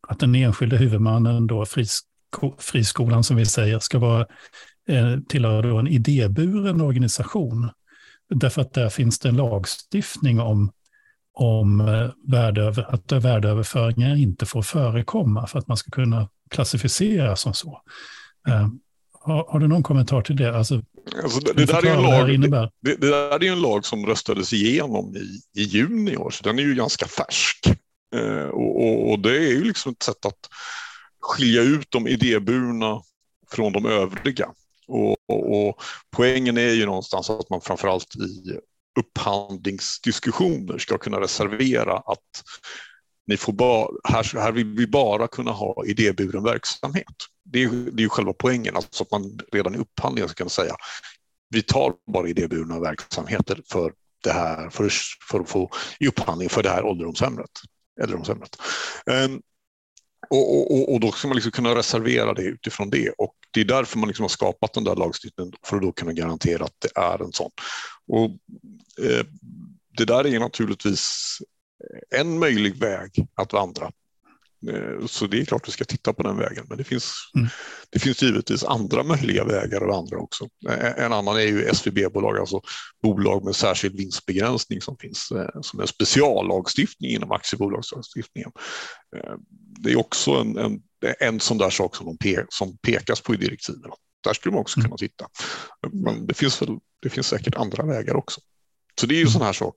att 0.09 0.19
den 0.19 0.35
enskilde 0.35 0.77
huvudmannen, 0.77 1.47
då, 1.47 1.67
frisko, 1.67 2.55
friskolan 2.59 3.25
som 3.25 3.37
vi 3.37 3.47
säger, 3.47 3.79
ska 3.79 3.99
vara 3.99 4.27
eh, 4.89 5.19
tillhöra 5.29 5.81
en 5.81 5.89
idéburen 5.89 6.81
organisation. 6.81 7.71
Därför 8.31 8.63
att 8.63 8.73
där 8.73 8.89
finns 8.89 9.19
det 9.19 9.29
en 9.29 9.37
lagstiftning 9.37 10.41
om, 10.41 10.73
om 11.35 11.81
eh, 11.81 12.11
värdeöver, 12.33 12.95
att 12.95 13.13
värdeöverföringar 13.13 14.17
inte 14.17 14.47
får 14.47 14.63
förekomma 14.63 15.47
för 15.47 15.59
att 15.59 15.69
man 15.69 15.77
ska 15.77 15.91
kunna 15.91 16.29
klassificeras 16.51 17.41
som 17.41 17.55
så. 17.55 17.81
Eh, 18.49 18.69
har, 19.25 19.47
har, 19.49 19.61
du 19.61 19.69
någon 19.69 19.83
kommentar 19.83 20.23
till 20.23 20.37
det? 20.37 20.57
Alltså, 20.57 20.83
alltså 21.23 21.41
det, 21.41 21.53
det, 21.53 21.65
där 21.65 21.87
är 21.87 21.97
en 21.97 22.03
lag, 22.51 22.71
det, 22.81 22.97
det, 22.97 23.11
där 23.11 23.45
är 23.45 23.53
en 23.53 23.61
lag 23.61 23.87
som 23.87 24.07
röstades 24.07 24.53
igenom 24.53 25.17
i, 25.17 25.61
i 25.61 25.63
juni 25.63 26.13
i 26.13 26.17
år, 26.17 26.31
så 26.31 26.45
den 26.45 26.59
är 26.59 26.63
ju 26.63 26.75
ganska 26.75 27.07
färsk. 27.07 27.75
Eh, 28.15 28.49
och, 28.49 28.83
och, 28.83 29.11
och, 29.11 29.19
det 29.19 29.37
är 29.37 29.51
ju 29.51 29.65
liksom 29.65 29.93
ett 29.93 30.03
sätt 30.03 30.27
att 30.27 30.49
skilja 31.21 31.63
ut 31.63 31.91
de 31.91 32.09
idéburna 32.09 33.03
från 33.51 33.73
de 33.73 33.87
övriga. 33.87 34.49
Och, 34.89 35.17
och, 35.29 35.69
och, 35.69 35.83
poängen 36.11 36.59
är 36.59 36.71
ju 36.71 36.87
någonstans 36.87 37.31
att 37.31 37.51
man 37.51 37.61
framförallt 37.61 38.17
i 38.17 38.59
upphandlingsdiskussioner 39.01 40.79
ska 40.79 40.99
kunna 40.99 41.21
reservera 41.21 41.97
att 41.97 42.43
ni 43.27 43.37
får 43.37 43.53
bara, 43.53 43.89
här, 44.05 44.41
här 44.41 44.53
vill 44.53 44.67
vi 44.67 44.87
bara 44.87 45.29
kunna 45.29 45.51
ha 45.51 45.85
idéburen 45.87 46.45
verksamhet. 46.45 47.15
Det 47.45 47.63
är, 47.63 47.69
det 47.69 48.01
är 48.01 48.05
ju 48.05 48.09
själva 48.09 48.33
poängen, 48.33 48.77
alltså 48.77 49.03
att 49.03 49.11
man 49.11 49.41
redan 49.53 49.75
i 49.75 49.79
upphandlingen 49.79 50.29
ska 50.29 50.37
kunna 50.37 50.51
säga 50.51 50.77
vi 51.55 51.63
tar 51.63 51.95
bara 52.13 52.29
idéburna 52.29 52.81
verksamheter 52.81 53.61
för 53.73 53.93
det 54.25 54.33
här, 54.33 54.71
för, 54.71 54.91
för 55.31 55.41
att 55.41 55.49
få 55.49 55.71
i 56.01 56.09
upphandling 56.09 56.49
för 56.49 56.63
det 56.63 56.71
här 56.71 56.85
ålderdomshemmet 56.85 57.51
ålderdomshemmet. 58.03 58.57
Um, 59.07 59.43
och, 60.31 60.73
och, 60.73 60.93
och, 60.93 61.01
då 61.01 61.13
ska 61.13 61.29
man 61.29 61.35
liksom 61.35 61.53
kunna 61.53 61.75
reservera 61.75 62.35
det 62.35 62.43
utifrån 62.43 62.91
det 62.91 63.11
och 63.11 63.35
det 63.51 63.61
är 63.61 63.65
därför 63.65 63.99
man 63.99 64.09
liksom 64.09 64.23
har 64.23 64.29
skapat 64.29 64.73
den 64.73 64.85
där 64.85 64.97
lagstiftningen 64.97 65.53
för 65.67 65.77
att 65.77 65.83
då 65.83 65.93
kunna 65.93 66.13
garantera 66.13 66.65
att 66.65 66.77
det 66.79 67.01
är 67.01 67.23
en 67.25 67.33
sån. 67.33 67.51
Och, 68.07 68.31
eh, 69.05 69.27
det 69.97 70.05
där 70.05 70.27
är 70.27 70.41
naturligtvis 70.41 71.39
en 72.11 72.39
möjlig 72.39 72.77
väg 72.77 73.27
att 73.35 73.53
vandra. 73.53 73.91
Eh, 74.69 75.07
så 75.07 75.27
det 75.27 75.41
är 75.41 75.45
klart 75.45 75.69
vi 75.69 75.73
ska 75.73 75.85
titta 75.85 76.13
på 76.13 76.23
den 76.23 76.37
vägen, 76.37 76.67
men 76.69 76.79
det 76.79 76.85
finns, 76.85 77.15
mm. 77.37 77.49
det 77.91 77.99
finns 77.99 78.23
givetvis 78.23 78.65
andra 78.65 79.03
möjliga 79.03 79.45
vägar 79.45 79.81
att 79.81 79.89
vandra 79.89 80.19
också. 80.19 80.49
Eh, 80.69 81.05
en 81.05 81.13
annan 81.13 81.37
är 81.37 81.41
ju 81.41 81.69
SVB-bolag, 81.69 82.39
alltså 82.39 82.61
bolag 83.03 83.45
med 83.45 83.57
särskild 83.57 83.97
vinstbegränsning 83.97 84.81
som 84.81 84.97
finns 84.97 85.31
eh, 85.31 85.61
som 85.63 85.81
en 85.81 85.87
speciallagstiftning 85.87 87.11
inom 87.11 87.33
aktiebolagslagstiftningen. 87.33 88.51
Det 89.81 89.93
är 89.93 89.99
också 89.99 90.31
en, 90.31 90.59
en, 90.59 90.83
en 91.21 91.41
sån 91.41 91.59
där 91.59 91.71
sak 91.71 91.97
som, 91.97 92.19
pe 92.19 92.45
som 92.49 92.79
pekas 92.79 93.21
på 93.21 93.35
i 93.35 93.37
direktiven. 93.37 93.91
Där 94.25 94.33
skulle 94.33 94.53
man 94.53 94.61
också 94.61 94.81
mm. 94.81 94.85
kunna 94.85 94.97
titta. 94.97 95.27
Men 95.93 96.27
det 96.27 96.35
finns, 96.35 96.63
väl, 96.63 96.79
det 97.03 97.11
finns 97.11 97.27
säkert 97.27 97.55
andra 97.55 97.87
vägar 97.87 98.15
också. 98.15 98.41
Så 99.01 99.07
det 99.07 99.15
är 99.15 99.19
ju 99.19 99.27
sån 99.27 99.43
här 99.43 99.53
sak 99.53 99.77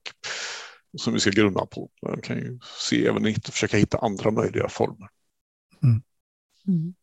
som 0.97 1.13
vi 1.13 1.19
ska 1.19 1.29
grunna 1.29 1.65
på. 1.65 1.89
Man 2.01 2.21
kan 2.21 2.37
ju 2.37 2.59
se 2.89 3.07
även 3.07 3.27
inte 3.27 3.51
försöka 3.51 3.77
hitta 3.77 3.97
andra 3.97 4.31
möjliga 4.31 4.69
former. 4.69 5.09
Mm. 5.83 6.01
Mm. 6.67 6.93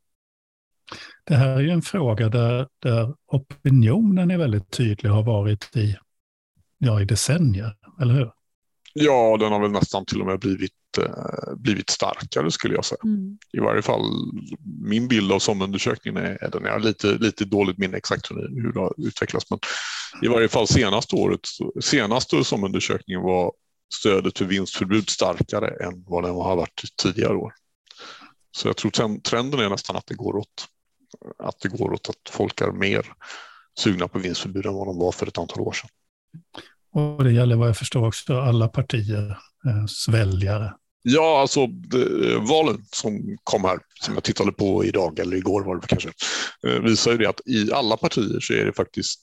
Det 1.24 1.34
här 1.34 1.48
är 1.48 1.60
ju 1.60 1.70
en 1.70 1.82
fråga 1.82 2.28
där, 2.28 2.68
där 2.78 3.14
opinionen 3.26 4.30
är 4.30 4.38
väldigt 4.38 4.70
tydlig 4.70 5.12
och 5.12 5.16
har 5.16 5.24
varit 5.24 5.76
i, 5.76 5.96
ja, 6.78 7.00
i 7.00 7.04
decennier, 7.04 7.76
eller 8.00 8.14
hur? 8.14 8.30
Ja, 8.92 9.36
den 9.40 9.52
har 9.52 9.60
väl 9.60 9.70
nästan 9.70 10.06
till 10.06 10.20
och 10.20 10.26
med 10.26 10.40
blivit, 10.40 10.98
eh, 10.98 11.54
blivit 11.56 11.90
starkare 11.90 12.50
skulle 12.50 12.74
jag 12.74 12.84
säga. 12.84 12.98
Mm. 13.04 13.38
I 13.52 13.60
varje 13.60 13.82
fall 13.82 14.02
min 14.82 15.08
bild 15.08 15.32
av 15.32 15.38
SOM-undersökningen 15.38 16.16
är, 16.16 16.50
den 16.52 16.66
är 16.66 16.78
lite, 16.78 17.06
lite 17.06 17.44
dåligt 17.44 17.78
minne 17.78 17.96
exakt 17.96 18.30
hur, 18.30 18.62
hur 18.62 18.72
det 18.72 18.80
har 18.80 18.94
utvecklats. 18.96 19.50
Men 19.50 19.58
i 20.22 20.28
varje 20.28 20.48
fall 20.48 20.66
senaste 20.66 21.16
året, 21.16 21.40
senaste 21.80 22.44
SOM-undersökningen 22.44 23.22
var 23.22 23.52
stödet 23.94 24.38
för 24.38 24.44
vinstförbud 24.44 25.10
starkare 25.10 25.86
än 25.86 26.04
vad 26.06 26.24
den 26.24 26.34
har 26.34 26.56
varit 26.56 26.82
tidigare 27.02 27.36
år. 27.36 27.54
Så 28.56 28.68
jag 28.68 28.76
tror 28.76 29.20
trenden 29.20 29.60
är 29.60 29.68
nästan 29.68 29.96
att 29.96 30.06
det 30.06 30.14
går 30.14 30.36
åt 30.36 30.68
att 31.38 31.60
det 31.60 31.68
går 31.68 31.92
åt 31.92 32.08
att 32.08 32.30
folk 32.30 32.60
är 32.60 32.72
mer 32.72 33.12
sugna 33.78 34.08
på 34.08 34.18
vinstförbud 34.18 34.66
än 34.66 34.74
vad 34.74 34.86
de 34.86 34.98
var 34.98 35.12
för 35.12 35.26
ett 35.26 35.38
antal 35.38 35.60
år 35.60 35.72
sedan. 35.72 35.90
Och 36.92 37.24
det 37.24 37.32
gäller 37.32 37.56
vad 37.56 37.68
jag 37.68 37.76
förstår 37.76 38.06
också 38.06 38.40
alla 38.40 38.68
partiers 38.68 39.36
eh, 39.66 40.12
väljare. 40.12 40.74
Ja, 41.02 41.40
alltså 41.40 41.66
det, 41.66 42.38
valen 42.38 42.84
som 42.92 43.36
kom 43.44 43.64
här, 43.64 43.78
som 44.00 44.14
jag 44.14 44.24
tittade 44.24 44.52
på 44.52 44.84
idag 44.84 45.18
eller 45.18 45.36
igår 45.36 45.64
var 45.64 45.76
det 45.76 45.86
kanske, 45.86 46.12
eh, 46.66 46.80
visar 46.80 47.10
ju 47.10 47.18
det 47.18 47.28
att 47.28 47.40
i 47.46 47.72
alla 47.72 47.96
partier 47.96 48.40
så 48.40 48.52
är 48.52 48.64
det 48.64 48.72
faktiskt 48.72 49.20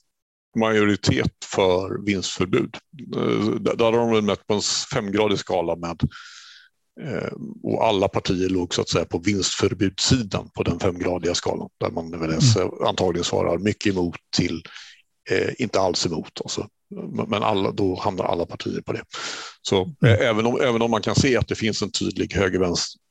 majoritet 0.56 1.44
för 1.44 2.04
vinstförbud. 2.04 2.76
Eh, 3.16 3.54
där 3.54 3.92
har 3.92 4.12
de 4.14 4.26
mätt 4.26 4.46
på 4.46 4.54
en 4.54 4.60
femgradig 4.92 5.38
skala 5.38 5.76
med 5.76 6.00
eh, 7.00 7.32
och 7.62 7.86
alla 7.86 8.08
partier 8.08 8.48
låg 8.48 8.74
så 8.74 8.80
att 8.80 8.88
säga 8.88 9.04
på 9.04 9.18
vinstförbudssidan 9.18 10.50
på 10.54 10.62
den 10.62 10.80
femgradiga 10.80 11.34
skalan 11.34 11.68
där 11.80 11.90
man 11.90 12.14
mm. 12.14 12.38
antagligen 12.86 13.24
svarar 13.24 13.58
mycket 13.58 13.92
emot 13.92 14.16
till 14.36 14.62
eh, 15.30 15.50
inte 15.58 15.80
alls 15.80 16.06
emot. 16.06 16.40
Alltså. 16.40 16.68
Men 17.28 17.42
alla, 17.42 17.70
då 17.70 18.00
hamnar 18.00 18.24
alla 18.24 18.46
partier 18.46 18.80
på 18.80 18.92
det. 18.92 19.02
Så 19.62 19.82
mm. 19.82 20.20
även, 20.20 20.46
om, 20.46 20.60
även 20.60 20.82
om 20.82 20.90
man 20.90 21.02
kan 21.02 21.14
se 21.14 21.36
att 21.36 21.48
det 21.48 21.54
finns 21.54 21.82
en 21.82 21.90
tydlig 21.90 22.34
höger-vänster 22.34 23.02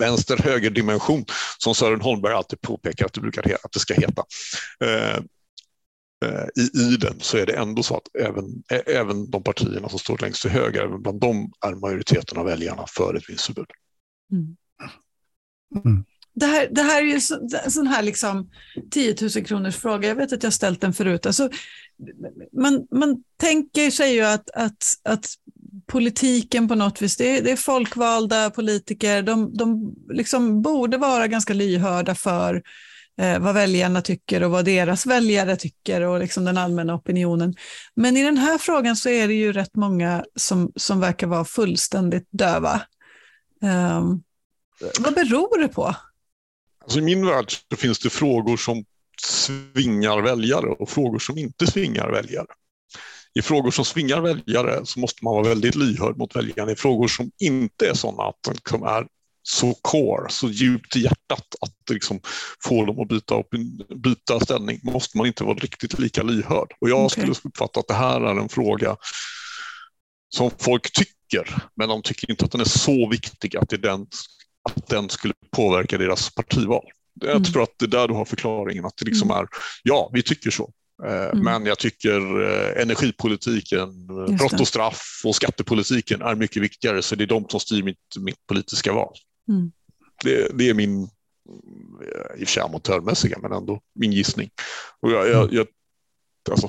vänster-höger 0.00 0.70
dimension 0.70 1.24
som 1.58 1.74
Sören 1.74 2.00
Holmberg 2.00 2.32
alltid 2.32 2.60
påpekar 2.60 3.06
att 3.06 3.12
det, 3.12 3.20
brukar, 3.20 3.56
att 3.62 3.72
det 3.72 3.78
ska 3.78 3.94
heta. 3.94 4.22
Eh, 4.84 5.22
i, 6.56 6.80
i 6.80 6.96
den 6.96 7.20
så 7.20 7.36
är 7.36 7.46
det 7.46 7.52
ändå 7.52 7.82
så 7.82 7.96
att 7.96 8.16
även, 8.18 8.62
även 8.86 9.30
de 9.30 9.42
partierna 9.42 9.88
som 9.88 9.98
står 9.98 10.18
längst 10.18 10.42
till 10.42 10.50
höger, 10.50 10.84
även 10.84 11.02
bland 11.02 11.20
dem 11.20 11.52
är 11.66 11.74
majoriteten 11.74 12.38
av 12.38 12.44
väljarna 12.44 12.84
för 12.88 13.14
ett 13.14 13.30
vinstförbud. 13.30 13.66
Mm. 14.32 14.56
Mm. 15.84 16.04
Det, 16.34 16.46
här, 16.46 16.68
det 16.70 16.82
här 16.82 17.02
är 17.02 17.06
ju 17.06 17.20
en 17.64 17.70
sån 17.70 17.86
här 17.86 18.02
liksom 18.02 18.50
10 18.90 19.16
000 19.20 19.30
kronors 19.30 19.76
fråga. 19.76 20.08
Jag 20.08 20.14
vet 20.14 20.32
att 20.32 20.42
jag 20.42 20.52
ställt 20.52 20.80
den 20.80 20.92
förut. 20.92 21.26
Alltså, 21.26 21.50
man, 22.52 22.86
man 22.90 23.22
tänker 23.36 23.90
sig 23.90 24.14
ju 24.14 24.20
att, 24.20 24.50
att, 24.50 24.84
att 25.04 25.26
politiken 25.86 26.68
på 26.68 26.74
något 26.74 27.02
vis, 27.02 27.16
det 27.16 27.38
är, 27.38 27.42
det 27.42 27.50
är 27.50 27.56
folkvalda 27.56 28.50
politiker, 28.50 29.22
de, 29.22 29.56
de 29.56 29.94
liksom 30.10 30.62
borde 30.62 30.96
vara 30.96 31.26
ganska 31.26 31.54
lyhörda 31.54 32.14
för 32.14 32.62
eh, 33.20 33.38
vad 33.38 33.54
väljarna 33.54 34.02
tycker 34.02 34.42
och 34.42 34.50
vad 34.50 34.64
deras 34.64 35.06
väljare 35.06 35.56
tycker 35.56 36.00
och 36.00 36.20
liksom 36.20 36.44
den 36.44 36.58
allmänna 36.58 36.94
opinionen. 36.94 37.54
Men 37.94 38.16
i 38.16 38.22
den 38.22 38.36
här 38.36 38.58
frågan 38.58 38.96
så 38.96 39.08
är 39.08 39.28
det 39.28 39.34
ju 39.34 39.52
rätt 39.52 39.74
många 39.74 40.24
som, 40.36 40.72
som 40.76 41.00
verkar 41.00 41.26
vara 41.26 41.44
fullständigt 41.44 42.28
döva. 42.30 42.82
Eh, 43.62 44.04
vad 45.00 45.14
beror 45.14 45.58
det 45.58 45.68
på? 45.68 45.94
Alltså 46.82 46.98
I 46.98 47.02
min 47.02 47.26
värld 47.26 47.52
så 47.70 47.76
finns 47.76 47.98
det 47.98 48.10
frågor 48.10 48.56
som 48.56 48.84
svingar 49.22 50.22
väljare 50.22 50.66
och 50.66 50.88
frågor 50.88 51.18
som 51.18 51.38
inte 51.38 51.66
svingar 51.66 52.10
väljare. 52.10 52.46
I 53.34 53.42
frågor 53.42 53.70
som 53.70 53.84
svingar 53.84 54.20
väljare 54.20 54.80
så 54.84 55.00
måste 55.00 55.24
man 55.24 55.34
vara 55.34 55.48
väldigt 55.48 55.74
lyhörd 55.74 56.16
mot 56.16 56.36
väljarna. 56.36 56.72
I 56.72 56.76
frågor 56.76 57.08
som 57.08 57.30
inte 57.38 57.88
är 57.88 57.94
sådana 57.94 58.22
att 58.22 58.38
de 58.40 58.52
liksom 58.52 58.82
är 58.82 59.06
så 59.42 59.74
core, 59.74 60.30
så 60.30 60.48
djupt 60.48 60.96
i 60.96 61.00
hjärtat 61.00 61.54
att 61.60 61.90
liksom 61.90 62.20
få 62.64 62.84
dem 62.84 63.00
att 63.00 63.08
byta, 63.08 63.42
byta 63.96 64.40
ställning 64.40 64.80
måste 64.82 65.16
man 65.16 65.26
inte 65.26 65.44
vara 65.44 65.58
riktigt 65.58 65.98
lika 65.98 66.22
lyhörd. 66.22 66.72
Och 66.80 66.90
jag 66.90 67.04
okay. 67.04 67.08
skulle 67.08 67.50
uppfatta 67.50 67.80
att 67.80 67.88
det 67.88 67.94
här 67.94 68.20
är 68.20 68.40
en 68.40 68.48
fråga 68.48 68.96
som 70.34 70.50
folk 70.58 70.92
tycker, 70.92 71.62
men 71.76 71.88
de 71.88 72.02
tycker 72.02 72.30
inte 72.30 72.44
att 72.44 72.52
den 72.52 72.60
är 72.60 72.64
så 72.64 73.08
viktig 73.08 73.56
att, 73.56 73.68
det 73.68 73.76
den, 73.76 74.06
att 74.68 74.86
den 74.88 75.08
skulle 75.08 75.34
påverka 75.56 75.98
deras 75.98 76.34
partival. 76.34 76.84
Jag 77.20 77.30
mm. 77.30 77.44
tror 77.44 77.62
att 77.62 77.78
det 77.78 77.84
är 77.84 77.88
där 77.88 78.08
du 78.08 78.14
har 78.14 78.24
förklaringen, 78.24 78.84
att 78.84 78.96
det 78.96 79.04
liksom 79.04 79.30
mm. 79.30 79.42
är, 79.42 79.48
ja, 79.82 80.10
vi 80.12 80.22
tycker 80.22 80.50
så. 80.50 80.72
Eh, 81.06 81.24
mm. 81.24 81.44
Men 81.44 81.66
jag 81.66 81.78
tycker 81.78 82.42
eh, 82.42 82.82
energipolitiken, 82.82 84.06
brott 84.36 84.60
och 84.60 84.68
straff 84.68 85.22
och 85.24 85.36
skattepolitiken 85.36 86.22
är 86.22 86.34
mycket 86.34 86.62
viktigare, 86.62 87.02
så 87.02 87.14
det 87.14 87.24
är 87.24 87.28
de 87.28 87.48
som 87.48 87.60
styr 87.60 87.82
mitt, 87.82 88.16
mitt 88.18 88.46
politiska 88.46 88.92
val. 88.92 89.14
Mm. 89.50 89.72
Det, 90.24 90.58
det, 90.58 90.68
är 90.68 90.74
min, 90.74 91.02
i 91.02 91.08
och 92.34 92.38
för 92.38 92.46
sig 92.46 92.62
amatörmässiga, 92.62 93.38
men 93.42 93.52
ändå 93.52 93.80
min 93.94 94.12
gissning. 94.12 94.50
Och 95.00 95.10
jag, 95.10 95.28
jag, 95.28 95.52
jag 95.52 95.66
alltså, 96.50 96.68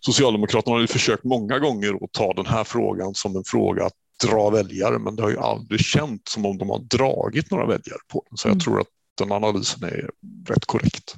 Socialdemokraterna 0.00 0.76
har 0.76 0.80
ju 0.80 0.86
försökt 0.86 1.24
många 1.24 1.58
gånger 1.58 2.04
att 2.04 2.12
ta 2.12 2.32
den 2.32 2.46
här 2.46 2.64
frågan 2.64 3.14
som 3.14 3.36
en 3.36 3.44
fråga 3.44 3.86
att 3.86 3.94
dra 4.24 4.50
väljare, 4.50 4.98
men 4.98 5.16
det 5.16 5.22
har 5.22 5.30
ju 5.30 5.38
aldrig 5.38 5.80
känts 5.80 6.32
som 6.32 6.46
om 6.46 6.58
de 6.58 6.70
har 6.70 6.78
dragit 6.78 7.50
några 7.50 7.66
väljare 7.66 7.98
på 8.08 8.24
den. 8.28 8.36
Så 8.36 8.48
jag 8.48 8.52
mm. 8.52 8.60
tror 8.60 8.80
att 8.80 8.88
den 9.18 9.32
analysen 9.32 9.84
är 9.84 10.10
rätt 10.48 10.64
korrekt. 10.64 11.14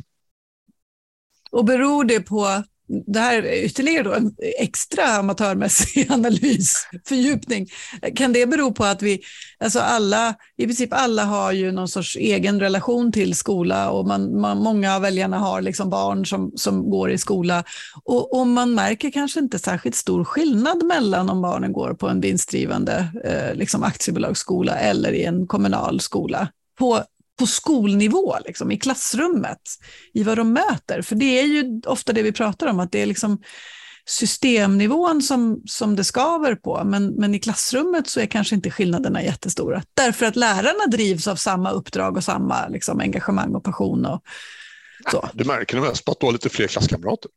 Och 1.51 1.65
beror 1.65 2.05
det 2.05 2.21
på 2.21 2.63
det 3.07 3.21
här 3.21 3.43
är 3.43 3.65
ytterligare 3.65 4.03
då 4.03 4.13
en 4.13 4.35
extra 4.59 5.07
amatörmässig 5.07 6.07
analys, 6.13 6.87
fördjupning. 7.07 7.67
Kan 8.17 8.33
det 8.33 8.47
bero 8.47 8.73
på 8.73 8.85
att 8.85 9.03
vi, 9.03 9.21
alltså 9.59 9.81
alla, 9.81 10.35
i 10.57 10.67
princip 10.67 10.93
alla 10.93 11.25
har 11.25 11.53
ju 11.53 11.73
någon 11.73 11.89
sorts 11.89 12.17
egen 12.17 12.61
relation 12.61 13.13
till 13.13 13.35
skola 13.35 13.91
och 13.91 14.07
man, 14.07 14.41
man 14.41 14.59
många 14.59 14.95
av 14.97 15.03
väljarna 15.03 15.39
har 15.39 15.63
liksom 15.63 15.91
barn 15.91 16.27
som, 16.27 16.53
som 16.57 16.91
går 16.91 17.11
i 17.11 17.19
skola 17.19 17.65
och, 18.05 18.41
och 18.41 18.47
man 18.47 18.75
märker 18.75 19.11
kanske 19.11 19.41
inte 19.41 19.59
särskilt 19.59 19.97
stor 19.97 20.25
skillnad 20.25 20.85
mellan 20.85 21.31
om 21.31 21.43
barnen 21.43 21.73
går 21.73 21.95
på 21.95 22.09
en 22.09 22.21
vinstdrivande 22.21 23.09
eh, 23.25 23.55
liksom 23.55 23.83
aktiebolagsskola 23.83 24.77
eller 24.77 25.13
i 25.13 25.25
en 25.25 25.47
kommunal 25.47 26.01
skola 26.01 26.49
på 26.79 27.05
på 27.41 27.47
skolnivå, 27.47 28.37
liksom, 28.45 28.71
i 28.71 28.79
klassrummet, 28.79 29.61
i 30.15 30.23
vad 30.23 30.39
de 30.39 30.53
möter. 30.53 31.03
För 31.03 31.17
det 31.17 31.41
är 31.41 31.45
ju 31.47 31.81
ofta 31.87 32.13
det 32.13 32.23
vi 32.23 32.33
pratar 32.33 32.67
om, 32.67 32.81
att 32.81 32.93
det 32.93 33.03
är 33.03 33.07
liksom 33.07 33.43
systemnivån 34.07 35.23
som, 35.23 35.63
som 35.67 35.97
det 35.97 36.05
skaver 36.05 36.55
på, 36.55 36.85
men, 36.85 37.15
men 37.15 37.35
i 37.35 37.39
klassrummet 37.39 38.09
så 38.09 38.21
är 38.21 38.27
kanske 38.27 38.55
inte 38.55 38.71
skillnaderna 38.71 39.23
jättestora. 39.23 39.83
Därför 39.95 40.27
att 40.27 40.37
lärarna 40.37 40.87
drivs 40.91 41.29
av 41.29 41.37
samma 41.37 41.71
uppdrag 41.71 42.17
och 42.17 42.25
samma 42.25 42.69
liksom, 42.69 43.01
engagemang 43.01 43.55
och 43.55 43.65
passion. 43.65 44.07
Och, 44.07 44.23
Så. 45.11 45.29
Du 45.35 45.45
märker 45.45 45.77
det 45.77 45.83
mest 45.83 46.05
på 46.05 46.13
att 46.13 46.21
du 46.21 46.27
har 46.27 46.33
lite 46.33 46.49
fler 46.49 46.67
klasskamrater. 46.67 47.31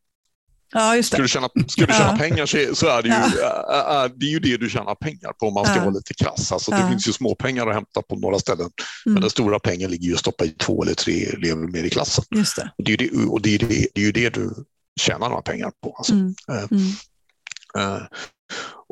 Ja, 0.73 0.95
just 0.95 1.07
Ska 1.07 1.17
det. 1.17 1.23
du 1.23 1.27
tjäna, 1.27 1.49
ska 1.67 1.85
du 1.85 1.93
tjäna 1.93 2.11
Ja. 2.11 2.17
pengar 2.17 2.45
så, 2.45 2.75
så 2.75 2.87
är 2.87 3.01
det, 3.01 3.07
ju, 3.07 3.13
äh, 3.13 4.11
det 4.15 4.25
är 4.25 4.29
ju 4.29 4.39
det 4.39 4.57
du 4.57 4.69
tjänar 4.69 4.95
pengar 4.95 5.33
på 5.39 5.47
om 5.47 5.53
man 5.53 5.65
ska 5.65 5.75
Ja. 5.75 5.81
vara 5.81 5.93
lite 5.93 6.13
krass. 6.13 6.51
Alltså, 6.51 6.71
Det 6.71 6.77
Ja. 6.77 6.89
finns 6.89 7.07
ju 7.07 7.13
små 7.13 7.35
pengar 7.35 7.67
att 7.67 7.73
hämta 7.73 8.01
på 8.01 8.15
några 8.15 8.39
ställen, 8.39 8.69
Mm. 9.05 9.13
men 9.13 9.21
den 9.21 9.29
stora 9.29 9.59
pengen 9.59 9.91
ligger 9.91 10.07
ju 10.07 10.13
att 10.13 10.19
stoppa 10.19 10.45
i 10.45 10.49
två 10.49 10.83
eller 10.83 10.93
tre 10.93 11.23
elever 11.25 11.67
mer 11.67 11.83
i 11.83 11.89
klassen. 11.89 12.23
Just 12.35 12.55
det. 12.55 12.71
Och 12.77 12.83
det 12.83 12.93
är 12.93 13.01
ju 13.01 13.07
det, 13.09 13.25
och 13.27 13.41
det, 13.41 13.55
är 13.55 13.59
det, 13.59 13.65
det, 13.67 14.01
är 14.01 14.05
ju 14.05 14.11
det 14.11 14.29
du 14.29 14.53
tjänar 14.99 15.29
några 15.29 15.41
pengar 15.41 15.71
på. 15.83 15.95
Alltså. 15.97 16.13
Mm. 16.13 16.35
Eh, 16.49 16.63
Mm. 16.71 16.87
Eh, 17.77 18.01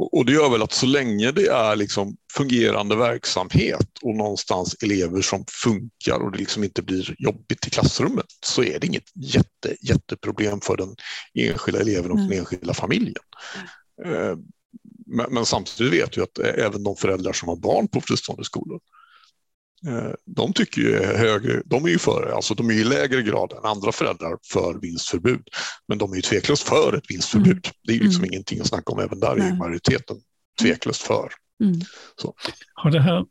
och, 0.02 0.26
det 0.26 0.32
gör 0.32 0.50
väl 0.50 0.62
att 0.62 0.72
så 0.72 0.86
länge 0.86 1.32
det 1.32 1.48
är 1.48 1.76
liksom 1.76 2.18
fungerande 2.34 2.96
verksamhet 2.96 3.88
och 4.02 4.16
någonstans 4.16 4.76
elever 4.84 5.22
som 5.22 5.46
funkar 5.64 6.20
och 6.24 6.32
det 6.32 6.38
liksom 6.38 6.64
inte 6.64 6.82
blir 6.82 7.16
jobbigt 7.20 7.68
i 7.68 7.70
klassrummet 7.70 8.26
så 8.46 8.64
är 8.64 8.80
det 8.80 8.88
inget 8.88 9.10
jätte, 9.16 9.76
jätteproblem 9.82 10.62
för 10.62 10.78
den 10.78 10.96
enskilda 11.34 11.80
eleven 11.80 12.12
och 12.12 12.18
Mm. 12.18 12.30
den 12.30 12.40
enskilda 12.40 12.74
familjen. 12.74 13.24
Eh, 14.06 14.36
Men, 15.06 15.34
men 15.34 15.46
samtidigt 15.46 15.94
vet 15.94 16.18
vi 16.18 16.22
att 16.22 16.40
även 16.40 16.84
de 16.84 16.96
föräldrar 16.96 17.34
som 17.34 17.50
har 17.50 17.56
barn 17.56 17.88
på 17.88 18.02
fristående 18.02 18.44
skolor 18.44 18.80
de 20.26 20.54
tycker 20.54 20.82
ju 20.82 20.96
är 20.96 21.18
högre, 21.18 21.62
de 21.66 21.86
är 21.86 21.90
ju 21.90 21.98
för, 21.98 22.32
alltså 22.36 22.54
de 22.54 22.70
är 22.70 22.74
i 22.74 22.84
lägre 22.84 23.22
grad 23.22 23.52
än 23.52 23.66
andra 23.66 23.92
föräldrar 23.92 24.38
för 24.52 24.80
vinstförbud. 24.82 25.48
Men 25.88 25.98
de 25.98 26.12
är 26.12 26.16
ju 26.16 26.22
tveklöst 26.22 26.64
för 26.64 26.98
ett 26.98 27.04
vinstförbud. 27.12 27.68
Det 27.84 27.92
är 27.92 27.98
ju 27.98 28.04
liksom 28.04 28.24
Mm. 28.24 28.34
ingenting 28.34 28.60
att 28.60 28.68
snacka 28.68 28.92
om, 28.92 29.00
även 29.00 29.20
där 29.20 29.32
är 29.32 29.38
Nej. 29.38 29.58
majoriteten 29.58 30.18
tveklöst 30.62 31.02
för. 31.02 31.30
Mm. 31.64 31.82
Har 32.74 32.92
det 32.92 33.02
här, 33.02 33.26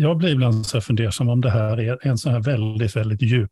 jag 0.00 0.18
blir 0.18 0.30
ibland 0.30 0.66
så 0.66 0.76
här 0.76 0.80
fundersam 0.82 1.28
om 1.28 1.40
det 1.40 1.50
här 1.50 1.80
är 1.80 2.06
en 2.06 2.18
sån 2.18 2.32
här 2.32 2.40
väldigt, 2.40 2.96
väldigt 2.96 3.22
djup 3.22 3.50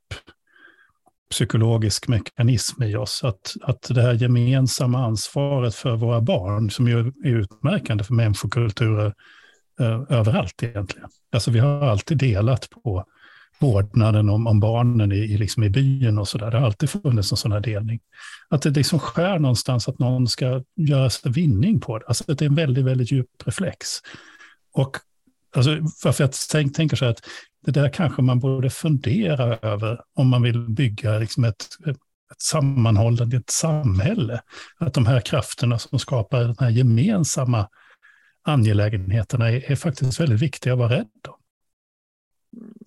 psykologisk 1.31 2.09
mekanism 2.09 2.83
i 2.83 2.97
oss. 2.97 3.25
Att, 3.25 3.55
att 3.63 3.83
det 3.83 4.03
här 4.03 4.13
gemensamma 4.13 5.05
ansvaret 5.05 5.75
för 5.75 5.97
våra 5.97 6.21
barn, 6.21 6.71
som 6.71 6.89
ju 6.89 6.99
är 6.99 7.13
utmärkande 7.25 8.05
för 8.05 8.15
människokulturer 8.15 9.15
eh, 9.81 10.03
överallt 10.09 10.63
egentligen. 10.63 11.09
Alltså 11.33 11.51
vi 11.51 11.59
har 11.59 11.87
alltid 11.87 12.19
delat 12.19 12.71
på 12.71 13.05
vårdnaden 13.61 14.29
om, 14.31 14.47
om 14.47 14.61
barnen 14.61 15.13
i, 15.13 15.17
i, 15.17 15.39
liksom 15.39 15.63
i 15.63 15.71
byn 15.71 16.19
och 16.19 16.29
så 16.29 16.39
där. 16.39 16.51
Det 16.51 16.59
har 16.59 16.67
alltid 16.67 16.91
funnits 16.91 17.33
en 17.33 17.37
sån 17.37 17.53
här 17.53 17.61
delning. 17.61 18.01
Att 18.49 18.63
det 18.63 18.71
liksom 18.71 18.99
skär 18.99 19.39
någonstans 19.39 19.89
att 19.89 19.99
någon 19.99 20.29
ska 20.29 20.63
göra 20.77 21.11
sig 21.11 21.33
vinning 21.33 21.81
på 21.81 21.99
det. 21.99 22.05
Alltså 22.07 22.35
det 22.35 22.45
är 22.45 22.49
en 22.49 22.55
väldigt, 22.55 22.85
väldigt 22.85 23.13
djup 23.13 23.27
reflex. 23.45 23.89
Och 24.73 24.97
alltså, 25.57 25.71
varför 26.05 26.25
jag 26.25 26.31
tänk, 26.51 26.77
tänker 26.77 26.97
så 26.97 27.05
här 27.05 27.13
att 27.13 27.25
det 27.67 27.71
där 27.71 27.89
kanske 27.89 28.23
man 28.23 28.39
borde 28.39 28.71
fundera 28.71 29.57
över 29.57 30.01
om 30.15 30.29
man 30.29 30.43
vill 30.43 30.59
bygga 30.59 31.19
liksom 31.19 31.45
ett, 31.45 31.67
ett 31.87 32.43
sammanhållande 32.43 33.37
ett 33.37 33.51
samhälle. 33.51 34.41
Att 34.79 34.95
de 34.95 35.07
här 35.07 35.21
krafterna 35.21 35.79
som 35.79 35.99
skapar 35.99 36.41
den 36.41 36.57
här 36.61 36.71
gemensamma 36.71 37.69
angelägenheterna 38.43 39.51
är, 39.51 39.71
är 39.73 39.77
faktiskt 39.77 40.21
väldigt 40.21 40.41
viktiga 40.41 40.73
att 40.73 40.79
vara 40.79 40.93
rädd 40.93 41.09
om. 41.29 41.35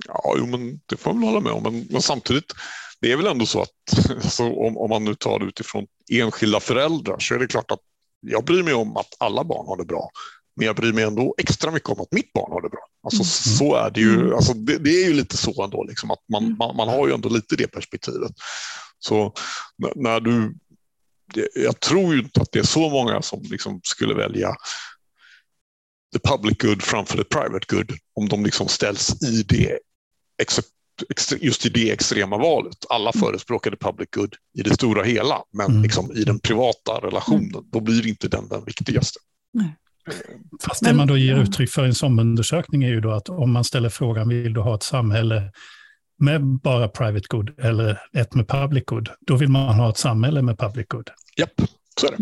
Ja, 0.08 0.36
jo, 0.38 0.45
men 0.45 0.80
det 0.86 0.97
får 0.97 1.14
man 1.14 1.22
väl 1.22 1.30
hålla 1.30 1.39
med 1.39 1.51
om. 1.54 1.64
Men, 1.64 1.88
men 1.89 2.01
samtidigt, 2.01 2.54
det 3.01 3.12
är 3.12 3.18
väl 3.18 3.28
ändå 3.28 3.45
så 3.45 3.62
att 3.62 3.70
alltså, 4.10 4.43
om, 4.43 4.78
om 4.78 4.89
man 4.89 5.04
nu 5.06 5.16
tar 5.16 5.39
det 5.39 5.45
utifrån 5.45 5.86
enskilda 6.12 6.60
föräldrar 6.60 7.20
så 7.20 7.36
är 7.36 7.39
det 7.39 7.47
klart 7.47 7.72
att 7.72 7.80
jag 8.22 8.45
bryr 8.45 8.64
mig 8.64 8.74
om 8.74 8.97
att 8.97 9.16
alla 9.18 9.43
barn 9.43 9.68
har 9.68 9.78
det 9.78 9.86
bra. 9.86 10.10
Men 10.56 10.66
jag 10.66 10.76
bryr 10.76 10.93
mig 10.93 11.04
ändå 11.04 11.36
extra 11.38 11.72
mycket 11.72 11.89
om 11.89 12.01
att 12.01 12.12
mitt 12.12 12.34
barn 12.34 12.51
har 12.51 12.62
det 12.62 12.70
bra. 12.70 12.88
Alltså, 13.04 13.24
Mm. 13.24 13.58
så 13.58 13.76
är 13.76 13.89
det 13.91 13.99
ju. 14.01 14.36
Alltså, 14.36 14.54
det, 14.54 14.78
det 14.78 14.89
är 15.04 15.08
ju 15.08 15.14
lite 15.14 15.38
så 15.38 15.64
ändå, 15.64 15.84
liksom, 15.84 16.12
att 16.12 16.20
man, 16.32 16.43
Mm. 16.43 16.58
man, 16.58 16.76
man 16.76 16.88
har 16.88 17.08
ju 17.08 17.14
ändå 17.14 17.30
lite 17.30 17.56
det 17.56 17.68
perspektivet. 17.68 18.32
Så 18.99 19.34
när 19.95 20.20
du... 20.20 20.56
Jag 21.56 21.80
tror 21.80 22.14
ju 22.14 22.20
inte 22.22 22.41
att 22.41 22.51
det 22.51 22.60
är 22.60 22.64
så 22.64 22.89
många 22.89 23.22
som 23.22 23.41
liksom 23.41 23.80
skulle 23.84 24.14
välja 24.14 24.56
the 26.14 26.20
public 26.20 26.57
good 26.61 26.82
framför 26.82 27.18
the 27.18 27.24
private 27.24 27.66
good 27.76 27.91
om 28.16 28.30
de 28.30 28.45
liksom 28.45 28.68
ställs 28.68 29.24
i 29.24 29.43
det 29.43 29.80
just 31.39 31.66
i 31.66 31.70
det 31.70 31.91
extrema 31.91 32.38
valet. 32.38 32.78
Alla 32.89 33.11
Mm. 33.16 33.20
förespråkar 33.22 33.72
the 33.72 33.78
public 33.78 34.09
good 34.16 34.36
i 34.57 34.61
det 34.64 34.74
stora 34.74 35.03
hela, 35.03 35.38
men 35.53 35.66
Mm. 35.72 35.82
liksom 35.84 36.11
i 36.16 36.24
den 36.24 36.39
privata 36.39 36.91
relationen, 37.01 37.49
Mm. 37.49 37.66
då 37.72 37.80
blir 37.80 38.07
inte 38.07 38.28
den 38.28 38.47
den 38.47 38.66
viktigaste. 38.66 39.20
Fast 40.61 40.82
Men- 40.82 40.91
det 40.91 40.97
man 40.97 41.07
då 41.07 41.18
ger 41.18 41.36
uttryck 41.36 41.70
för 41.70 41.84
i 41.84 41.88
en 41.88 41.95
sån 41.95 42.20
undersökning 42.20 42.84
är 42.84 42.89
ju 42.89 43.01
då 43.01 43.11
att 43.11 43.30
om 43.30 43.51
man 43.51 43.64
ställer 43.64 43.89
frågan 43.89 44.30
vill 44.30 44.53
du 44.53 44.59
ha 44.61 44.76
ett 44.76 44.84
samhälle 44.84 45.51
med 46.20 46.41
bara 46.43 46.88
private 46.88 47.26
good 47.30 47.59
eller 47.59 47.99
ett 48.14 48.36
med 48.36 48.47
public 48.47 48.84
good, 48.88 49.09
då 49.28 49.36
vill 49.36 49.49
man 49.49 49.76
ha 49.76 49.89
ett 49.89 49.97
samhälle 49.97 50.41
med 50.41 50.57
public 50.59 50.86
good. 50.89 51.09
Japp, 51.38 51.61
så 52.01 52.07
är 52.07 52.11
det. 52.11 52.18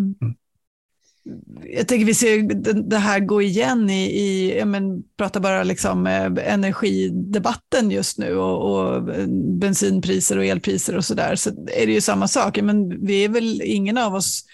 Jag 1.64 1.88
tänker 1.88 2.06
vi 2.06 2.14
ser 2.14 2.54
det- 2.90 2.98
här 2.98 3.20
gå 3.20 3.42
igen 3.42 3.90
i, 3.90 4.04
i 4.04 4.58
jag 4.58 4.68
men, 4.68 5.04
pratar 5.18 5.40
bara 5.40 5.64
liksom 5.64 6.08
eh, 6.08 6.54
energidebatten 6.54 7.92
just 7.92 8.18
nu 8.18 8.36
och, 8.38 8.72
och 8.72 9.16
eh, 9.16 9.28
bensinpriser 9.60 10.38
och 10.38 10.46
elpriser 10.46 10.98
och 10.98 11.06
sådär. 11.06 11.36
Så 11.36 11.50
är 11.50 11.86
det 11.86 11.94
ju 11.94 12.02
samma 12.02 12.28
sak. 12.28 12.62
Men 12.62 13.06
vi 13.06 13.24
är 13.26 13.30
väl, 13.30 13.62
ingen 13.66 13.98
av 13.98 14.16
oss 14.16 14.46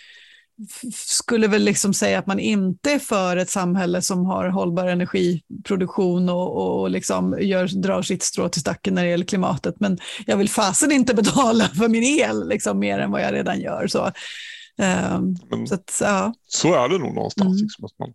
skulle 0.93 1.47
väl 1.47 1.63
liksom 1.63 1.93
säga 1.93 2.19
att 2.19 2.27
man 2.27 2.39
inte 2.39 2.91
är 2.91 2.99
för 2.99 3.37
ett 3.37 3.49
samhälle 3.49 4.01
som 4.01 4.25
har 4.25 4.49
hållbar 4.49 4.87
energiproduktion 4.87 6.29
och, 6.29 6.79
och 6.81 6.89
liksom 6.89 7.37
gör, 7.41 7.67
drar 7.81 8.01
sitt 8.01 8.23
strå 8.23 8.49
till 8.49 8.61
stacken 8.61 8.93
när 8.93 9.03
det 9.03 9.09
gäller 9.09 9.25
klimatet. 9.25 9.75
Men 9.79 9.97
jag 10.25 10.37
vill 10.37 10.49
fasen 10.49 10.91
inte 10.91 11.13
betala 11.21 11.63
för 11.67 11.87
min 11.87 12.03
el 12.03 12.47
liksom, 12.49 12.79
mer 12.79 12.99
än 12.99 13.11
vad 13.11 13.21
jag 13.21 13.33
redan 13.33 13.59
gör. 13.59 13.87
Så, 13.87 14.11
men 15.49 15.67
så 15.67 15.73
att, 15.75 15.97
ja. 16.01 16.33
så 16.47 16.73
är 16.73 16.89
det 16.89 16.97
nog 16.97 17.15
någonstans. 17.15 17.47
Mm. 17.53 17.61
Liksom, 17.63 17.85
att 17.85 17.99
man 17.99 18.13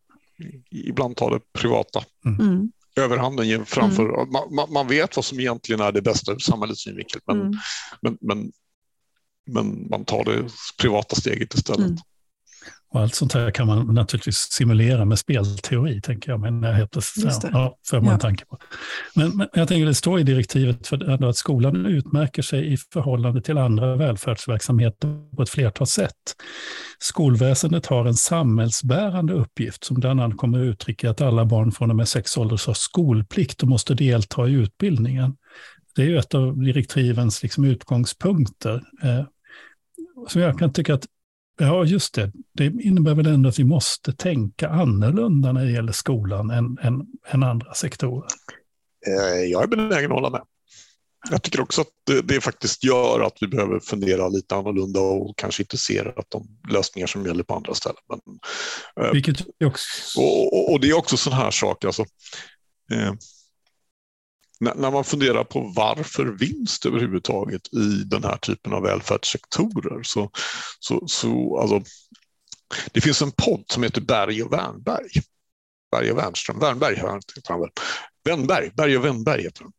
ibland 0.70 1.16
tar 1.16 1.30
det 1.30 1.40
privata 1.52 2.04
Mm, 2.24 2.72
överhanden 2.96 3.48
ge- 3.48 3.64
framför. 3.64 4.26
Man, 4.32 4.54
man, 4.54 4.72
man 4.72 4.88
vet 4.88 5.16
vad 5.16 5.24
som 5.24 5.40
egentligen 5.40 5.80
är 5.80 5.92
det 5.92 6.02
bästa 6.02 6.32
ur 6.32 6.38
samhällets 6.38 6.82
synvinkel, 6.82 7.20
men, 7.26 7.40
mm, 7.40 7.52
men, 8.02 8.18
men, 8.20 8.52
men 9.46 9.88
man 9.90 10.04
tar 10.04 10.24
det 10.24 10.48
privata 10.80 11.16
steget 11.16 11.54
istället. 11.54 12.00
Och 12.92 13.00
allt 13.00 13.14
sånt 13.14 13.32
här 13.32 13.50
kan 13.50 13.66
man 13.66 13.94
naturligtvis 13.94 14.36
simulera 14.36 15.04
med 15.04 15.18
spelteori, 15.18 16.00
tänker 16.00 16.30
jag. 16.30 16.40
Men 16.40 16.62
jag 16.62 16.72
helt 16.72 16.90
plötsligt, 16.90 17.38
ja, 17.52 17.78
för 17.90 18.00
man 18.00 18.12
Ja. 18.12 18.18
tanke 18.18 18.44
på. 18.46 18.58
Men, 19.14 19.36
men 19.36 19.48
jag 19.54 19.68
tänker 19.68 19.86
det 19.86 19.94
står 19.94 20.20
i 20.20 20.22
direktivet 20.22 20.86
för 20.86 21.24
att 21.28 21.36
skolan 21.36 21.86
utmärker 21.86 22.42
sig 22.42 22.72
i 22.72 22.76
förhållande 22.92 23.42
till 23.42 23.58
andra 23.58 23.96
välfärdsverksamheter 23.96 25.36
på 25.36 25.42
ett 25.42 25.50
flertal 25.50 25.86
sätt. 25.86 26.12
Skolväsendet 26.98 27.86
har 27.86 28.06
en 28.06 28.14
samhällsbärande 28.14 29.32
uppgift 29.32 29.84
som 29.84 30.00
bland 30.00 30.20
annat 30.20 30.36
kommer 30.36 30.60
att 30.60 30.64
uttrycka 30.64 31.10
att 31.10 31.20
alla 31.20 31.44
barn 31.44 31.72
från 31.72 31.90
och 31.90 31.96
med 31.96 32.08
sex 32.08 32.36
ålders 32.36 32.66
har 32.66 32.74
skolplikt 32.74 33.62
och 33.62 33.68
måste 33.68 33.94
delta 33.94 34.48
i 34.48 34.52
utbildningen. 34.52 35.36
Det 35.94 36.02
är 36.02 36.06
ju 36.06 36.18
ett 36.18 36.34
av 36.34 36.58
direktivens 36.62 37.42
liksom 37.42 37.64
utgångspunkter. 37.64 38.82
Eh, 39.02 39.24
som 40.28 40.40
jag 40.40 40.58
kan 40.58 40.72
tycka 40.72 40.94
att 40.94 41.06
Ja, 41.60 41.84
just 41.84 42.14
det. 42.14 42.32
Det 42.54 42.64
innebär 42.64 43.14
väl 43.14 43.26
ändå 43.26 43.48
att 43.48 43.58
vi 43.58 43.64
måste 43.64 44.12
tänka 44.12 44.68
annorlunda 44.68 45.52
när 45.52 45.64
det 45.64 45.70
gäller 45.70 45.92
skolan 45.92 46.50
än, 46.50 46.78
än, 46.82 47.06
än 47.28 47.42
andra 47.42 47.74
sektorer. 47.74 48.28
Eh, 49.06 49.44
Jag 49.44 49.62
är 49.62 49.66
benägen 49.66 50.10
att 50.12 50.16
hålla 50.16 50.30
med. 50.30 50.42
Jag 51.30 51.42
tycker 51.42 51.60
också 51.60 51.80
att 51.80 51.88
det, 52.06 52.22
det 52.22 52.40
faktiskt 52.40 52.84
gör 52.84 53.20
att 53.20 53.36
vi 53.40 53.48
behöver 53.48 53.80
fundera 53.80 54.28
lite 54.28 54.54
annorlunda 54.54 55.00
och 55.00 55.38
kanske 55.38 55.62
inte 55.62 55.78
ser 55.78 56.18
att 56.18 56.30
de 56.30 56.46
lösningar 56.68 57.06
som 57.06 57.26
gäller 57.26 57.44
på 57.44 57.54
andra 57.54 57.74
ställen. 57.74 58.00
Men, 58.08 58.38
eh, 59.06 59.12
Vilket 59.12 59.40
också... 59.64 60.20
och, 60.20 60.52
och, 60.52 60.72
och 60.72 60.80
det 60.80 60.88
är 60.88 60.94
också 60.98 61.16
sån 61.16 61.32
här 61.32 61.50
sak, 61.50 61.84
alltså, 61.84 62.02
eh, 62.92 63.12
när, 64.62 64.74
när 64.74 64.90
man 64.90 65.04
funderar 65.04 65.44
på 65.44 65.72
varför 65.76 66.24
vinst 66.24 66.86
överhuvudtaget 66.86 67.74
i 67.74 68.04
den 68.04 68.24
här 68.24 68.36
typen 68.36 68.72
av 68.72 68.82
välfärdssektorer 68.82 70.02
så, 70.02 70.30
så, 70.78 71.06
så 71.06 71.58
alltså, 71.58 71.82
det 72.92 73.00
finns 73.00 73.22
en 73.22 73.32
podd 73.32 73.64
som 73.66 73.82
heter 73.82 74.00
Berg 74.00 74.42
och 74.42 74.52
Wernberg. 74.52 75.10
Berg 75.92 76.12
och 76.12 76.18
Wernström, 76.18 76.58
Wernberg 76.58 76.94
heter 76.94 77.42
han 77.48 77.60
väl. 77.60 77.70
Wennberg, 78.24 78.70
Berg 78.74 78.96
och 78.96 79.04
Wennberg 79.04 79.42
heter 79.42 79.64
han. 79.64 79.72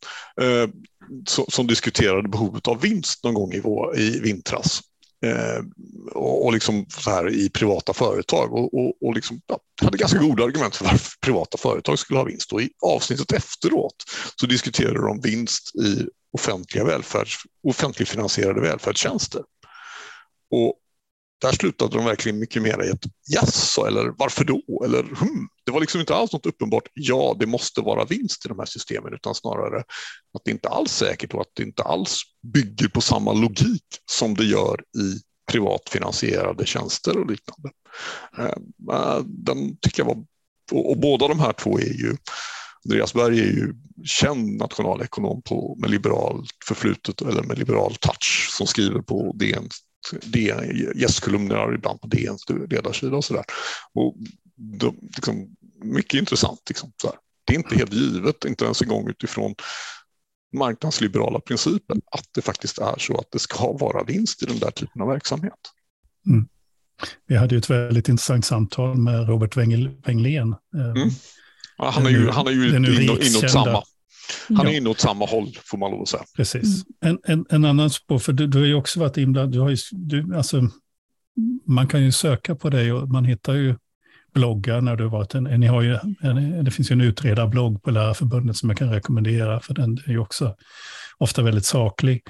Eh, 0.48 0.70
som, 1.28 1.46
som 1.48 1.68
diskuterade 1.68 2.30
behovet 2.30 2.68
av 2.68 2.82
vinst 2.82 3.24
någon 3.24 3.34
gång 3.34 3.54
i, 3.54 3.60
vår, 3.60 4.00
i 4.00 4.20
vintras. 4.20 4.82
Eh, 5.24 5.62
och, 6.12 6.46
och 6.46 6.54
liksom 6.54 6.86
så 6.90 7.10
här 7.10 7.30
i 7.30 7.50
privata 7.50 7.94
företag 7.94 8.54
och, 8.54 8.74
och, 8.74 8.94
och 9.02 9.16
liksom, 9.16 9.42
ja, 9.48 9.60
hade 9.82 9.98
ganska 9.98 10.20
goda 10.20 10.44
argument 10.44 10.76
för 10.76 10.86
varför 10.86 11.12
privata 11.22 11.58
företag 11.58 12.00
skulle 12.00 12.20
ha 12.20 12.24
vinst. 12.24 12.54
Och 12.54 12.62
I 12.62 12.70
avsnittet 12.82 13.32
efteråt 13.32 13.96
så 14.36 14.46
diskuterade 14.46 15.00
de 15.00 15.22
vinst 15.22 15.76
i 15.76 16.08
offentliga 16.34 16.84
välfärds, 16.84 17.38
offentligfinansierade 17.68 18.62
välfärdstjänster. 18.62 19.42
Och 20.52 20.74
där 21.44 21.52
slutade 21.52 21.98
de 21.98 22.06
verkligen 22.06 22.40
mycket 22.40 22.62
mer 22.62 22.84
i 22.84 22.90
ett 22.90 23.06
jaså, 23.28 23.86
eller 23.86 24.14
varför 24.18 24.44
då? 24.44 24.84
Eller 24.86 25.04
hmm. 25.04 25.48
Det 25.66 25.72
var 25.72 25.80
liksom 25.80 26.00
inte 26.00 26.16
alls 26.16 26.34
något 26.34 26.46
uppenbart 26.46 26.84
ja, 26.94 27.36
det 27.40 27.46
måste 27.46 27.82
vara 27.82 28.06
vinst 28.06 28.46
i 28.46 28.48
de 28.48 28.60
här 28.60 28.66
systemen, 28.66 29.14
utan 29.14 29.36
snarare 29.36 29.80
att 30.34 30.42
det 30.46 30.52
inte 30.52 30.70
alls 30.70 31.02
är 31.02 31.06
säkert 31.06 31.34
och 31.34 31.42
att 31.42 31.52
det 31.54 31.64
inte 31.64 31.84
alls 31.84 32.22
bygger 32.54 32.88
på 32.88 33.02
samma 33.02 33.34
logik 33.34 33.86
som 34.12 34.36
det 34.36 34.46
gör 34.46 34.82
i 34.98 35.20
privatfinansierade 35.52 36.66
tjänster 36.66 37.18
och 37.18 37.32
liknande. 37.32 37.70
Eh, 38.38 38.96
eh, 38.96 39.20
den 39.26 39.78
tycker 39.78 40.04
jag 40.04 40.08
var, 40.08 40.26
och 40.72 40.98
båda 40.98 41.28
de 41.28 41.40
här 41.40 41.54
två 41.54 41.80
är 41.80 41.94
ju 41.94 42.16
Andreas 42.86 43.14
Berg 43.14 43.40
är 43.40 43.46
ju 43.46 43.74
känd 44.06 44.58
nationalekonom 44.58 45.42
på, 45.42 45.76
med 45.80 45.90
liberalt 45.90 46.50
förflutet 46.68 47.22
eller 47.22 47.44
med 47.44 47.60
liberal 47.60 47.96
touch 47.96 48.50
som 48.58 48.68
skriver 48.68 49.02
på 49.02 49.32
DN, 49.36 49.70
Gästkolumner 50.96 51.74
ibland 51.74 52.02
på 52.02 52.08
DNs 52.08 52.50
ledarsida 52.70 53.18
och 53.18 53.26
sådär. 53.26 53.44
liksom, 55.16 55.56
mycket 55.84 56.20
intressant. 56.20 56.62
Liksom, 56.70 56.92
Det 57.46 57.54
är 57.54 57.58
inte 57.58 57.76
helt 57.76 57.94
givet, 57.94 58.46
inte 58.46 58.66
ens 58.66 58.82
en 58.82 58.88
gång 58.88 59.10
utifrån 59.10 59.56
marknadsliberala 60.54 61.40
principer, 61.40 61.98
att 62.12 62.28
det 62.36 62.42
faktiskt 62.42 62.78
är 62.78 62.96
så 62.98 63.18
att 63.18 63.32
det 63.32 63.40
ska 63.40 63.72
vara 63.72 64.04
vinst 64.04 64.44
i 64.44 64.46
den 64.46 64.60
där 64.60 64.72
typen 64.72 65.02
av 65.02 65.08
verksamhet. 65.08 65.60
Mm. 66.28 66.48
Vi 67.28 67.36
hade 67.36 67.56
ju 67.56 67.60
ett 67.60 67.70
väldigt 67.70 68.10
intressant 68.10 68.46
samtal 68.46 68.98
med 68.98 69.30
Robert 69.30 69.58
Wenglén. 69.58 70.56
Mm. 70.76 71.10
Ja, 71.78 71.90
han 71.90 72.06
är 72.06 72.10
ju, 72.10 72.30
han 72.30 72.48
är 72.48 72.52
ju 72.52 72.76
inåt, 72.76 73.24
inåt 73.24 73.52
samma. 73.52 73.84
Han 74.48 74.68
är 74.68 74.72
ja. 74.72 74.78
inåt 74.78 75.00
samma 75.00 75.26
håll, 75.26 75.58
får 75.66 75.78
man 75.78 75.92
lov 75.92 76.02
att 76.02 76.08
säga. 76.08 76.24
Precis. 76.36 76.84
Mm. 77.02 77.18
En, 77.26 77.34
en, 77.34 77.46
en, 77.50 77.66
annan 77.66 77.90
spår, 77.90 78.20
för 78.20 78.34
du, 78.34 78.48
du 78.48 78.58
har 78.58 78.66
ju 78.66 78.76
också 78.76 79.00
varit 79.00 79.18
inblandad, 79.18 79.52
du 79.52 79.60
har 79.60 79.70
ju, 79.70 79.78
du, 79.92 80.36
alltså, 80.36 80.70
man 81.68 81.88
kan 81.88 82.04
ju 82.04 82.12
söka 82.12 82.56
på 82.56 82.70
dig 82.70 82.94
och 82.94 83.10
man 83.10 83.26
hittar 83.26 83.54
ju 83.54 83.76
bloggar 84.34 84.82
när 84.82 84.96
du 84.96 85.10
varit 85.10 85.36
en, 85.36 85.44
ni 85.44 85.68
har 85.68 85.82
ju, 85.82 85.98
en, 86.22 86.66
det 86.66 86.72
finns 86.72 86.92
ju 86.92 86.94
en 86.94 87.02
utredarblogg 87.02 87.84
på 87.84 87.92
Lärarförbundet 87.92 88.58
som 88.58 88.70
jag 88.70 88.78
kan 88.78 88.90
rekommendera, 88.90 89.60
för 89.60 89.74
den 89.74 89.98
är 90.06 90.12
ju 90.12 90.20
också 90.20 90.56
ofta 91.18 91.42
väldigt 91.42 91.66
saklig. 91.66 92.22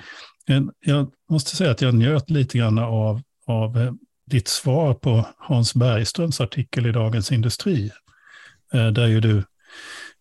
En, 0.46 0.72
jag 0.80 1.12
måste 1.30 1.56
säga 1.56 1.72
att 1.72 1.82
jag 1.82 1.94
njöt 1.94 2.30
lite 2.30 2.58
grann 2.58 2.80
av, 2.80 3.22
av 3.48 3.78
eh, 3.78 3.94
ditt 4.26 4.48
svar 4.48 4.94
på 4.94 5.26
Hans 5.38 5.74
Bergströms 5.74 6.42
artikel 6.42 6.86
i 6.86 6.92
Dagens 6.92 7.32
Industri, 7.32 7.92
eh, 8.74 8.88
där 8.88 9.08
ju 9.08 9.22
du, 9.22 9.44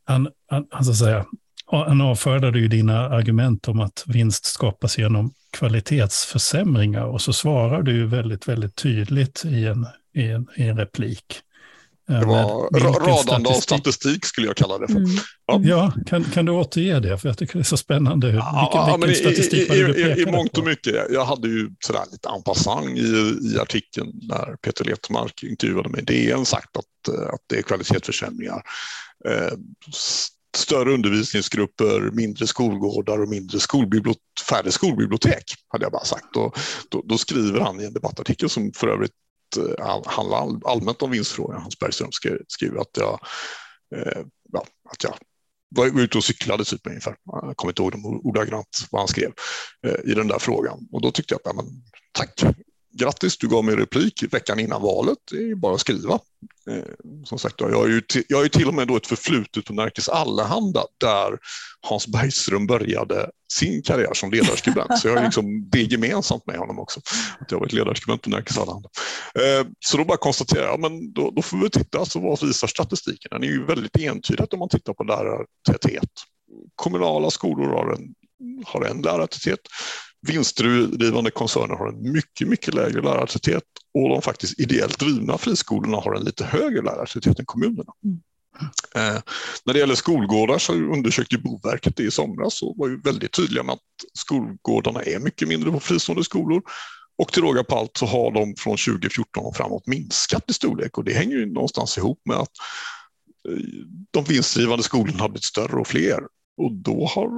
han, 0.04 0.28
han, 0.46 0.66
han, 0.70 0.84
så 0.84 0.94
säga, 0.94 1.24
han 1.72 2.00
avfärdade 2.00 2.58
ju 2.58 2.68
dina 2.68 3.08
argument 3.08 3.68
om 3.68 3.80
att 3.80 4.04
vinst 4.06 4.44
skapas 4.44 4.98
genom 4.98 5.32
kvalitetsförsämringar 5.50 7.04
och 7.04 7.20
så 7.20 7.32
svarar 7.32 7.82
du 7.82 8.06
väldigt, 8.06 8.48
väldigt 8.48 8.76
tydligt 8.76 9.44
i 9.44 9.66
en, 9.66 9.86
i 10.14 10.28
en, 10.28 10.48
i 10.56 10.62
en 10.62 10.76
replik. 10.76 11.42
Det 12.06 12.26
var 12.26 13.00
radande 13.00 13.48
av 13.48 13.54
statistik 13.54 14.24
skulle 14.26 14.46
jag 14.46 14.56
kalla 14.56 14.78
det 14.78 14.86
för. 14.86 14.96
Mm. 14.96 15.10
Ja, 15.46 15.60
ja 15.64 15.92
kan, 16.06 16.24
kan 16.24 16.44
du 16.44 16.52
återge 16.52 17.00
det? 17.00 17.18
För 17.18 17.28
jag 17.28 17.38
tycker 17.38 17.54
det 17.54 17.60
är 17.60 17.64
så 17.64 17.76
spännande. 17.76 18.26
Vilken, 18.26 18.46
ja, 18.52 18.98
vilken 19.00 19.24
statistik 19.24 19.70
i, 19.70 19.74
i, 19.74 20.18
i, 20.18 20.22
i 20.22 20.26
mångt 20.26 20.58
och 20.58 20.64
mycket. 20.64 20.94
Jag 21.10 21.24
hade 21.24 21.48
ju 21.48 21.70
sådär 21.80 22.02
lite 22.12 22.28
en 22.28 22.42
passant 22.42 22.98
i, 22.98 23.38
i 23.54 23.58
artikeln 23.60 24.10
när 24.22 24.56
Peter 24.56 24.84
Letmark 24.84 25.42
intervjuade 25.42 25.88
mig 25.88 26.02
DN 26.02 26.44
sagt 26.44 26.76
att, 26.76 27.14
att 27.34 27.40
det 27.46 27.58
är 27.58 27.62
kvalitetsförsämringar. 27.62 28.62
Eh, 29.28 29.52
större 30.56 30.94
undervisningsgrupper, 30.94 32.10
mindre 32.12 32.46
skolgårdar 32.46 33.18
och 33.22 33.28
mindre 33.28 33.60
skolbibliotek, 33.60 34.22
färre 34.48 34.72
skolbibliotek, 34.72 35.44
hade 35.68 35.84
jag 35.84 35.92
bara 35.92 36.04
sagt. 36.04 36.36
Och 36.36 36.58
då, 36.88 37.02
då 37.04 37.18
skriver 37.18 37.60
han 37.60 37.80
i 37.80 37.84
en 37.84 37.92
debattartikel 37.92 38.48
som 38.48 38.72
för 38.76 38.88
övrigt 38.88 39.12
eh, 39.58 40.02
handlar 40.06 40.70
allmänt 40.70 41.02
om 41.02 41.10
vinstfrågan. 41.10 41.62
Hans 41.62 41.78
Bergström 41.78 42.10
skriver 42.48 42.80
att 42.80 42.96
jag, 42.96 43.20
eh, 43.96 44.22
ja, 44.52 44.66
att 44.90 45.04
jag 45.04 45.14
var 45.74 46.00
ute 46.00 46.18
och 46.18 46.24
cyklade 46.24 46.64
typ 46.64 46.86
ungefär. 46.86 47.16
Jag 47.24 47.56
kommer 47.56 47.70
inte 47.70 47.82
ihåg 47.82 48.26
ordagrant 48.26 48.86
vad 48.90 49.00
han 49.00 49.08
skrev 49.08 49.32
eh, 49.86 50.10
i 50.10 50.14
den 50.14 50.28
där 50.28 50.38
frågan. 50.38 50.88
Och 50.92 51.02
då 51.02 51.10
tyckte 51.10 51.34
jag 51.34 51.38
att, 51.38 51.56
ja, 51.56 51.62
men, 51.62 51.82
tack, 52.12 52.56
grattis, 52.92 53.38
du 53.38 53.48
gav 53.48 53.64
mig 53.64 53.76
replik 53.76 54.24
veckan 54.30 54.58
innan 54.58 54.82
valet. 54.82 55.18
Det 55.30 55.50
är 55.50 55.54
bara 55.54 55.74
att 55.74 55.80
skriva. 55.80 56.18
Eh, 56.70 56.84
som 57.24 57.38
sagt, 57.38 57.60
jag 57.60 57.78
har, 57.78 57.88
ju 57.88 58.02
jag 58.28 58.36
har 58.36 58.42
ju 58.42 58.48
till 58.48 58.68
och 58.68 58.74
med 58.74 58.88
då 58.88 58.96
ett 58.96 59.06
förflutet 59.06 59.64
på 59.64 59.72
Närkes 59.72 60.08
Allehanda 60.08 60.84
där 61.00 61.38
Hans 61.80 62.06
Bergström 62.06 62.66
började 62.66 63.30
sin 63.52 63.82
karriär 63.82 64.14
som 64.14 64.30
ledarskribent. 64.30 64.98
Så 64.98 65.08
jag 65.08 65.16
har 65.16 65.24
liksom 65.24 65.68
det 65.70 65.82
gemensamt 65.82 66.46
med 66.46 66.56
honom 66.56 66.78
också, 66.78 67.00
att 67.40 67.50
jag 67.50 67.58
varit 67.58 67.72
ledarskribent 67.72 68.22
på 68.22 68.30
Närkes 68.30 68.58
Allehanda. 68.58 68.88
Eh, 69.34 69.66
så 69.80 69.96
då 69.96 70.04
bara 70.04 70.18
konstaterar 70.18 70.64
jag, 70.64 70.80
men 70.80 71.12
då, 71.12 71.30
då 71.30 71.42
får 71.42 71.56
vi 71.56 71.70
titta, 71.70 72.04
så 72.04 72.20
vad 72.20 72.42
visar 72.46 72.68
statistiken? 72.68 73.28
Den 73.30 73.42
är 73.42 73.48
ju 73.48 73.64
väldigt 73.64 73.96
entydigt 73.96 74.52
om 74.52 74.58
man 74.58 74.68
tittar 74.68 74.92
på 74.92 75.04
lärartäthet. 75.04 76.10
Kommunala 76.74 77.30
skolor 77.30 77.68
har 77.68 77.92
en, 77.92 78.14
har 78.64 78.84
en 78.84 79.02
lärartäthet 79.02 79.60
vinstdrivande 80.26 81.30
koncerner 81.30 81.74
har 81.74 81.88
en 81.88 82.12
mycket, 82.12 82.48
mycket 82.48 82.74
lägre 82.74 83.02
lärartäthet 83.02 83.64
och 83.94 84.08
de 84.08 84.22
faktiskt 84.22 84.60
ideellt 84.60 84.98
drivna 84.98 85.38
friskolorna 85.38 85.96
har 85.96 86.14
en 86.14 86.24
lite 86.24 86.44
högre 86.44 86.82
lärartäthet 86.82 87.38
än 87.38 87.46
kommunerna. 87.46 87.92
Mm. 88.04 88.20
Eh, 88.94 89.22
när 89.64 89.72
det 89.72 89.78
gäller 89.78 89.94
skolgårdar 89.94 90.58
så 90.58 90.72
undersökte 90.72 91.38
Boverket 91.38 91.96
det 91.96 92.02
i 92.02 92.10
somras 92.10 92.62
och 92.62 92.74
var 92.76 92.88
ju 92.88 93.00
väldigt 93.00 93.32
tydliga 93.32 93.62
med 93.62 93.72
att 93.72 93.80
skolgårdarna 94.14 95.02
är 95.02 95.18
mycket 95.18 95.48
mindre 95.48 95.70
på 95.70 95.80
fristående 95.80 96.24
skolor. 96.24 96.62
Och 97.18 97.32
till 97.32 97.42
råga 97.42 97.64
på 97.64 97.78
allt 97.78 97.96
så 97.96 98.06
har 98.06 98.32
de 98.32 98.54
från 98.56 98.76
2014 98.76 99.44
och 99.44 99.56
framåt 99.56 99.86
minskat 99.86 100.50
i 100.50 100.52
storlek 100.52 100.98
och 100.98 101.04
det 101.04 101.12
hänger 101.12 101.36
ju 101.36 101.52
någonstans 101.52 101.98
ihop 101.98 102.20
med 102.24 102.36
att 102.36 102.50
eh, 103.48 103.64
de 104.10 104.24
vinstdrivande 104.24 104.84
skolorna 104.84 105.18
har 105.18 105.28
blivit 105.28 105.44
större 105.44 105.80
och 105.80 105.86
fler 105.86 106.20
och 106.56 106.72
då 106.72 107.06
har, 107.06 107.28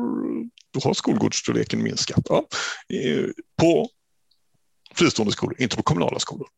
då 0.75 0.81
har 0.81 0.95
skolgårdsstorleken 0.95 1.83
minskat. 1.83 2.27
Ja, 2.29 2.47
på 3.61 3.89
fristående 4.95 5.33
skolor, 5.33 5.57
inte 5.59 5.77
på 5.77 5.83
kommunala 5.83 6.19
skolor. 6.19 6.49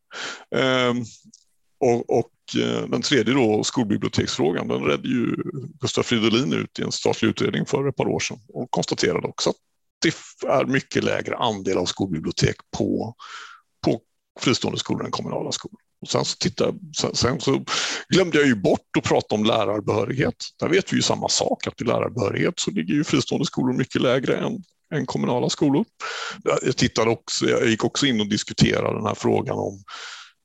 Ehm, 0.55 1.03
och, 1.79 2.09
och, 2.19 2.31
eh, 2.61 2.87
den 2.87 3.01
tredje 3.01 3.33
då, 3.33 3.63
skolbiblioteksfrågan, 3.63 4.67
den 4.67 4.83
redde 4.83 5.07
ju 5.07 5.35
Gustav 5.81 6.03
Fridolin 6.03 6.53
ut 6.53 6.79
i 6.79 6.81
en 6.81 6.91
statlig 6.91 7.29
utredning 7.29 7.65
för 7.65 7.87
ett 7.87 7.95
par 7.95 8.07
år 8.07 8.19
sedan 8.19 8.39
och 8.47 8.71
konstaterade 8.71 9.27
också 9.27 9.49
att 9.49 9.55
det 10.01 10.13
är 10.47 10.65
mycket 10.65 11.03
lägre 11.03 11.37
andel 11.37 11.77
av 11.77 11.85
skolbibliotek 11.85 12.55
på, 12.77 13.15
på 13.85 14.01
fristående 14.39 14.79
skolor 14.79 15.05
än 15.05 15.11
kommunala 15.11 15.51
skolor. 15.51 15.79
Och 16.01 16.09
sen, 16.09 16.25
så 16.25 16.37
tittade, 16.37 16.77
sen, 16.97 17.15
sen, 17.15 17.39
så 17.39 17.63
glömde 18.09 18.37
jag 18.37 18.47
ju 18.47 18.55
bort 18.55 18.97
att 18.97 19.03
prata 19.03 19.35
om 19.35 19.43
lärarbehörighet. 19.43 20.35
Där 20.59 20.69
vet 20.69 20.93
vi 20.93 20.95
ju 20.95 21.01
samma 21.01 21.29
sak, 21.29 21.67
att 21.67 21.81
i 21.81 21.83
lärarbehörighet 21.83 22.59
så 22.59 22.71
ligger 22.71 22.93
ju 22.93 23.03
fristående 23.03 23.45
skolor 23.45 23.73
mycket 23.73 24.01
lägre 24.01 24.37
än, 24.37 24.63
än 24.93 25.05
kommunala 25.05 25.49
skolor. 25.49 25.85
Jag, 26.43 26.77
tittade 26.77 27.09
också, 27.11 27.49
jag 27.49 27.67
gick 27.69 27.83
också 27.83 28.05
in 28.05 28.21
och 28.21 28.29
diskuterade 28.29 28.97
den 28.97 29.05
här 29.05 29.15
frågan 29.15 29.57
om 29.57 29.83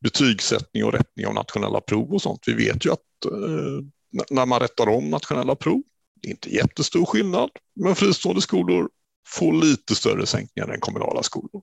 betygssättning 0.03 0.85
och 0.85 0.93
rättning 0.93 1.27
av 1.27 1.35
nationella 1.35 1.81
prov 1.81 2.13
och 2.13 2.23
sånt. 2.23 2.41
Vi 2.47 2.53
vet 2.53 2.87
ju 2.87 2.93
att 2.93 3.25
eh, 3.25 3.85
när 4.31 4.47
man 4.47 4.61
rättar 4.61 4.89
om 4.89 5.11
nationella 5.11 5.55
prov, 5.55 5.83
det 6.23 6.29
är 6.29 6.31
inte 6.31 6.55
jättestor 6.55 7.05
skillnad, 7.05 7.51
men 7.81 7.95
fristående 7.95 8.41
skolor 8.41 8.89
får 9.29 9.53
lite 9.53 9.95
större 9.95 10.27
sänkningar 10.27 10.69
än 10.69 10.81
kommunala 10.81 11.23
skolor. 11.23 11.63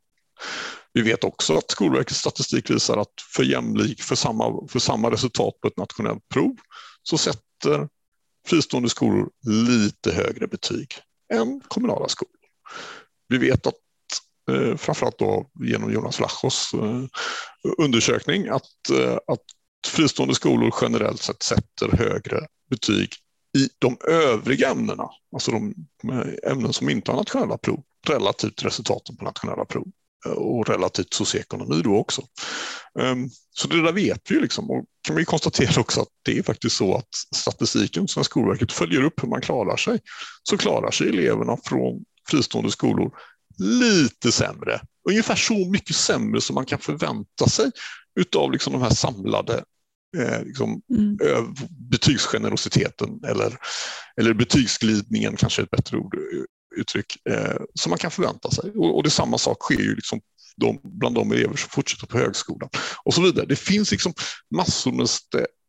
Vi 0.94 1.02
vet 1.02 1.24
också 1.24 1.58
att 1.58 1.72
Skolverkets 1.72 2.20
statistik 2.20 2.70
visar 2.70 2.98
att 2.98 3.14
för 3.36 3.44
jämlik, 3.44 4.04
för 4.04 4.16
samma, 4.16 4.68
för 4.68 4.80
samma 4.80 5.12
resultat 5.12 5.62
på 5.62 5.68
ett 5.68 5.78
nationellt 5.78 6.30
prov 6.30 6.56
så 7.04 7.18
sätter 7.18 7.88
fristående 8.48 8.90
skolor 8.90 9.30
lite 9.48 10.12
högre 10.12 10.48
betyg 10.48 10.94
än 11.34 11.62
kommunala 11.68 12.08
skolor. 12.08 12.34
Vi 13.28 13.38
vet 13.38 13.68
att 13.68 13.76
eh, 14.52 14.78
framförallt 14.78 15.20
då 15.20 15.50
genom 15.64 15.94
Jonas 15.94 16.20
Vlachos 16.20 16.74
eh, 16.74 17.04
undersökning 17.78 18.48
att, 18.48 18.90
eh, 18.94 19.18
att 19.28 19.44
fristående 19.88 20.36
skolor 20.36 20.74
generellt 20.82 21.22
sett 21.22 21.44
sätter 21.44 21.98
högre 21.98 22.48
betyg 22.70 23.10
i 23.58 23.70
de 23.80 23.98
övriga 24.08 24.70
ämnena, 24.70 25.10
alltså 25.34 25.52
de 25.52 25.74
eh, 26.12 26.52
ämnen 26.52 26.74
som 26.74 26.90
inte 26.90 27.12
har 27.12 27.18
nationella 27.18 27.58
prov, 27.58 27.84
relativt 28.08 28.64
resultaten 28.66 29.16
på 29.16 29.26
nationella 29.26 29.66
prov 29.66 29.88
och 30.26 30.70
relativt 30.70 31.14
socioekonomi 31.14 31.82
då 31.84 31.98
också. 31.98 32.22
Ehm, 33.00 33.30
så 33.52 33.68
det 33.68 33.82
där 33.82 33.92
vet 33.92 34.32
vi 34.32 34.36
ju 34.36 34.42
liksom 34.42 34.70
och 34.72 34.86
kan 35.02 35.16
vi 35.16 35.26
konstatera 35.26 35.82
också 35.82 36.02
att 36.02 36.08
det 36.26 36.38
är 36.38 36.44
faktiskt 36.44 36.76
så 36.76 36.96
att 36.96 37.10
statistiken 37.36 38.08
som 38.08 38.24
Skolverket 38.24 38.72
följer 38.72 39.04
upp 39.04 39.24
hur 39.24 39.30
man 39.30 39.42
klarar 39.42 39.78
sig, 39.78 40.00
så 40.44 40.58
klarar 40.58 40.92
sig 40.92 41.10
eleverna 41.10 41.58
från 41.64 42.04
fristående 42.30 42.72
skolor 42.72 43.12
lite 43.58 44.32
sämre. 44.32 44.82
Ungefär 45.10 45.36
så 45.36 45.70
mycket 45.70 45.96
sämre 45.96 46.42
som 46.42 46.56
man 46.56 46.66
kan 46.66 46.80
förvänta 46.80 47.48
sig 47.50 47.72
utav 48.20 48.52
liksom 48.52 48.74
de 48.74 48.82
här 48.82 48.90
samlade 48.90 49.64
eh, 50.18 50.44
liksom, 50.44 50.82
mm. 50.98 51.18
betygsgenerositeten 51.92 53.20
eller, 53.28 53.58
eller 54.18 54.34
betygsglidningen 54.34 55.36
kanske 55.36 55.62
ett 55.62 55.70
bättre 55.70 55.98
ord 55.98 56.16
uttryck 56.76 57.18
eh, 57.30 57.62
som 57.74 57.90
man 57.90 58.00
kan 58.00 58.12
förvänta 58.12 58.52
sig. 58.52 58.72
Och, 58.72 58.98
och 58.98 59.04
det 59.04 59.10
samma 59.10 59.38
sak 59.38 59.58
sker 59.62 59.80
ju 59.80 59.96
liksom 59.96 60.22
de, 60.60 60.80
bland 60.84 61.16
de 61.16 61.32
elever 61.32 61.56
som 61.56 61.70
fortsätter 61.70 62.08
på 62.08 62.18
högskolan 62.18 62.70
och 63.04 63.14
så 63.14 63.22
vidare. 63.22 63.46
Det 63.46 63.56
finns 63.56 63.92
liksom 63.92 64.14
massor 64.56 64.92
med 64.92 65.08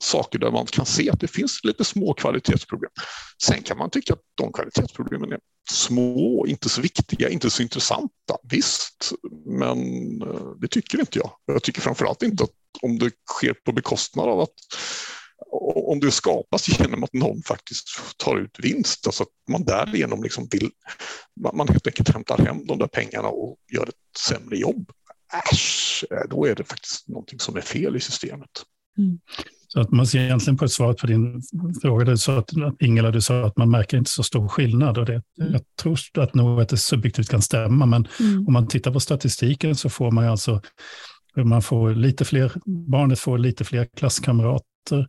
saker 0.02 0.38
där 0.38 0.50
man 0.50 0.66
kan 0.66 0.86
se 0.86 1.10
att 1.10 1.20
det 1.20 1.28
finns 1.28 1.60
lite 1.64 1.84
små 1.84 2.14
kvalitetsproblem. 2.14 2.90
Sen 3.42 3.62
kan 3.62 3.78
man 3.78 3.90
tycka 3.90 4.12
att 4.12 4.20
de 4.34 4.52
kvalitetsproblemen 4.52 5.32
är 5.32 5.38
små, 5.70 6.46
inte 6.46 6.68
så 6.68 6.80
viktiga, 6.80 7.28
inte 7.28 7.50
så 7.50 7.62
intressanta. 7.62 8.36
Visst, 8.50 9.12
men 9.46 9.78
eh, 10.22 10.50
det 10.60 10.68
tycker 10.68 11.00
inte 11.00 11.18
jag. 11.18 11.30
Jag 11.46 11.62
tycker 11.62 11.80
framförallt 11.80 12.22
inte 12.22 12.44
att 12.44 12.50
om 12.82 12.98
det 12.98 13.10
sker 13.30 13.52
på 13.52 13.72
bekostnad 13.72 14.28
av 14.28 14.40
att 14.40 14.54
om 15.52 16.00
det 16.00 16.10
skapas 16.10 16.80
genom 16.80 17.04
att 17.04 17.12
någon 17.12 17.42
faktiskt 17.42 17.88
tar 18.16 18.38
ut 18.38 18.56
vinst, 18.58 19.06
alltså 19.06 19.22
att 19.22 19.28
man 19.48 19.64
därigenom 19.64 20.22
liksom 20.22 20.48
vill, 20.50 20.70
man 21.54 21.68
helt 21.68 21.86
enkelt 21.86 22.08
hämtar 22.08 22.38
hem 22.38 22.66
de 22.66 22.78
där 22.78 22.86
pengarna 22.86 23.28
och 23.28 23.56
gör 23.74 23.82
ett 23.82 24.18
sämre 24.28 24.56
jobb. 24.56 24.90
Äsch, 25.52 26.04
då 26.30 26.46
är 26.46 26.54
det 26.54 26.64
faktiskt 26.64 27.08
någonting 27.08 27.40
som 27.40 27.56
är 27.56 27.60
fel 27.60 27.96
i 27.96 28.00
systemet. 28.00 28.50
Mm. 28.98 29.18
Så 29.68 29.80
att 29.80 29.90
man 29.90 30.06
ser 30.06 30.18
egentligen 30.18 30.56
på 30.56 30.64
ett 30.64 30.72
svar 30.72 30.94
på 30.94 31.06
din 31.06 31.42
fråga, 31.82 32.04
du 32.04 32.18
sa 32.18 32.38
att, 32.38 32.50
Ingela, 32.80 33.10
du 33.10 33.20
sa 33.20 33.44
att 33.44 33.56
man 33.56 33.70
märker 33.70 33.96
inte 33.96 34.10
så 34.10 34.22
stor 34.22 34.48
skillnad. 34.48 34.98
Och 34.98 35.06
det. 35.06 35.22
Jag 35.34 35.60
tror 35.82 35.98
att 36.14 36.34
nog 36.34 36.60
att 36.60 36.68
det 36.68 36.76
subjektivt 36.76 37.28
kan 37.28 37.42
stämma, 37.42 37.86
men 37.86 38.08
mm. 38.20 38.46
om 38.46 38.52
man 38.52 38.68
tittar 38.68 38.92
på 38.92 39.00
statistiken 39.00 39.76
så 39.76 39.90
får 39.90 40.10
man 40.10 40.24
alltså 40.24 40.60
man 41.36 41.62
får 41.62 41.94
lite 41.94 42.24
fler, 42.24 42.52
barnet 42.66 43.18
får 43.18 43.38
lite 43.38 43.64
fler 43.64 43.84
klasskamrater 43.96 44.69
Eh, 44.92 45.04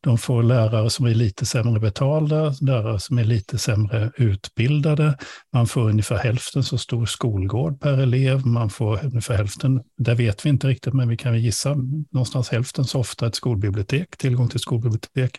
de 0.00 0.18
får 0.18 0.42
lärare 0.42 0.90
som 0.90 1.06
är 1.06 1.14
lite 1.14 1.46
sämre 1.46 1.80
betalda, 1.80 2.54
lärare 2.60 3.00
som 3.00 3.18
är 3.18 3.24
lite 3.24 3.58
sämre 3.58 4.10
utbildade. 4.16 5.16
Man 5.52 5.66
får 5.66 5.88
ungefär 5.90 6.16
hälften 6.16 6.62
så 6.62 6.78
stor 6.78 7.06
skolgård 7.06 7.80
per 7.80 7.98
elev. 7.98 8.46
Man 8.46 8.70
får 8.70 9.04
ungefär 9.04 9.36
hälften, 9.36 9.80
det 9.98 10.14
vet 10.14 10.46
vi 10.46 10.50
inte 10.50 10.68
riktigt, 10.68 10.94
men 10.94 11.08
vi 11.08 11.16
kan 11.16 11.40
gissa 11.40 11.74
någonstans 12.12 12.48
hälften 12.48 12.84
så 12.84 13.00
ofta 13.00 13.26
ett 13.26 13.34
skolbibliotek, 13.34 14.16
tillgång 14.16 14.48
till 14.48 14.60
skolbibliotek. 14.60 15.38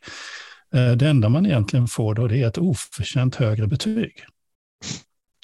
Eh, 0.73 0.91
det 0.91 1.09
enda 1.09 1.29
man 1.29 1.45
egentligen 1.45 1.87
får 1.87 2.15
då 2.15 2.27
det 2.27 2.37
är 2.37 2.47
ett 2.47 2.57
oförtjänt 2.57 3.35
högre 3.35 3.67
betyg. 3.67 4.11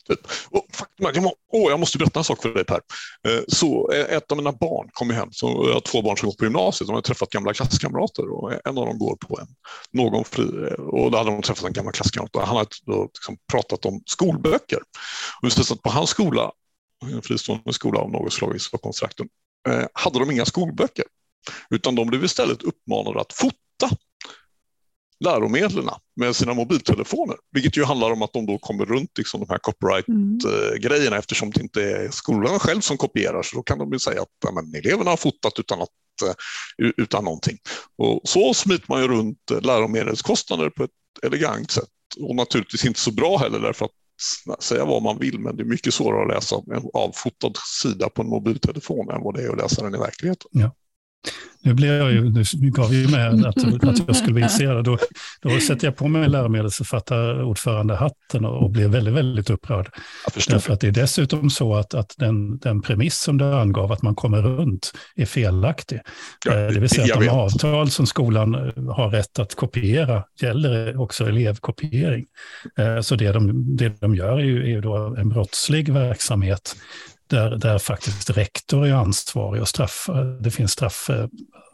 Typ. 0.08 0.20
Och 0.50 0.66
faktum 0.74 1.06
är, 1.06 1.12
jag, 1.14 1.24
må, 1.24 1.36
åh, 1.52 1.70
jag 1.72 1.80
måste 1.80 1.98
berätta 1.98 2.20
en 2.20 2.24
sak 2.24 2.42
för 2.42 2.54
dig 2.54 2.66
Per. 2.66 2.82
Eh, 3.28 3.44
så 3.48 3.92
eh, 3.92 4.16
ett 4.16 4.32
av 4.32 4.38
mina 4.38 4.52
barn 4.52 4.90
kom 4.94 5.10
hem, 5.10 5.30
så 5.32 5.66
jag 5.68 5.74
har 5.74 5.80
två 5.80 6.02
barn 6.02 6.18
som 6.18 6.30
går 6.30 6.36
på 6.36 6.44
gymnasiet, 6.46 6.88
de 6.88 6.94
har 6.94 7.02
träffat 7.02 7.30
gamla 7.30 7.54
klasskamrater 7.54 8.30
och 8.30 8.52
en 8.54 8.78
av 8.78 8.86
dem 8.86 8.98
går 8.98 9.16
på 9.16 9.40
en, 9.40 9.48
någon 9.92 10.26
fri, 10.26 10.76
och 10.78 11.12
då 11.12 11.18
hade 11.18 11.32
de 11.32 11.42
träffat 11.42 11.66
en 11.66 11.74
gammal 11.74 11.94
klasskamrat 11.94 12.36
och 12.36 12.48
han 12.48 12.58
hade 12.58 12.70
då 12.86 13.04
liksom 13.04 13.38
pratat 13.52 13.86
om 13.86 14.02
skolböcker. 14.06 14.80
Och 15.42 15.44
just 15.44 15.72
att 15.72 15.82
på 15.82 15.90
hans 15.90 16.10
skola, 16.10 16.52
en 17.12 17.22
fristående 17.22 17.74
skola 17.74 18.00
av 18.00 18.12
något 18.12 18.34
slag 18.34 18.56
i 18.56 18.60
Stockholmstrakten, 18.60 19.28
hade 19.94 20.20
de 20.20 20.32
inga 20.32 20.46
skolböcker, 20.46 21.06
utan 21.70 21.96
de 21.96 22.08
blev 22.08 22.24
istället 22.24 22.64
uppmanade 22.64 23.22
att 23.22 23.34
fota 23.34 23.98
läromedlen 25.24 25.90
med 26.16 26.36
sina 26.36 26.54
mobiltelefoner, 26.54 27.36
vilket 27.52 27.78
ju 27.78 27.84
handlar 27.84 28.12
om 28.12 28.22
att 28.22 28.34
de 28.34 28.46
då 28.46 28.58
kommer 28.58 28.86
runt 28.86 29.18
liksom 29.18 29.40
de 29.40 29.50
här 29.50 29.58
copyright-grejerna 29.58 31.08
mm. 31.08 31.20
eftersom 31.20 31.52
det 31.52 31.62
inte 31.62 31.84
är 31.84 32.10
skolan 32.12 32.60
själv 32.60 32.82
som 32.82 32.98
kopierar, 32.98 33.44
så 33.44 33.56
då 33.56 33.64
kan 33.64 33.78
de 33.78 33.94
ju 33.94 34.00
säga 34.00 34.22
att 34.22 34.28
ja, 34.46 34.52
men, 34.52 34.76
eleverna 34.76 35.10
har 35.10 35.18
fotat 35.18 35.60
utan, 35.60 35.82
att, 35.82 35.90
eh, 36.26 36.36
utan 36.98 37.24
någonting. 37.24 37.58
Och 37.98 38.22
så 38.24 38.54
smiter 38.54 38.86
man 38.88 39.02
ju 39.02 39.08
runt 39.08 39.52
läromedelskostnader 39.62 40.70
på 40.70 40.84
ett 40.84 40.92
elegant 41.24 41.72
sätt 41.72 41.90
och 42.20 42.36
naturligtvis 42.36 42.86
inte 42.86 43.00
så 43.00 43.12
bra 43.12 43.38
heller 43.38 43.60
därför 43.60 43.86
att 43.86 43.92
säga 44.64 44.86
vad 44.86 45.02
man 45.02 45.20
vill, 45.20 45.40
men 45.40 45.58
det 45.58 45.64
är 45.64 45.66
mycket 45.66 45.94
svårare 45.94 46.22
att 46.22 46.36
läsa 46.36 46.56
en 46.56 46.90
avfotad 46.94 47.54
sida 47.82 48.10
på 48.10 48.22
en 48.22 48.30
mobiltelefon 48.30 49.10
än 49.10 49.22
vad 49.22 49.36
det 49.36 49.44
är 49.44 49.50
att 49.50 49.58
läsa 49.58 49.84
den 49.84 49.96
i 49.96 49.98
verkligheten. 49.98 50.50
Ja. 50.52 50.72
Nu 51.66 51.74
blev 51.74 51.94
jag 51.94 52.12
ju, 52.12 52.44
nu 52.60 52.70
gav 52.70 52.94
ju 52.94 53.08
med 53.08 53.46
att, 53.46 53.84
att 53.84 54.08
jag 54.08 54.16
skulle 54.16 54.34
bli 54.34 54.44
intresserad. 54.44 54.86
Då, 54.86 54.98
då 55.42 55.60
sätter 55.60 55.88
jag 55.88 55.96
på 55.96 56.08
mig 56.08 56.30
läromedelsförfattarordförandehatten 56.30 58.46
och, 58.46 58.64
och 58.64 58.70
blir 58.70 58.88
väldigt, 58.88 59.14
väldigt 59.14 59.50
upprörd. 59.50 59.90
Därför 60.48 60.74
att 60.74 60.80
det 60.80 60.88
är 60.88 60.92
dessutom 60.92 61.50
så 61.50 61.76
att, 61.76 61.94
att 61.94 62.14
den, 62.18 62.58
den 62.58 62.82
premiss 62.82 63.20
som 63.20 63.38
du 63.38 63.46
angav, 63.46 63.92
att 63.92 64.02
man 64.02 64.16
kommer 64.16 64.42
runt, 64.42 64.94
är 65.16 65.26
felaktig. 65.26 66.00
Ja, 66.46 66.60
eh, 66.60 66.68
det 66.68 66.80
vill 66.80 66.90
säga 66.90 67.14
att 67.14 67.22
de 67.22 67.30
avtal 67.30 67.90
som 67.90 68.06
skolan 68.06 68.56
eh, 68.56 68.62
har 68.96 69.10
rätt 69.10 69.40
att 69.40 69.56
kopiera 69.56 70.24
gäller 70.42 71.02
också 71.02 71.28
elevkopiering. 71.28 72.26
Eh, 72.78 73.02
så 73.02 73.16
det 73.16 73.32
de, 73.32 73.76
det 73.76 74.02
de 74.02 74.16
gör 74.16 74.40
är 74.40 74.44
ju, 74.44 74.64
är 74.64 74.70
ju 74.70 74.82
då 74.82 74.96
en 74.96 75.30
brottslig 75.30 75.94
verksamhet 75.94 76.76
där, 77.34 77.56
där 77.58 77.80
faktiskt 77.80 78.30
rektor 78.30 78.88
är 78.88 78.94
ansvarig 78.94 79.62
och 79.62 79.68
straff, 79.68 80.10
det 80.42 80.52
finns 80.52 80.72
straff, 80.72 81.10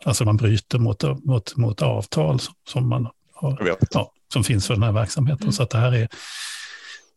alltså 0.06 0.26
man 0.26 0.38
bryter 0.38 0.80
mot, 0.80 1.26
mot, 1.26 1.56
mot 1.56 1.82
avtal 1.82 2.40
som, 2.68 2.90
man 2.90 3.08
har, 3.34 3.78
ja, 3.92 4.12
som 4.34 4.44
finns 4.44 4.68
för 4.68 4.74
den 4.74 4.84
här 4.84 4.92
verksamheten. 4.92 5.44
Mm. 5.44 5.52
Så 5.52 5.64
att 5.64 5.70
det 5.70 5.78
här 5.78 5.96
är, 5.96 6.08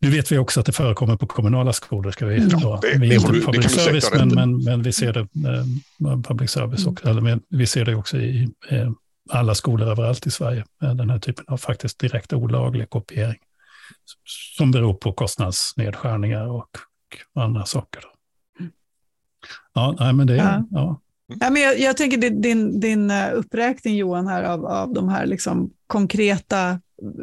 nu 0.00 0.10
vet 0.10 0.32
vi 0.32 0.38
också 0.38 0.60
att 0.60 0.66
det 0.66 0.72
förekommer 0.72 1.16
på 1.16 1.26
kommunala 1.26 1.72
skolor, 1.72 2.10
ska 2.10 2.26
vi, 2.26 2.48
ja, 2.50 2.58
då, 2.58 2.78
det, 2.82 2.98
vi 2.98 3.14
är 3.14 3.14
inte 3.14 3.46
public 3.46 3.70
service, 3.70 4.10
men, 4.14 4.28
men, 4.28 4.64
men, 4.64 4.82
vi 4.82 4.92
ser 4.92 5.12
det, 5.12 5.20
eh, 5.20 6.20
public 6.28 6.50
service 6.50 6.86
också, 6.86 7.08
mm. 7.08 7.26
eller 7.26 7.40
vi 7.48 7.66
ser 7.66 7.84
det 7.84 7.94
också 7.94 8.16
i 8.16 8.48
eh, 8.68 8.90
alla 9.30 9.54
skolor 9.54 9.88
överallt 9.88 10.26
i 10.26 10.30
Sverige, 10.30 10.64
den 10.80 11.10
här 11.10 11.18
typen 11.18 11.44
av 11.48 11.56
faktiskt 11.56 11.98
direkt 11.98 12.32
olaglig 12.32 12.90
kopiering, 12.90 13.38
som 14.56 14.70
beror 14.70 14.94
på 14.94 15.12
kostnadsnedskärningar 15.12 16.46
och, 16.46 16.68
och 17.34 17.42
andra 17.42 17.64
saker. 17.66 18.11
Ja, 19.74 19.96
nej, 19.98 20.12
men 20.12 20.26
det, 20.26 20.36
ja. 20.36 20.66
ja. 20.70 21.00
Ja, 21.40 21.50
men 21.50 21.62
jag, 21.62 21.78
jag 21.78 21.96
tänker 21.96 22.18
din, 22.30 22.80
din 22.80 23.10
eh, 23.10 23.28
uppräkning 23.34 23.96
Johan 23.96 24.26
här 24.26 24.42
av, 24.42 24.66
av 24.66 24.92
de 24.92 25.08
här 25.08 25.26
liksom 25.26 25.70
konkreta, 25.86 26.80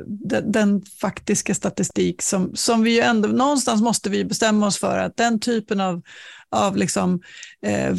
den, 0.07 0.51
den, 0.51 0.82
faktiska 0.82 1.55
statistik 1.55 2.22
som, 2.22 2.55
som 2.55 2.84
vi 2.84 2.95
ju 2.95 2.99
ändå, 2.99 3.30
någonstans 3.30 3.82
måste 3.82 4.09
vi 4.09 4.26
bestämma 4.26 4.67
oss 4.67 4.80
för 4.80 4.97
att 4.97 5.17
den 5.17 5.39
typen 5.39 5.82
av 5.82 6.01
av 6.52 6.78
liksom, 6.78 7.22
eh, 7.66 7.95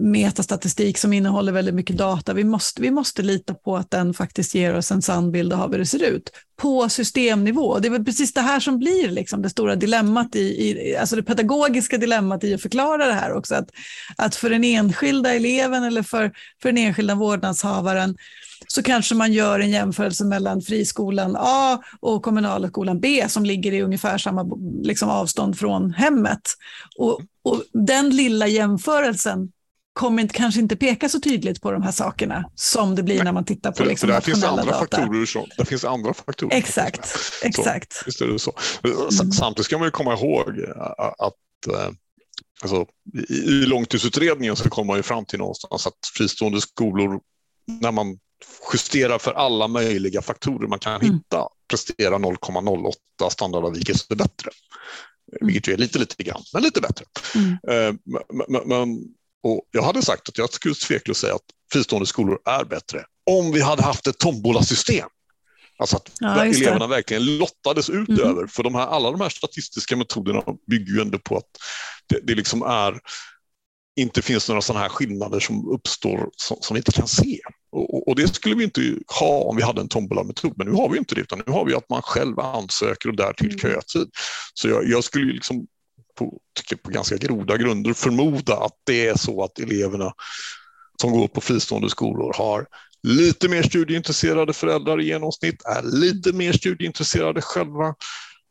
metastatistik 0.00 0.98
som 0.98 1.12
innehåller 1.12 1.52
väldigt 1.52 1.74
mycket 1.74 1.96
data. 1.96 2.34
Vi 2.34 2.44
måste, 2.44 2.82
vi 2.82 2.90
måste 2.90 3.22
lita 3.22 3.54
på 3.54 3.76
att 3.76 3.90
den 3.90 4.14
faktiskt 4.14 4.54
ger 4.54 4.74
oss 4.74 4.90
en 4.90 5.02
sann 5.02 5.32
bild 5.32 5.52
av 5.52 5.72
hur 5.72 5.78
det 5.78 5.86
ser 5.86 6.02
ut 6.02 6.30
på 6.56 6.88
systemnivå. 6.88 7.78
Det 7.78 7.88
är 7.88 7.90
väl 7.90 8.04
precis 8.04 8.32
det 8.32 8.40
här 8.40 8.60
som 8.60 8.78
blir 8.78 9.08
liksom 9.10 9.42
det 9.42 9.50
stora 9.50 9.76
dilemmat, 9.76 10.36
i, 10.36 10.40
i, 10.40 10.96
alltså 10.96 11.16
det 11.16 11.22
pedagogiska 11.22 11.98
dilemmat 11.98 12.44
i 12.44 12.54
att 12.54 12.62
förklara 12.62 13.06
det 13.06 13.12
här 13.12 13.32
också. 13.32 13.54
Att, 13.54 13.70
att 14.16 14.34
för 14.34 14.50
den 14.50 14.64
enskilda 14.64 15.34
eleven 15.34 15.84
eller 15.84 16.02
för, 16.02 16.32
för 16.62 16.68
den 16.68 16.78
enskilda 16.78 17.14
vårdnadshavaren 17.14 18.16
så 18.66 18.82
kanske 18.82 19.14
man 19.14 19.32
gör 19.32 19.60
en 19.60 19.70
jämförelse 19.70 20.24
mellan 20.24 20.62
friskolan 20.62 21.36
A 21.38 21.82
och 22.00 22.22
kommunala 22.22 22.68
skolan 22.68 23.00
B 23.00 23.28
som 23.28 23.44
ligger 23.44 23.72
i 23.72 23.82
ungefär 23.82 24.18
samma 24.18 24.46
liksom, 24.82 25.08
avstånd 25.08 25.58
från 25.58 25.90
hemmet. 25.90 26.42
Och, 26.96 27.20
och 27.42 27.62
den 27.72 28.10
lilla 28.16 28.46
jämförelsen 28.46 29.48
kommer 29.92 30.28
kanske 30.28 30.60
inte 30.60 30.76
peka 30.76 31.08
så 31.08 31.20
tydligt 31.20 31.62
på 31.62 31.72
de 31.72 31.82
här 31.82 31.92
sakerna 31.92 32.50
som 32.54 32.94
det 32.94 33.02
blir 33.02 33.14
Nej, 33.14 33.24
när 33.24 33.32
man 33.32 33.44
tittar 33.44 33.70
på 33.70 33.76
för, 33.76 33.86
liksom, 33.86 34.08
för 34.08 34.20
finns 34.20 34.44
andra 34.44 34.64
data. 34.64 34.78
Faktorer 34.78 35.26
som, 35.26 35.44
det 35.58 35.64
finns 35.64 35.84
andra 35.84 36.14
faktorer. 36.14 36.56
Exakt. 36.56 37.06
Så, 37.40 37.46
exakt. 37.46 38.02
Visst 38.06 38.20
är 38.20 38.26
det 38.26 38.38
så. 38.38 38.52
Mm. 38.84 39.32
Samtidigt 39.32 39.64
ska 39.64 39.78
man 39.78 39.86
ju 39.86 39.90
komma 39.90 40.12
ihåg 40.12 40.48
att 41.18 41.66
eh, 41.68 41.90
alltså, 42.62 42.86
i 43.28 43.66
långtidsutredningen 43.66 44.56
så 44.56 44.70
kommer 44.70 44.86
man 44.86 44.96
ju 44.96 45.02
fram 45.02 45.24
till 45.24 45.38
någonstans 45.38 45.86
att 45.86 45.98
fristående 46.16 46.60
skolor, 46.60 47.20
när 47.80 47.92
man 47.92 48.18
justerar 48.72 49.18
för 49.18 49.32
alla 49.32 49.68
möjliga 49.68 50.22
faktorer 50.22 50.68
man 50.68 50.78
kan 50.78 51.00
mm. 51.00 51.14
hitta, 51.14 51.48
presterar 51.68 52.18
0,08 52.18 53.30
standardavvikelse 53.30 54.16
bättre. 54.16 54.50
Mm. 55.32 55.46
Vilket 55.46 55.68
ju 55.68 55.72
är 55.72 55.76
lite, 55.76 55.98
lite 55.98 56.22
grann, 56.22 56.42
men 56.52 56.62
lite 56.62 56.80
bättre. 56.80 57.04
Mm. 57.34 57.50
Eh, 57.50 57.94
men, 58.48 58.68
men, 58.68 58.98
och 59.42 59.62
jag 59.70 59.82
hade 59.82 60.02
sagt 60.02 60.28
att 60.28 60.38
jag 60.38 60.52
skulle 60.52 60.74
tveklöst 60.74 61.20
säga 61.20 61.34
att 61.34 61.42
fristående 61.72 62.06
skolor 62.06 62.38
är 62.44 62.64
bättre 62.64 63.04
om 63.30 63.52
vi 63.52 63.60
hade 63.60 63.82
haft 63.82 64.06
ett 64.06 64.18
tombola-system. 64.18 65.08
Alltså 65.78 65.96
att 65.96 66.10
ja, 66.20 66.44
eleverna 66.44 66.86
verkligen 66.86 67.36
lottades 67.36 67.90
ut 67.90 68.08
mm. 68.08 68.20
över, 68.20 68.46
för 68.46 68.62
de 68.62 68.74
här, 68.74 68.86
alla 68.86 69.10
de 69.10 69.20
här 69.20 69.28
statistiska 69.28 69.96
metoderna 69.96 70.42
bygger 70.66 70.92
ju 70.92 71.00
ändå 71.00 71.18
på 71.18 71.36
att 71.36 71.50
det, 72.06 72.20
det 72.22 72.34
liksom 72.34 72.62
är 72.62 73.00
inte 73.96 74.22
finns 74.22 74.48
några 74.48 74.62
sådana 74.62 74.82
här 74.82 74.88
skillnader 74.88 75.40
som 75.40 75.68
uppstår 75.68 76.30
som, 76.36 76.56
som 76.60 76.74
vi 76.74 76.78
inte 76.78 76.92
kan 76.92 77.08
se. 77.08 77.40
Och, 77.74 78.08
och, 78.08 78.16
det 78.16 78.34
skulle 78.34 78.54
vi 78.54 78.64
inte 78.64 78.98
ha 79.20 79.40
om 79.40 79.56
vi 79.56 79.62
hade 79.62 79.80
en 79.80 79.88
tombola-metod, 79.88 80.52
men 80.56 80.66
nu 80.66 80.72
har 80.72 80.88
vi 80.88 80.98
inte 80.98 81.14
det, 81.14 81.20
utan 81.20 81.42
nu 81.46 81.52
har 81.52 81.64
vi 81.64 81.74
att 81.74 81.88
man 81.88 82.02
själv 82.02 82.40
ansöker 82.40 83.08
och 83.08 83.16
därtill 83.16 83.46
mm. 83.46 83.58
kötid. 83.58 84.10
Så 84.54 84.68
jag, 84.68 84.88
jag 84.88 85.04
skulle 85.04 85.32
liksom 85.32 85.66
på, 86.18 86.38
på 86.82 86.90
ganska 86.90 87.16
groda 87.16 87.56
grunder 87.56 87.92
förmoda 87.92 88.56
att 88.56 88.72
det 88.84 89.06
är 89.06 89.14
så 89.14 89.44
att 89.44 89.58
eleverna 89.58 90.12
som 91.00 91.12
går 91.12 91.28
på 91.28 91.40
fristående 91.40 91.90
skolor 91.90 92.32
har 92.38 92.66
lite 93.02 93.48
mer 93.48 93.62
studieintresserade 93.62 94.52
föräldrar 94.52 95.00
i 95.00 95.06
genomsnitt, 95.06 95.62
är 95.64 95.82
lite 95.82 96.32
mer 96.32 96.52
studieintresserade 96.52 97.42
själva 97.42 97.94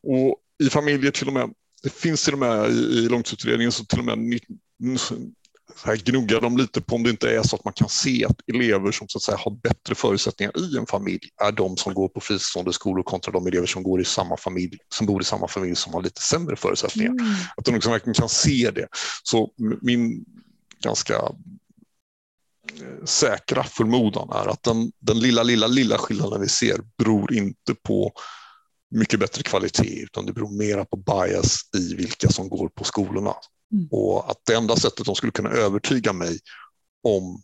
och 0.07 0.35
i 0.63 0.69
familjer 0.69 1.11
till 1.11 1.27
och 1.27 1.33
med 1.33 1.49
det 1.83 1.93
finns 1.93 2.25
till 2.25 2.33
och 2.33 2.39
med 2.39 2.71
i, 2.71 2.73
i 2.73 3.09
långtidsutredningen 3.09 3.71
så 3.71 3.85
till 3.85 3.99
och 3.99 4.05
med 4.05 4.17
här 5.83 5.95
gnuggar 5.95 6.41
de 6.41 6.57
lite 6.57 6.81
på 6.81 6.95
om 6.95 7.03
det 7.03 7.09
inte 7.09 7.29
är 7.29 7.43
så 7.43 7.55
att 7.55 7.65
man 7.65 7.73
kan 7.73 7.89
se 7.89 8.25
att 8.25 8.35
elever 8.47 8.91
som 8.91 9.07
så 9.07 9.17
att 9.17 9.21
säga, 9.21 9.37
har 9.37 9.51
bättre 9.51 9.95
förutsättningar 9.95 10.59
i 10.59 10.77
en 10.77 10.85
familj 10.85 11.29
är 11.43 11.51
de 11.51 11.77
som 11.77 11.93
går 11.93 12.07
på 12.07 12.19
fristående 12.19 12.73
skolor 12.73 13.03
kontra 13.03 13.31
de 13.31 13.47
elever 13.47 13.67
som, 13.67 13.83
går 13.83 14.01
i 14.01 14.05
samma 14.05 14.37
familj, 14.37 14.77
som 14.89 15.07
bor 15.07 15.21
i 15.21 15.25
samma 15.25 15.47
familj 15.47 15.75
som 15.75 15.93
har 15.93 16.01
lite 16.01 16.21
sämre 16.21 16.55
förutsättningar. 16.55 17.11
Mm. 17.11 17.25
Att 17.57 17.65
de 17.65 17.73
liksom 17.73 17.91
verkligen 17.91 18.13
kan 18.13 18.29
se 18.29 18.71
det. 18.71 18.87
Så 19.23 19.51
min 19.81 20.25
ganska 20.83 21.13
eh, 21.13 23.05
säkra 23.05 23.63
förmodan 23.63 24.29
är 24.29 24.47
att 24.47 24.63
den, 24.63 24.91
den 24.99 25.19
lilla, 25.19 25.43
lilla, 25.43 25.67
lilla 25.67 25.97
skillnaden 25.97 26.41
vi 26.41 26.49
ser 26.49 26.77
beror 26.97 27.33
inte 27.33 27.75
på 27.83 28.13
mycket 28.95 29.19
bättre 29.19 29.43
kvalitet 29.43 30.03
utan 30.03 30.25
det 30.25 30.33
beror 30.33 30.57
mera 30.57 30.85
på 30.85 30.97
bias 30.97 31.59
i 31.77 31.95
vilka 31.95 32.29
som 32.29 32.49
går 32.49 32.69
på 32.69 32.83
skolorna. 32.83 33.33
Mm. 33.73 33.87
Och 33.91 34.31
att 34.31 34.37
det 34.45 34.53
enda 34.53 34.75
sättet 34.75 35.05
de 35.05 35.15
skulle 35.15 35.31
kunna 35.31 35.49
övertyga 35.49 36.13
mig 36.13 36.39
om 37.03 37.41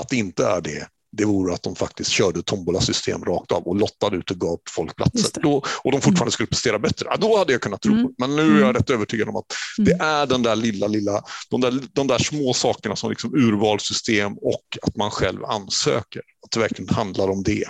att 0.00 0.08
det 0.08 0.16
inte 0.16 0.46
är 0.46 0.60
det, 0.60 0.88
det 1.12 1.24
vore 1.24 1.54
att 1.54 1.62
de 1.62 1.76
faktiskt 1.76 2.10
körde 2.10 2.42
tombola-system 2.42 3.24
rakt 3.24 3.52
av 3.52 3.62
och 3.62 3.76
lottade 3.76 4.16
ut 4.16 4.30
och 4.30 4.36
gav 4.40 4.60
folk 4.70 4.96
platser. 4.96 5.40
Då, 5.42 5.62
och 5.84 5.92
de 5.92 6.00
fortfarande 6.00 6.22
mm. 6.22 6.30
skulle 6.30 6.46
prestera 6.46 6.78
bättre. 6.78 7.06
Ja, 7.10 7.16
då 7.16 7.38
hade 7.38 7.52
jag 7.52 7.62
kunnat 7.62 7.82
tro 7.82 7.92
mm. 7.92 8.06
det. 8.06 8.12
Men 8.18 8.36
nu 8.36 8.42
är 8.42 8.46
jag 8.46 8.62
mm. 8.62 8.74
rätt 8.74 8.90
övertygad 8.90 9.28
om 9.28 9.36
att 9.36 9.46
det 9.76 9.92
mm. 9.92 10.06
är 10.06 10.26
den 10.26 10.42
där 10.42 10.56
lilla, 10.56 10.86
lilla, 10.86 11.22
de 11.50 11.60
där, 11.60 11.80
de 11.92 12.06
där 12.06 12.18
små 12.18 12.54
sakerna 12.54 12.96
som 12.96 13.10
liksom 13.10 13.34
urvalssystem 13.34 14.32
och 14.32 14.78
att 14.82 14.96
man 14.96 15.10
själv 15.10 15.44
ansöker. 15.44 16.22
Att 16.44 16.50
det 16.50 16.60
verkligen 16.60 16.94
handlar 16.94 17.28
om 17.28 17.42
det. 17.42 17.64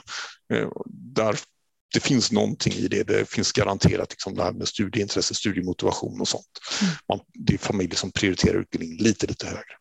Eh, 0.55 0.69
där 0.87 1.39
det 1.95 2.01
finns 2.01 2.33
någonting 2.33 2.73
i 2.73 2.89
det. 2.89 3.03
Det 3.03 3.31
finns 3.31 3.53
garanterat 3.53 4.11
liksom 4.11 4.35
det 4.35 4.43
här 4.43 4.53
med 4.53 4.69
studieintresse, 4.69 5.35
studiemotivation 5.35 6.21
och 6.21 6.29
sånt. 6.29 6.61
Mm. 6.83 6.95
Man, 7.09 7.21
det 7.35 7.55
är 7.55 7.59
familjer 7.59 7.97
som 7.97 8.13
prioriterar 8.13 8.61
utbildning 8.61 8.99
lite, 8.99 9.27
lite 9.27 9.47
högre. 9.47 9.75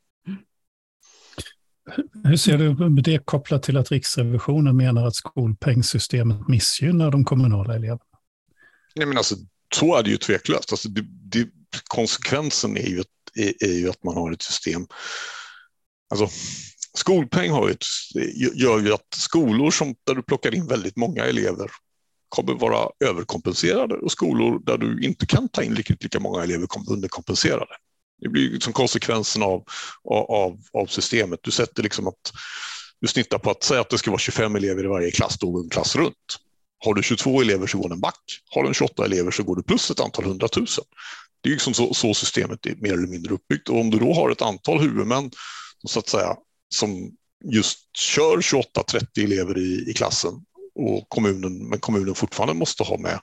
Hur 2.23 2.37
ser 2.37 2.57
du 2.57 2.89
med 2.89 3.03
det 3.03 3.25
kopplat 3.25 3.63
till 3.63 3.77
att 3.77 3.91
Riksrevisionen 3.91 4.77
menar 4.77 5.07
att 5.07 5.15
skolpengssystemet 5.15 6.47
missgynnar 6.47 7.11
de 7.11 7.25
kommunala 7.25 7.75
eleverna? 7.75 7.99
Nej, 8.95 9.07
men 9.07 9.17
alltså, 9.17 9.35
så 9.75 9.95
är 9.95 10.03
det 10.03 10.09
ju 10.09 10.17
tveklöst. 10.17 10.71
Alltså, 10.71 10.89
det, 10.89 11.01
det, 11.01 11.49
konsekvensen 11.87 12.77
är 12.77 12.87
ju, 12.87 12.99
att, 12.99 13.07
är, 13.35 13.53
är 13.65 13.73
ju 13.73 13.89
att 13.89 14.03
man 14.03 14.15
har 14.15 14.31
ett 14.31 14.41
system 14.41 14.87
Alltså, 16.09 16.29
skolpeng 16.97 17.51
har 17.51 17.69
ett, 17.69 17.85
gör 18.55 18.79
ju 18.79 18.93
att 18.93 19.13
skolor 19.15 19.71
som, 19.71 19.95
där 20.03 20.15
du 20.15 20.23
plockar 20.23 20.55
in 20.55 20.67
väldigt 20.67 20.95
många 20.95 21.25
elever 21.25 21.71
kommer 22.29 22.53
vara 22.53 22.89
överkompenserade 23.05 23.95
och 23.95 24.11
skolor 24.11 24.59
där 24.65 24.77
du 24.77 25.01
inte 25.01 25.25
kan 25.25 25.49
ta 25.49 25.63
in 25.63 25.73
lika, 25.73 25.95
lika 25.99 26.19
många 26.19 26.43
elever 26.43 26.67
kommer 26.67 26.91
underkompenserade. 26.91 27.75
Det 28.21 28.29
blir 28.29 28.49
liksom 28.49 28.73
konsekvensen 28.73 29.43
av, 29.43 29.63
av, 30.29 30.61
av 30.73 30.85
systemet. 30.85 31.39
Du 31.43 31.51
sätter 31.51 31.83
liksom 31.83 32.07
att 32.07 32.33
du 33.01 33.07
snittar 33.07 33.37
på 33.37 33.51
att 33.51 33.63
säga 33.63 33.81
att 33.81 33.89
det 33.89 33.97
ska 33.97 34.11
vara 34.11 34.19
25 34.19 34.55
elever 34.55 34.83
i 34.83 34.87
varje 34.87 35.11
klass, 35.11 35.37
då 35.39 35.51
går 35.51 35.63
en 35.63 35.69
klass 35.69 35.95
runt. 35.95 36.37
Har 36.85 36.93
du 36.93 37.03
22 37.03 37.41
elever 37.41 37.67
så 37.67 37.77
går 37.77 37.89
den 37.89 37.99
back. 37.99 38.21
Har 38.49 38.63
du 38.63 38.73
28 38.73 39.05
elever 39.05 39.31
så 39.31 39.43
går 39.43 39.55
du 39.55 39.63
plus 39.63 39.91
ett 39.91 39.99
antal 39.99 40.25
hundratusen. 40.25 40.83
Det 41.41 41.49
är 41.49 41.51
liksom 41.51 41.73
så, 41.73 41.93
så, 41.93 42.13
systemet 42.13 42.65
är 42.65 42.75
mer 42.75 42.93
eller 42.93 43.07
mindre 43.07 43.33
uppbyggt. 43.33 43.69
Och 43.69 43.79
om 43.79 43.89
du 43.89 43.99
då 43.99 44.13
har 44.13 44.29
ett 44.29 44.41
antal 44.41 44.79
huvudmän 44.79 45.31
så 45.87 45.99
att 45.99 46.09
säga, 46.09 46.35
som 46.75 47.11
just 47.53 47.95
kör 47.97 48.37
28-30 48.37 49.23
elever 49.23 49.57
i, 49.57 49.89
i 49.89 49.93
klassen 49.93 50.33
och 50.77 51.09
kommunen, 51.09 51.69
men 51.69 51.79
kommunen 51.79 52.15
fortfarande 52.15 52.53
måste 52.53 52.83
ha 52.83 52.97
med 52.97 53.19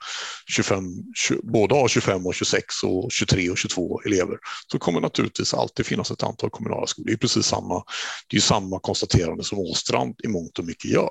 25, 0.49 0.85
20, 1.15 1.41
både 1.43 1.75
ha 1.75 1.89
25 1.89 2.27
och 2.27 2.35
26 2.35 2.83
och 2.83 3.13
23 3.13 3.51
och 3.51 3.59
22 3.59 4.01
elever, 4.01 4.39
så 4.73 4.79
kommer 4.79 5.01
naturligtvis 5.01 5.55
alltid 5.55 5.87
finnas 5.87 6.11
ett 6.11 6.23
antal 6.23 6.51
kommunala 6.51 6.87
skolor. 6.87 7.07
Det 7.07 7.13
är 7.13 7.17
precis 7.17 7.47
samma, 7.47 7.85
det 8.29 8.37
är 8.37 8.41
samma 8.41 8.79
konstaterande 8.79 9.45
som 9.45 9.59
Åstrand 9.59 10.15
i 10.25 10.29
mångt 10.29 10.59
och 10.59 10.65
mycket 10.65 10.91
gör. 10.91 11.11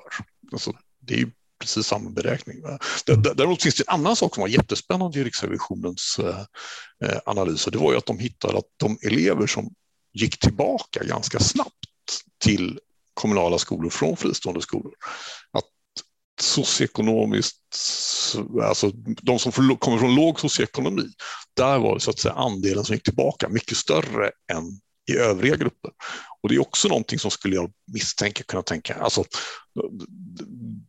Alltså, 0.52 0.72
det 1.00 1.14
är 1.14 1.28
precis 1.60 1.86
samma 1.86 2.10
beräkning. 2.10 2.56
Däremot 3.06 3.62
finns 3.62 3.74
det 3.74 3.84
en 3.88 3.94
annan 3.94 4.16
sak 4.16 4.34
som 4.34 4.40
var 4.40 4.48
jättespännande 4.48 5.18
i 5.18 5.24
Riksrevisionens 5.24 6.18
eh, 6.18 6.40
eh, 7.04 7.18
analys 7.26 7.66
och 7.66 7.72
det 7.72 7.78
var 7.78 7.92
ju 7.92 7.98
att 7.98 8.06
de 8.06 8.18
hittade 8.18 8.58
att 8.58 8.64
de 8.76 8.98
elever 9.02 9.46
som 9.46 9.70
gick 10.12 10.38
tillbaka 10.38 11.04
ganska 11.04 11.40
snabbt 11.40 11.74
till 12.44 12.78
kommunala 13.14 13.58
skolor 13.58 13.90
från 13.90 14.16
fristående 14.16 14.60
skolor, 14.60 14.92
att 15.52 15.64
socioekonomiskt, 16.40 17.56
alltså 18.62 18.90
de 19.22 19.38
som 19.38 19.52
kommer 19.76 19.98
från 19.98 20.14
låg 20.14 20.40
socioekonomi, 20.40 21.08
där 21.56 21.78
var 21.78 21.98
så 21.98 22.10
att 22.10 22.18
säga 22.18 22.34
andelen 22.34 22.84
som 22.84 22.94
gick 22.94 23.04
tillbaka 23.04 23.48
mycket 23.48 23.76
större 23.76 24.30
än 24.52 24.80
i 25.10 25.16
övriga 25.16 25.56
grupper. 25.56 25.90
Och 26.42 26.48
det 26.48 26.54
är 26.54 26.60
också 26.60 26.88
någonting 26.88 27.18
som 27.18 27.30
skulle 27.30 27.54
jag 27.54 27.72
misstänka 27.92 28.42
kunna 28.42 28.62
tänka, 28.62 28.94
alltså, 28.94 29.24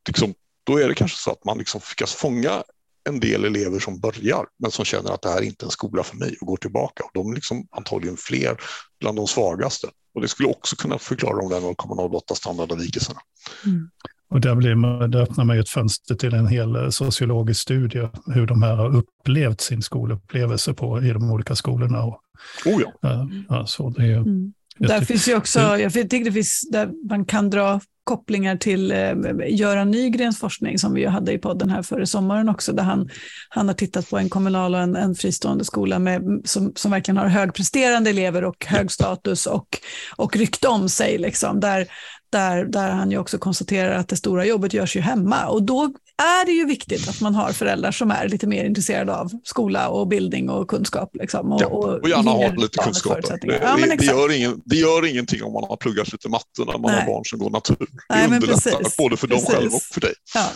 liksom, 0.07 0.33
då 0.63 0.77
är 0.77 0.87
det 0.87 0.95
kanske 0.95 1.17
så 1.17 1.31
att 1.31 1.45
man 1.45 1.57
liksom 1.57 1.81
lyckas 1.89 2.13
fånga 2.13 2.63
en 3.09 3.19
del 3.19 3.45
elever 3.45 3.79
som 3.79 3.99
börjar 3.99 4.45
men 4.59 4.71
som 4.71 4.85
känner 4.85 5.11
att 5.11 5.21
det 5.21 5.29
här 5.29 5.37
är 5.37 5.41
inte 5.41 5.65
en 5.65 5.71
skola 5.71 6.03
för 6.03 6.17
mig 6.17 6.37
och 6.41 6.47
går 6.47 6.57
tillbaka. 6.57 7.03
Och 7.03 7.11
de 7.13 7.31
är 7.31 7.35
liksom 7.35 7.67
antagligen 7.71 8.17
fler 8.17 8.61
bland 8.99 9.17
de 9.17 9.27
svagaste. 9.27 9.89
Och 10.13 10.21
det 10.21 10.27
skulle 10.27 10.49
också 10.49 10.75
kunna 10.75 10.99
förklara 10.99 11.37
de 11.37 11.49
där 11.49 11.59
0,08 11.59 12.33
standardavvikelserna. 12.33 13.19
Mm. 13.65 13.89
Och 14.29 14.41
där, 14.41 14.55
blir 14.55 14.75
man, 14.75 15.11
där 15.11 15.21
öppnar 15.21 15.45
man 15.45 15.55
ju 15.55 15.59
ett 15.59 15.69
fönster 15.69 16.15
till 16.15 16.33
en 16.33 16.47
hel 16.47 16.75
eh, 16.75 16.89
sociologisk 16.89 17.61
studie, 17.61 18.09
hur 18.25 18.47
de 18.47 18.63
här 18.63 18.75
har 18.75 18.95
upplevt 18.95 19.61
sin 19.61 19.81
skolupplevelse 19.81 20.73
på, 20.73 21.03
i 21.03 21.09
de 21.09 21.31
olika 21.31 21.55
skolorna. 21.55 22.03
Och, 22.03 22.19
oh 22.65 22.81
ja. 23.01 23.27
ja 23.49 23.65
så 23.65 23.89
det 23.89 24.03
är, 24.05 24.17
mm. 24.17 24.53
Där 24.77 25.01
finns 25.01 25.27
ju 25.27 25.35
också, 25.35 25.59
jag 25.59 25.93
tycker 25.93 26.25
det 26.25 26.31
finns, 26.31 26.69
där 26.71 26.89
man 27.09 27.25
kan 27.25 27.49
dra 27.49 27.79
kopplingar 28.03 28.55
till 28.55 28.91
eh, 28.91 29.13
Göran 29.47 29.91
Nygrens 29.91 30.39
forskning 30.39 30.79
som 30.79 30.93
vi 30.93 31.05
hade 31.05 31.33
i 31.33 31.37
podden 31.37 31.69
här 31.69 31.81
före 31.81 32.05
sommaren 32.05 32.49
också, 32.49 32.73
där 32.73 32.83
han, 32.83 33.09
han 33.49 33.67
har 33.67 33.75
tittat 33.75 34.09
på 34.09 34.17
en 34.17 34.29
kommunal 34.29 34.75
och 34.75 34.81
en, 34.81 34.95
en 34.95 35.15
fristående 35.15 35.65
skola 35.65 35.99
med, 35.99 36.41
som, 36.45 36.71
som 36.75 36.91
verkligen 36.91 37.17
har 37.17 37.27
högpresterande 37.27 38.09
elever 38.09 38.43
och 38.43 38.65
hög 38.65 38.91
status 38.91 39.45
och, 39.45 39.67
och 40.15 40.37
rykte 40.37 40.67
om 40.67 40.89
sig. 40.89 41.17
Liksom, 41.17 41.59
där, 41.59 41.87
där, 42.29 42.65
där 42.65 42.89
han 42.89 43.11
ju 43.11 43.17
också 43.17 43.37
konstaterar 43.37 43.95
att 43.95 44.07
det 44.07 44.15
stora 44.15 44.45
jobbet 44.45 44.73
görs 44.73 44.95
ju 44.95 45.01
hemma. 45.01 45.45
Och 45.45 45.63
då 45.63 45.93
är 46.17 46.45
det 46.45 46.51
ju 46.51 46.65
viktigt 46.65 47.09
att 47.09 47.21
man 47.21 47.35
har 47.35 47.51
föräldrar 47.51 47.91
som 47.91 48.11
är 48.11 48.29
lite 48.29 48.47
mer 48.47 48.65
intresserade 48.65 49.15
av 49.15 49.31
skola 49.43 49.89
och 49.89 50.07
bildning 50.07 50.49
och 50.49 50.67
kunskap. 50.67 51.09
Liksom, 51.13 51.51
och, 51.51 51.61
ja, 51.61 51.67
och 51.67 52.09
gärna 52.09 52.31
ha 52.31 52.51
lite 52.51 52.77
kunskaper. 52.77 53.39
Det, 53.41 53.59
ja, 53.61 53.77
det, 53.77 53.95
det, 53.95 54.05
gör 54.05 54.31
ingen, 54.31 54.61
det 54.65 54.75
gör 54.75 55.05
ingenting 55.05 55.43
om 55.43 55.53
man 55.53 55.63
har 55.63 55.77
pluggat 55.77 56.11
lite 56.11 56.29
matte 56.29 56.65
när 56.65 56.77
man 56.77 56.91
Nej. 56.91 56.99
har 56.99 57.07
barn 57.07 57.25
som 57.25 57.39
går 57.39 57.49
natur. 57.49 57.77
Det 57.79 57.87
Nej, 58.09 58.25
underlättar 58.25 58.97
både 58.97 59.17
för 59.17 59.27
dem 59.27 59.39
själva 59.39 59.75
och 59.75 59.81
för 59.81 60.01
dig. 60.01 60.13
Ja. 60.35 60.47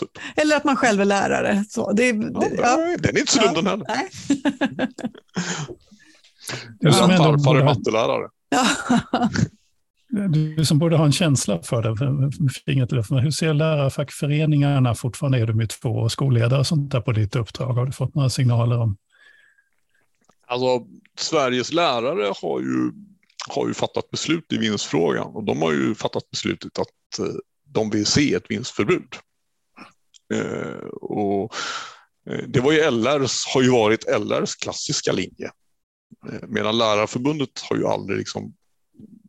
Typ. 0.00 0.10
Eller 0.36 0.56
att 0.56 0.64
man 0.64 0.76
själv 0.76 1.00
är 1.00 1.04
lärare. 1.04 1.64
Så 1.68 1.92
det, 1.92 2.06
ja, 2.06 2.44
ja. 2.58 2.96
Den 2.98 3.16
är 3.16 3.20
inte 3.20 3.32
så 3.32 3.40
dum 3.40 3.54
den 3.54 3.66
heller. 3.66 3.86
Du 6.80 6.92
som 6.92 7.08
farfar 7.08 7.56
är 7.56 7.64
mattelärare. 7.64 8.28
Ja. 8.48 8.66
Du 10.10 10.64
som 10.64 10.78
borde 10.78 10.96
ha 10.96 11.04
en 11.04 11.12
känsla 11.12 11.62
för 11.62 11.82
det, 11.82 11.96
för 13.02 13.18
hur 13.20 13.30
ser 13.30 13.54
lärarfackföreningarna, 13.54 14.94
fortfarande 14.94 15.38
är 15.38 15.46
de 15.46 15.60
ju 15.60 15.66
två 15.66 16.08
skolledare 16.08 16.60
och 16.60 16.66
sånt 16.66 16.92
där 16.92 17.00
på 17.00 17.12
ditt 17.12 17.36
uppdrag, 17.36 17.72
har 17.72 17.86
du 17.86 17.92
fått 17.92 18.14
några 18.14 18.30
signaler 18.30 18.78
om? 18.78 18.96
Alltså, 20.46 20.86
Sveriges 21.18 21.72
lärare 21.72 22.32
har 22.42 22.60
ju, 22.60 22.92
har 23.48 23.68
ju 23.68 23.74
fattat 23.74 24.10
beslut 24.10 24.52
i 24.52 24.58
vinstfrågan 24.58 25.26
och 25.26 25.44
de 25.44 25.62
har 25.62 25.72
ju 25.72 25.94
fattat 25.94 26.30
beslutet 26.30 26.78
att 26.78 27.18
eh, 27.18 27.34
de 27.64 27.90
vill 27.90 28.06
se 28.06 28.34
ett 28.34 28.50
vinstförbud. 28.50 29.14
Eh, 30.34 30.86
och 30.90 31.54
eh, 32.30 32.44
det 32.48 32.60
var 32.60 32.72
ju 32.72 32.90
LRs, 32.90 33.46
har 33.54 33.62
ju 33.62 33.70
varit 33.70 34.04
LRs 34.20 34.54
klassiska 34.54 35.12
linje. 35.12 35.50
Eh, 36.32 36.48
medan 36.48 36.78
Lärarförbundet 36.78 37.60
har 37.60 37.76
ju 37.76 37.86
aldrig 37.86 38.18
liksom 38.18 38.54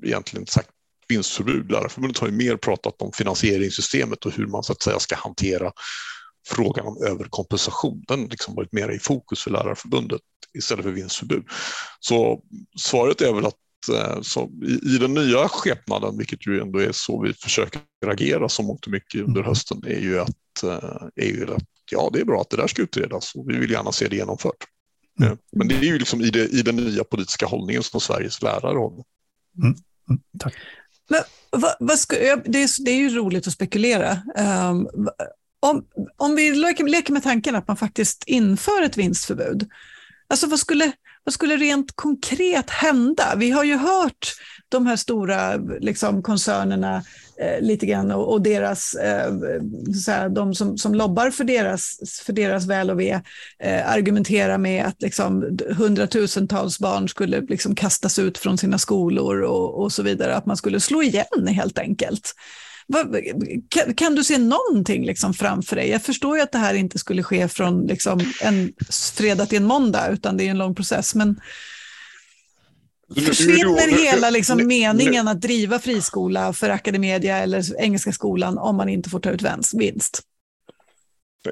egentligen 0.03 0.47
sagt 0.47 0.69
vinstförbud. 1.07 1.71
Lärarförbundet 1.71 2.17
har 2.17 2.27
ju 2.27 2.33
mer 2.33 2.57
pratat 2.57 3.01
om 3.01 3.11
finansieringssystemet 3.11 4.25
och 4.25 4.31
hur 4.31 4.47
man 4.47 4.63
så 4.63 4.71
att 4.73 4.81
säga 4.81 4.99
ska 4.99 5.15
hantera 5.15 5.71
frågan 6.47 6.85
om 6.85 7.03
överkompensation. 7.03 8.03
Den 8.07 8.25
liksom 8.25 8.55
varit 8.55 8.71
mer 8.71 8.89
i 8.89 8.99
fokus 8.99 9.43
för 9.43 9.51
Lärarförbundet 9.51 10.21
istället 10.57 10.85
för 10.85 10.91
vinstförbud. 10.91 11.43
Så 11.99 12.43
svaret 12.77 13.21
är 13.21 13.33
väl 13.33 13.45
att 13.45 13.55
eh, 13.93 14.41
i, 14.69 14.95
i 14.95 14.97
den 14.97 15.13
nya 15.13 15.49
skepnaden, 15.49 16.17
vilket 16.17 16.47
ju 16.47 16.61
ändå 16.61 16.79
är 16.79 16.91
så 16.91 17.21
vi 17.21 17.33
försöker 17.33 17.81
agera 18.07 18.49
så 18.49 18.63
mångt 18.63 18.85
och 18.85 18.91
mycket 18.91 19.21
under 19.21 19.41
mm. 19.41 19.49
hösten, 19.49 19.81
är 19.85 19.99
ju 19.99 20.19
att, 20.19 20.63
eh, 20.63 21.07
är 21.15 21.27
ju 21.27 21.53
att 21.53 21.63
ja, 21.91 22.09
det 22.13 22.19
är 22.19 22.25
bra 22.25 22.41
att 22.41 22.49
det 22.49 22.57
där 22.57 22.67
ska 22.67 22.81
utredas 22.81 23.35
och 23.35 23.49
vi 23.49 23.57
vill 23.57 23.71
gärna 23.71 23.91
se 23.91 24.07
det 24.07 24.15
genomfört. 24.15 24.65
Mm. 25.21 25.37
Men 25.51 25.67
det 25.67 25.75
är 25.75 25.83
ju 25.83 25.99
liksom 25.99 26.21
i, 26.21 26.29
det, 26.29 26.47
i 26.47 26.61
den 26.61 26.75
nya 26.75 27.03
politiska 27.03 27.45
hållningen 27.45 27.83
som 27.83 28.01
Sveriges 28.01 28.41
lärare 28.41 28.77
har. 28.77 29.03
Mm. 29.63 29.75
Tack. 30.39 30.53
Men, 31.09 31.21
vad, 31.49 31.75
vad 31.79 31.99
ska, 31.99 32.15
det, 32.15 32.63
är, 32.63 32.85
det 32.85 32.91
är 32.91 32.95
ju 32.95 33.09
roligt 33.09 33.47
att 33.47 33.53
spekulera. 33.53 34.11
Um, 34.69 35.09
om, 35.59 35.85
om 36.17 36.35
vi 36.35 36.51
leker, 36.51 36.83
leker 36.83 37.13
med 37.13 37.23
tanken 37.23 37.55
att 37.55 37.67
man 37.67 37.77
faktiskt 37.77 38.23
inför 38.27 38.81
ett 38.81 38.97
vinstförbud, 38.97 39.69
alltså 40.29 40.47
vad 40.47 40.59
skulle, 40.59 40.91
vad 41.23 41.33
skulle 41.33 41.57
rent 41.57 41.95
konkret 41.95 42.69
hända? 42.69 43.33
Vi 43.37 43.51
har 43.51 43.63
ju 43.63 43.75
hört 43.75 44.33
de 44.71 44.87
här 44.87 44.95
stora 44.95 45.55
liksom, 45.79 46.23
koncernerna 46.23 47.03
eh, 47.41 47.61
lite 47.61 47.85
grann 47.85 48.11
och, 48.11 48.31
och 48.31 48.41
deras, 48.41 48.93
eh, 48.93 49.33
såhär, 50.05 50.29
de 50.29 50.55
som, 50.55 50.77
som 50.77 50.95
lobbar 50.95 51.29
för 51.29 51.43
deras, 51.43 51.97
för 52.25 52.33
deras 52.33 52.65
väl 52.65 52.89
och 52.89 52.99
ve 52.99 53.21
eh, 53.59 53.91
argumentera 53.91 54.57
med 54.57 54.85
att 54.85 55.01
liksom, 55.01 55.57
hundratusentals 55.77 56.79
barn 56.79 57.09
skulle 57.09 57.41
liksom, 57.41 57.75
kastas 57.75 58.19
ut 58.19 58.37
från 58.37 58.57
sina 58.57 58.77
skolor 58.77 59.41
och, 59.41 59.81
och 59.81 59.91
så 59.91 60.03
vidare, 60.03 60.35
att 60.35 60.45
man 60.45 60.57
skulle 60.57 60.79
slå 60.79 61.03
igen 61.03 61.47
helt 61.47 61.77
enkelt. 61.77 62.35
Kan, 63.69 63.93
kan, 63.93 64.15
du 64.15 64.23
se 64.23 64.37
någonting 64.37 65.05
liksom 65.05 65.33
framför 65.33 65.75
dig? 65.75 65.89
Jag 65.89 66.01
förstår 66.01 66.37
ju 66.37 66.43
att 66.43 66.51
det 66.51 66.57
här 66.57 66.73
inte 66.73 66.99
skulle 66.99 67.23
ske 67.23 67.47
från 67.47 67.87
liksom 67.87 68.19
en 68.41 68.73
fredag 69.13 69.45
till 69.45 69.57
en 69.57 69.63
måndag, 69.63 70.09
utan 70.09 70.37
det 70.37 70.43
är 70.43 70.49
en 70.49 70.57
lång 70.57 70.75
process. 70.75 71.15
Men 71.15 71.39
försvinner 73.15 73.97
hela 74.05 74.29
liksom 74.29 74.67
meningen 74.67 75.27
att 75.27 75.41
driva 75.41 75.79
friskola 75.79 76.53
för 76.53 76.69
Academedia 76.69 77.37
eller 77.37 77.81
Engelska 77.81 78.11
skolan 78.11 78.57
om 78.57 78.75
man 78.75 78.89
inte 78.89 79.09
får 79.09 79.19
ta 79.19 79.29
ut 79.29 79.41
vinst? 79.73 80.21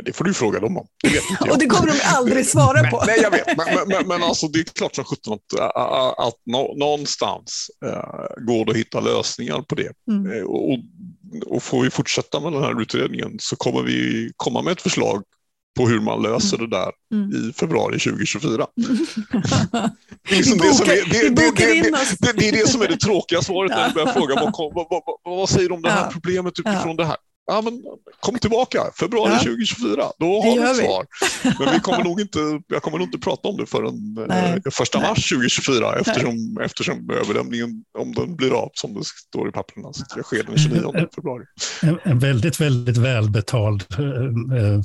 Det 0.06 0.14
får 0.14 0.26
du 0.26 0.34
fråga 0.34 0.60
dem 0.60 0.78
om. 0.78 0.88
Det 1.04 1.10
vet 1.10 1.30
inte 1.30 1.44
jag. 1.46 1.50
Och 1.54 1.60
det 1.60 1.66
kommer 1.66 1.88
de 1.88 2.00
aldrig 2.04 2.46
svara 2.46 2.92
på. 2.92 3.04
Nej, 3.08 3.20
jag 3.22 3.32
vet. 3.32 3.58
Men, 3.58 3.88
men, 3.88 4.08
men 4.08 4.24
alltså, 4.24 4.48
det 4.48 4.60
är 4.60 4.64
klart 4.64 4.96
som 4.96 5.04
sjutton 5.04 5.34
att, 5.34 5.60
att, 5.60 6.20
att 6.20 6.36
någonstans 6.76 7.72
uh, 7.86 8.46
går 8.46 8.66
det 8.66 8.72
att 8.72 8.78
hitta 8.78 9.00
lösningar 9.00 9.62
på 9.62 9.76
det. 9.76 9.92
Mm. 10.12 10.32
Uh, 10.32 10.44
och, 10.44 10.80
och 11.46 11.64
får 11.64 11.82
vi 11.84 11.90
fortsätta 11.90 12.40
med 12.40 12.54
den 12.54 12.64
här 12.64 12.82
utredningen 12.82 13.38
så 13.40 13.56
kommer 13.56 13.84
vi 13.84 14.32
komma 14.36 14.62
med 14.62 14.72
ett 14.72 14.82
förslag 14.82 15.24
på 15.78 15.88
hur 15.88 16.00
man 16.00 16.22
löser 16.22 16.58
mm. 16.58 16.70
det 16.70 16.78
där 16.78 16.92
mm. 17.14 17.50
i 17.50 17.54
februari 17.54 18.00
2024. 18.00 18.68
det, 22.38 22.48
är 22.48 22.52
det 22.52 22.68
som 22.68 22.82
är 22.82 22.88
det 22.88 22.98
tråkiga 22.98 23.42
svaret 23.42 23.72
när 23.72 23.88
du 23.88 23.94
börjar 23.94 24.08
fråga 24.14 24.36
vad, 24.36 24.54
vad, 24.74 24.88
vad, 24.90 25.04
vad 25.24 25.50
säger 25.50 25.70
du 25.70 25.76
om 25.76 25.82
det 25.82 25.92
här 25.92 26.12
problemet 26.12 26.60
utifrån 26.60 26.96
det 26.96 27.06
här? 27.06 27.18
Ja, 27.50 27.62
men 27.62 27.84
kom 28.20 28.40
tillbaka 28.40 28.84
februari 29.00 29.32
ja. 29.32 29.40
2024, 29.40 30.12
då 30.20 30.26
har 30.26 30.56
vi 30.56 30.72
ett 30.72 30.76
svar. 30.76 31.06
Men 31.60 31.74
vi 31.74 31.80
kommer 31.80 32.04
nog 32.04 32.22
inte, 32.22 32.40
jag 32.68 32.82
kommer 32.82 32.98
nog 32.98 33.08
inte 33.08 33.18
prata 33.18 33.48
om 33.48 33.58
det 33.58 33.66
förrän 33.66 34.18
eh, 34.32 34.72
första 34.72 35.00
mars 35.00 35.30
2024 35.30 36.00
eftersom, 36.00 36.58
eftersom 36.62 37.10
överlämningen, 37.10 37.84
om 37.98 38.14
den 38.14 38.36
blir 38.36 38.54
av 38.54 38.70
som 38.74 38.94
det 38.94 39.06
står 39.06 39.50
i 39.50 39.52
papperna, 39.52 39.94
så 39.94 40.04
det 40.16 40.24
sker 40.24 40.44
den 40.44 40.58
29 40.58 41.08
februari. 41.16 41.44
En, 41.82 42.00
en 42.04 42.20
väldigt, 42.20 42.62
väldigt 42.62 42.98
välbetald 42.98 43.86
eh, 43.92 44.06
eh 44.60 44.82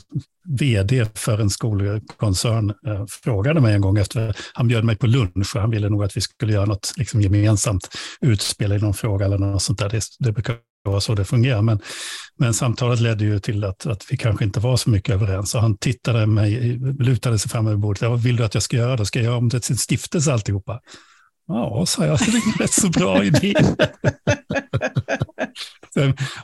vd 0.49 1.07
för 1.15 1.41
en 1.41 1.51
skolkoncern 1.51 2.71
eh, 2.71 3.07
frågade 3.09 3.61
mig 3.61 3.75
en 3.75 3.81
gång 3.81 3.99
efter, 3.99 4.37
han 4.53 4.69
bjöd 4.69 4.85
mig 4.85 4.97
på 4.97 5.07
lunch 5.07 5.57
och 5.57 5.61
han 5.61 5.71
ville 5.71 5.89
nog 5.89 6.05
att 6.05 6.17
vi 6.17 6.21
skulle 6.21 6.53
göra 6.53 6.65
något 6.65 6.93
liksom, 6.97 7.21
gemensamt 7.21 7.89
utspel 8.21 8.73
i 8.73 8.79
någon 8.79 8.95
fråga 8.95 9.27
eller 9.27 9.39
något 9.39 9.63
sånt 9.63 9.79
där. 9.79 9.89
Det, 9.89 10.03
det 10.19 10.33
brukar 10.33 10.57
vara 10.91 11.01
så 11.01 11.15
det 11.15 11.25
fungerar. 11.25 11.63
Men, 11.63 11.81
men 12.39 12.55
samtalet 12.55 13.01
ledde 13.01 13.25
ju 13.25 13.39
till 13.39 13.65
att, 13.65 13.87
att 13.87 14.07
vi 14.11 14.17
kanske 14.17 14.45
inte 14.45 14.61
var 14.61 14.77
så 14.77 14.91
mycket 14.91 15.15
överens. 15.15 15.55
Och 15.55 15.61
han 15.61 15.77
tittade 15.77 16.27
mig, 16.27 16.79
lutade 16.99 17.39
sig 17.39 17.51
fram 17.51 17.67
över 17.67 17.77
bordet. 17.77 18.03
Vad 18.03 18.23
vill 18.23 18.37
du 18.37 18.45
att 18.45 18.55
jag 18.55 18.63
ska 18.63 18.77
göra? 18.77 18.97
Då 18.97 19.05
ska 19.05 19.19
jag 19.19 19.25
göra 19.25 19.37
om 19.37 19.49
det 19.49 19.61
till 19.61 19.73
en 19.73 19.79
stiftelse 19.79 20.33
alltihopa. 20.33 20.81
Ja, 21.47 21.87
sa 21.87 22.07
jag, 22.07 22.19
det 22.19 22.25
är 22.25 22.35
en 22.35 22.59
rätt 22.59 22.73
så 22.73 22.89
bra 22.89 23.25
idé. 23.25 23.55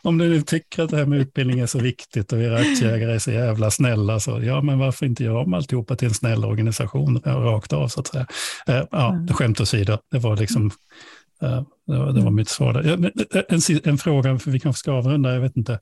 om 0.02 0.18
du 0.18 0.28
nu 0.28 0.42
tycker 0.42 0.82
att 0.82 0.90
det 0.90 0.96
här 0.96 1.06
med 1.06 1.20
utbildning 1.20 1.60
är 1.60 1.66
så 1.66 1.78
viktigt 1.78 2.32
och 2.32 2.38
era 2.40 2.58
aktieägare 2.58 3.12
är 3.12 3.18
så 3.18 3.30
jävla 3.30 3.70
snälla, 3.70 4.20
så 4.20 4.40
ja, 4.42 4.62
men 4.62 4.78
varför 4.78 5.06
inte 5.06 5.24
göra 5.24 5.40
om 5.40 5.54
alltihopa 5.54 5.96
till 5.96 6.08
en 6.08 6.14
snäll 6.14 6.44
organisation 6.44 7.20
rakt 7.24 7.72
av, 7.72 7.88
så 7.88 8.00
att 8.00 8.06
säga. 8.06 8.26
Eh, 8.66 8.84
ja, 8.90 9.12
mm. 9.12 9.28
skämt 9.28 9.60
åsido, 9.60 9.98
det 10.10 10.18
var 10.18 10.36
liksom 10.36 10.70
det 11.40 11.98
var, 11.98 12.12
det 12.12 12.20
var 12.20 12.30
mitt 12.30 12.48
svar. 12.48 12.72
Där. 12.72 13.10
Eh, 13.36 13.42
en, 13.48 13.60
en, 13.84 13.98
fråga, 13.98 14.38
för 14.38 14.50
vi 14.50 14.60
kanske 14.60 14.80
ska 14.80 14.92
avrunda, 14.92 15.34
jag 15.34 15.40
vet 15.40 15.56
inte. 15.56 15.80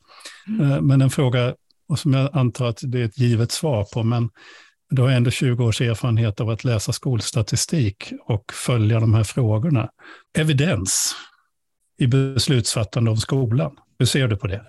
Mm. 0.49 0.73
Eh, 0.73 0.81
men 0.81 1.01
en 1.01 1.11
fråga 1.11 1.55
och 1.89 1.99
som 1.99 2.15
jag 2.15 2.37
antar 2.37 2.67
att 2.67 2.81
det 2.83 3.01
är 3.01 3.05
ett 3.05 3.19
givet 3.19 3.53
svar 3.53 3.85
på, 3.85 4.03
men 4.03 4.31
du 4.91 5.03
har 5.03 5.11
ändå 5.11 5.31
20 5.31 5.65
års 5.65 5.81
erfarenhet 5.81 6.41
av 6.41 6.51
att 6.51 6.65
läsa 6.65 6.93
skolstatistik 6.93 8.13
och 8.27 8.53
följa 8.53 9.01
de 9.01 9.15
här 9.15 9.25
frågorna. 9.25 9.91
Evidens 10.39 11.15
i 11.99 12.07
beslutsfattande 12.07 13.11
om 13.11 13.17
skolan. 13.17 13.77
Hur 13.99 14.07
ser 14.07 14.29
du 14.29 14.37
på 14.37 14.47
det? 14.47 14.65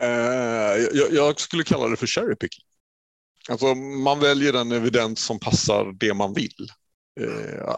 jag, 0.94 1.12
jag, 1.12 1.40
skulle 1.40 1.64
kalla 1.64 1.88
det 1.88 1.96
för 1.96 2.08
cherry 2.08 2.36
picking. 2.36 2.64
Alltså 3.50 3.76
man 3.76 4.20
väljer 4.20 4.54
den 4.54 4.72
evidens 4.72 5.26
som 5.26 5.40
passar 5.40 5.98
det 6.00 6.14
man 6.14 6.34
vill. 6.34 6.68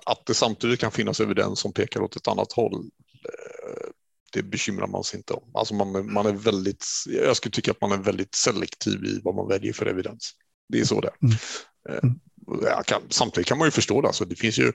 Att 0.06 0.26
det 0.26 0.34
samtidigt 0.34 0.80
kan 0.80 0.92
finnas 0.92 1.20
evidens 1.20 1.60
som 1.60 1.74
pekar 1.74 2.02
åt 2.02 2.16
ett 2.16 2.28
annat 2.28 2.52
håll 2.52 2.86
Eh, 3.26 3.90
det 4.34 4.44
bekymrar 4.44 4.88
man 4.88 5.04
sig 5.04 5.18
inte 5.18 5.34
om. 5.34 5.52
Alltså 5.54 5.74
man, 5.74 6.14
man 6.14 6.26
är 6.26 6.34
väldigt, 6.34 6.86
jag 7.06 7.38
skulle 7.38 7.52
tycka 7.52 7.72
att 7.72 7.82
man 7.82 7.92
är 7.92 7.98
väldigt 7.98 8.36
selektiv 8.36 9.06
i 9.06 9.20
vad 9.24 9.36
man 9.36 9.48
väljer 9.48 9.74
för 9.74 9.86
evidens. 9.86 10.32
Det 10.70 10.80
är 10.80 10.86
så 10.86 11.02
det 11.02 11.08
är. 11.08 11.26
Mm. 11.26 11.38
Mm. 12.04 12.84
Kan, 12.86 13.02
samtidigt 13.10 13.48
kan 13.48 13.58
man 13.58 13.68
ju 13.68 13.72
förstå 13.72 14.02
det. 14.02 14.08
Alltså 14.08 14.26
det 14.26 14.36
finns 14.36 14.60
ju, 14.60 14.72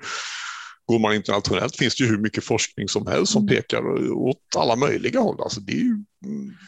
går 0.87 0.99
man 0.99 1.15
internationellt 1.15 1.77
finns 1.77 1.97
det 1.97 2.05
ju 2.05 2.11
hur 2.11 2.19
mycket 2.19 2.45
forskning 2.45 2.89
som 2.89 3.07
helst 3.07 3.33
som 3.33 3.43
mm. 3.43 3.57
pekar 3.57 4.11
åt 4.13 4.57
alla 4.57 4.77
möjliga 4.77 5.21
håll. 5.21 5.41
Alltså 5.41 5.61
det 5.61 5.73
är 5.73 5.83
ju, 5.83 6.05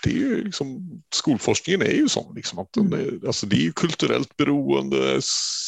det 0.03 0.11
är 0.11 0.15
ju 0.15 0.45
liksom, 0.45 0.91
skolforskningen 1.15 1.83
är 1.83 1.93
ju 1.93 2.09
sån. 2.09 2.35
Liksom, 2.35 2.59
att 2.59 2.77
är, 2.77 3.27
alltså 3.27 3.47
det 3.47 3.57
är 3.57 3.63
ju 3.63 3.73
kulturellt 3.73 4.37
beroende, 4.37 5.21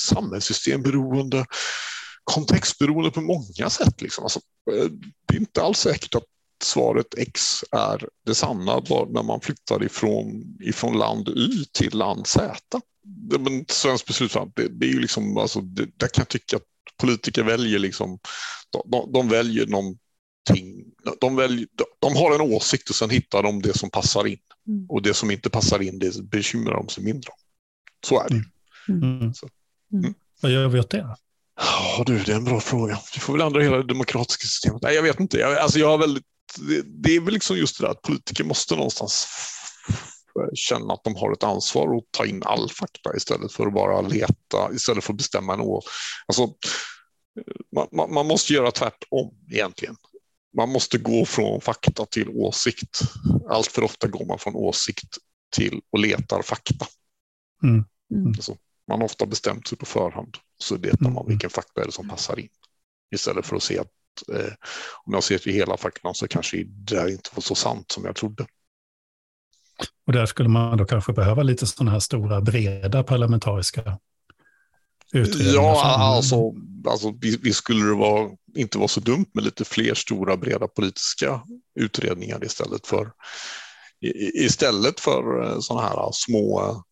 samhällssystemberoende 0.08 1.46
kontextberoende 2.24 3.10
på 3.10 3.20
många 3.20 3.70
sätt. 3.70 4.02
Liksom. 4.02 4.24
Alltså, 4.24 4.40
eh, 4.70 4.90
det 5.26 5.36
är 5.36 5.40
inte 5.40 5.62
alls 5.62 5.78
säkert 5.78 6.14
att 6.14 6.24
svaret 6.62 7.14
X 7.18 7.64
är 7.72 8.08
det 8.26 8.34
sanna 8.34 8.80
bara 8.80 9.08
när 9.08 9.22
man 9.22 9.40
flyttar 9.40 9.84
ifrån, 9.84 10.56
ifrån 10.60 10.98
land 10.98 11.28
Y 11.28 11.64
till 11.72 11.98
land 11.98 12.26
Z. 12.26 12.80
Men 13.38 13.64
svensk 13.68 14.06
beslutsfattande, 14.06 14.52
det, 14.62 14.68
det 14.68 14.86
är 14.86 14.90
ju 14.90 15.00
liksom, 15.00 15.36
alltså, 15.36 15.60
det, 15.60 15.86
där 15.96 16.08
kan 16.08 16.22
jag 16.22 16.28
tycka 16.28 16.56
att 16.56 16.62
politiker 16.96 17.42
väljer 17.42 17.78
liksom, 17.78 18.18
de, 18.70 19.12
de 19.12 19.28
väljer 19.28 19.66
någonting, 19.66 20.84
de, 21.20 21.36
väljer, 21.36 21.66
de, 21.98 22.16
har 22.16 22.34
en 22.34 22.40
åsikt 22.40 22.90
och 22.90 22.96
sen 22.96 23.10
hittar 23.10 23.42
de 23.42 23.62
det 23.62 23.78
som 23.78 23.90
passar 23.90 24.26
in. 24.26 24.38
Mm. 24.68 24.86
Och 24.88 25.02
det 25.02 25.14
som 25.14 25.30
inte 25.30 25.50
passar 25.50 25.82
in, 25.82 25.98
det 25.98 26.22
bekymrar 26.22 26.74
de 26.74 26.88
sig 26.88 27.04
mindre 27.04 27.30
om. 27.30 27.38
Så 28.06 28.20
är 28.20 28.28
det. 28.28 28.44
Mm. 28.88 29.02
Mm. 29.12 29.32
mm. 29.92 30.14
Vad 30.40 30.52
gör 30.52 30.68
vi 30.68 30.80
åt 30.80 30.90
det? 30.90 31.16
Ja 31.60 32.02
du, 32.06 32.18
det 32.18 32.32
är 32.32 32.36
en 32.36 32.44
bra 32.44 32.60
fråga. 32.60 33.00
Du 33.14 33.20
får 33.20 33.32
väl 33.32 33.42
ändra 33.42 33.62
hela 33.62 33.76
det 33.76 33.86
demokratiska 33.86 34.46
systemet. 34.46 34.82
Nej, 34.82 34.94
jag 34.94 35.02
vet 35.02 35.20
inte. 35.20 35.38
Jag, 35.38 35.58
alltså, 35.58 35.78
jag 35.78 35.88
har 35.88 35.98
väldigt, 35.98 36.24
det, 36.58 36.82
det 36.82 37.16
är 37.16 37.20
väl 37.20 37.34
liksom 37.34 37.56
just 37.56 37.78
det 37.78 37.86
där 37.86 37.90
att 37.90 38.02
politiker 38.02 38.44
måste 38.44 38.76
någonstans 38.76 39.28
känna 40.54 40.94
att 40.94 41.04
de 41.04 41.16
har 41.16 41.32
ett 41.32 41.42
ansvar 41.42 41.96
att 41.96 42.04
ta 42.10 42.26
in 42.26 42.42
all 42.42 42.70
fakta 42.70 43.16
istället 43.16 43.52
för 43.52 43.66
att 43.66 43.74
bara 43.74 44.00
leta, 44.00 44.72
istället 44.74 45.04
för 45.04 45.12
att 45.12 45.16
bestämma 45.16 45.54
en 45.54 45.60
å. 45.60 45.82
Alltså, 46.26 46.54
man, 47.92 48.12
man, 48.14 48.26
måste 48.26 48.52
göra 48.52 48.70
tvärtom 48.70 49.34
egentligen. 49.50 49.96
Man 50.56 50.68
måste 50.68 50.98
gå 50.98 51.24
från 51.24 51.60
fakta 51.60 52.06
till 52.06 52.28
åsikt. 52.28 53.00
Allt 53.48 53.66
för 53.66 53.82
ofta 53.82 54.08
går 54.08 54.26
man 54.26 54.38
från 54.38 54.54
åsikt 54.54 55.18
till 55.56 55.80
och 55.92 55.98
letar 55.98 56.42
fakta. 56.42 56.86
Mm. 57.62 57.84
Mm. 58.14 58.26
Alltså, 58.26 58.56
man 58.88 59.00
har 59.00 59.04
ofta 59.04 59.26
bestämt 59.26 59.68
sig 59.68 59.78
på 59.78 59.86
förhand 59.86 60.36
så 60.58 60.76
vet 60.76 61.00
man 61.00 61.12
mm. 61.12 61.26
vilken 61.26 61.50
fakta 61.50 61.80
är 61.80 61.86
det 61.86 61.92
som 61.92 62.08
passar 62.08 62.38
in. 62.38 62.48
Istället 63.14 63.46
för 63.46 63.56
att 63.56 63.62
se 63.62 63.78
att 63.78 63.88
eh, 64.32 64.52
om 65.04 65.12
jag 65.12 65.24
ser 65.24 65.38
till 65.38 65.52
hela 65.52 65.76
faktan 65.76 66.14
så 66.14 66.28
kanske 66.28 66.64
det 66.64 67.10
inte 67.10 67.30
var 67.34 67.42
så 67.42 67.54
sant 67.54 67.92
som 67.92 68.04
jag 68.04 68.16
trodde. 68.16 68.46
Och 70.06 70.12
där 70.12 70.26
skulle 70.26 70.48
man 70.48 70.76
då 70.76 70.84
kanske 70.84 71.12
behöva 71.12 71.42
lite 71.42 71.66
sådana 71.66 71.90
här 71.90 72.00
stora 72.00 72.40
breda 72.40 73.02
parlamentariska 73.02 73.98
utredningar? 75.12 75.54
Ja, 75.54 75.84
alltså, 75.84 76.52
alltså 76.88 77.12
visst 77.20 77.58
skulle 77.58 77.86
det 77.86 77.94
vara, 77.94 78.30
inte 78.56 78.78
vara 78.78 78.88
så 78.88 79.00
dumt 79.00 79.30
med 79.34 79.44
lite 79.44 79.64
fler 79.64 79.94
stora 79.94 80.36
breda 80.36 80.68
politiska 80.68 81.42
utredningar 81.74 82.44
istället 82.44 82.86
för 82.86 83.12
istället 84.34 85.00
för 85.00 85.42
eh, 85.42 85.60
sådana 85.60 85.88
här 85.88 86.10
små 86.12 86.82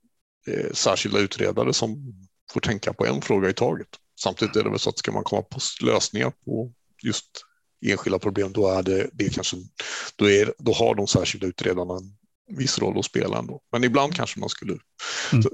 särskilda 0.73 1.19
utredare 1.19 1.73
som 1.73 2.15
får 2.53 2.61
tänka 2.61 2.93
på 2.93 3.07
en 3.07 3.23
fråga 3.23 3.51
i 3.51 3.53
taget. 3.53 3.89
Samtidigt 4.21 4.57
är 4.57 4.65
det 4.65 4.71
väl 4.71 4.79
så 4.79 4.91
att 4.91 4.99
ska 4.99 5.13
man 5.13 5.25
komma 5.25 5.43
på 5.43 5.61
lösningar 5.83 6.33
på 6.45 6.73
just 7.03 7.45
enskilda 7.87 8.19
problem, 8.19 8.53
då, 8.53 8.69
är 8.69 8.83
det, 8.83 9.11
det 9.13 9.35
kanske, 9.35 9.57
då, 10.17 10.31
är, 10.31 10.55
då 10.59 10.73
har 10.73 10.95
de 10.95 11.07
särskilda 11.07 11.47
utredarna 11.47 11.95
en 11.95 12.57
viss 12.57 12.79
roll 12.79 12.99
att 12.99 13.05
spela 13.05 13.39
ändå. 13.39 13.61
Men 13.73 13.85
ibland 13.85 14.15
kanske 14.15 14.41
man 14.41 14.49
skulle... 14.49 14.79
Mm. 15.33 15.45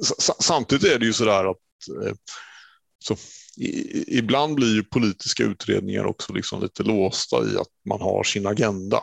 samtidigt 0.41 0.93
är 0.93 0.99
det 0.99 1.07
ju 1.07 1.13
så 1.13 1.25
där 1.25 1.51
att 1.51 2.07
eh, 2.07 2.15
så, 2.99 3.17
i, 3.57 4.19
ibland 4.19 4.55
blir 4.55 4.75
ju 4.75 4.85
politiska 4.85 5.43
utredningar 5.43 6.05
också 6.05 6.33
liksom 6.33 6.63
lite 6.63 6.83
låsta 6.83 7.37
i 7.37 7.59
att 7.59 7.69
man 7.89 8.01
har 8.01 8.25
sin 8.25 8.47
agenda. 8.47 9.03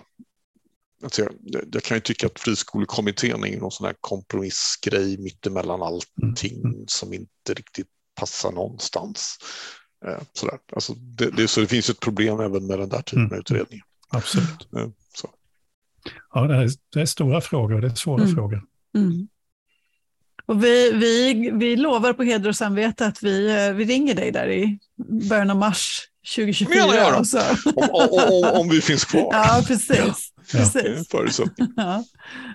Alltså 1.03 1.21
jag, 1.21 1.33
jag, 1.71 1.83
kan 1.83 1.97
ju 1.97 2.01
tycka 2.01 2.27
att 2.27 2.39
friskolekommittén 2.39 3.43
är 3.43 3.59
någon 3.59 3.71
sån 3.71 3.85
här 3.85 3.95
kompromissgrej 4.01 5.17
mittemellan 5.17 5.81
allting 5.81 6.57
mm. 6.57 6.73
mm. 6.73 6.87
som 6.87 7.13
inte 7.13 7.53
riktigt 7.53 7.87
passar 8.15 8.51
någonstans. 8.51 9.37
Eh, 10.05 10.21
sådär. 10.33 10.59
Alltså 10.73 10.93
det, 10.93 11.31
det, 11.31 11.47
så 11.47 11.61
det 11.61 11.67
finns 11.67 11.89
ett 11.89 11.99
problem 11.99 12.39
även 12.39 12.67
med 12.67 12.79
den 12.79 12.89
där 12.89 13.01
typen 13.01 13.19
mm. 13.19 13.31
av 13.31 13.39
utredningar. 13.39 13.85
Absolut. 14.09 14.67
Eh, 14.77 14.87
så. 15.13 15.29
Ja, 16.33 16.47
det 16.47 16.55
är, 16.55 16.69
det 16.93 17.01
är, 17.01 17.05
stora 17.05 17.41
frågor, 17.41 17.81
det 17.81 17.87
är 17.87 17.95
svåra 17.95 18.23
mm. 18.23 18.35
frågor. 18.35 18.63
Mm. 18.95 19.27
Och 20.45 20.63
vi, 20.63 20.91
vi, 20.91 21.51
vi 21.53 21.75
lovar 21.75 22.13
på 22.13 22.23
heder 22.23 22.49
och 22.49 22.55
samvete 22.55 23.05
att 23.05 23.23
vi, 23.23 23.65
eh, 23.67 23.73
vi 23.73 23.85
ringer 23.85 24.15
dig 24.15 24.31
där 24.31 24.49
i 24.49 24.79
början 25.29 25.49
av 25.49 25.57
mars 25.57 26.07
2024. 26.35 26.95
Ja, 26.95 27.23
Om, 27.75 27.89
om, 27.89 28.09
om, 28.11 28.59
om, 28.59 28.69
vi 28.69 28.81
finns 28.81 29.05
kvar. 29.05 29.29
Ja, 29.31 29.63
precis. 29.67 30.31
precis. 30.51 31.07
Ja, 31.75 32.03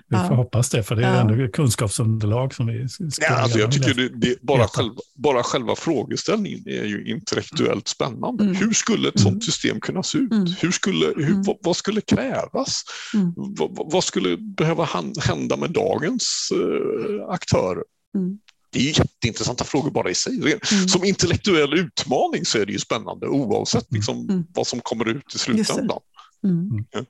Vi 0.07 0.17
får 0.17 0.35
hoppas 0.35 0.69
det, 0.69 0.83
för 0.83 0.95
det 0.95 1.05
är 1.05 1.15
ja. 1.15 1.21
ändå 1.21 1.51
kunskapsunderlag 1.51 2.53
som 2.53 2.67
vi 2.67 2.89
ska 2.89 3.25
ja, 3.25 3.35
alltså 3.35 3.59
Jag 3.59 3.71
tycker 3.71 3.93
det, 3.93 4.09
det, 4.09 4.41
bara, 4.41 4.67
själva, 4.67 4.95
bara 5.15 5.43
själva 5.43 5.75
frågeställningen 5.75 6.63
är 6.65 6.85
ju 6.85 7.05
intellektuellt 7.05 7.87
spännande. 7.87 8.43
Mm. 8.43 8.55
Hur 8.55 8.73
skulle 8.73 9.09
ett 9.09 9.19
sådant 9.19 9.33
mm. 9.33 9.41
system 9.41 9.79
kunna 9.79 10.03
se 10.03 10.17
ut? 10.17 10.31
Mm. 10.31 10.47
Hur 10.59 10.71
skulle, 10.71 11.05
hur, 11.05 11.29
mm. 11.31 11.43
vad, 11.43 11.57
vad, 11.61 11.75
skulle 11.75 12.01
krävas? 12.01 12.83
Mm. 13.13 13.33
Vad, 13.35 13.91
vad, 13.91 14.03
skulle 14.03 14.37
behöva 14.37 14.87
hända 15.19 15.57
med 15.57 15.71
dagens 15.71 16.51
uh, 16.55 17.29
aktörer? 17.29 17.83
Mm. 18.15 18.37
Det 18.77 18.89
är 18.89 18.99
jätteintressanta 18.99 19.63
frågor 19.63 19.91
bara 19.91 20.09
i 20.09 20.15
sig. 20.15 20.33
Mm. 20.35 20.87
Som 20.87 21.03
intellektuell 21.03 21.73
utmaning 21.73 22.45
så 22.45 22.57
är 22.57 22.65
det 22.65 22.71
ju 22.71 22.79
spännande 22.79 23.27
oavsett 23.27 23.91
liksom, 23.93 24.29
mm. 24.29 24.43
vad 24.53 24.67
som 24.67 24.79
kommer 24.79 25.09
ut 25.09 25.35
i 25.35 25.37
slutändan. 25.37 25.99
Mm. 26.43 26.85
Ja. 26.91 27.05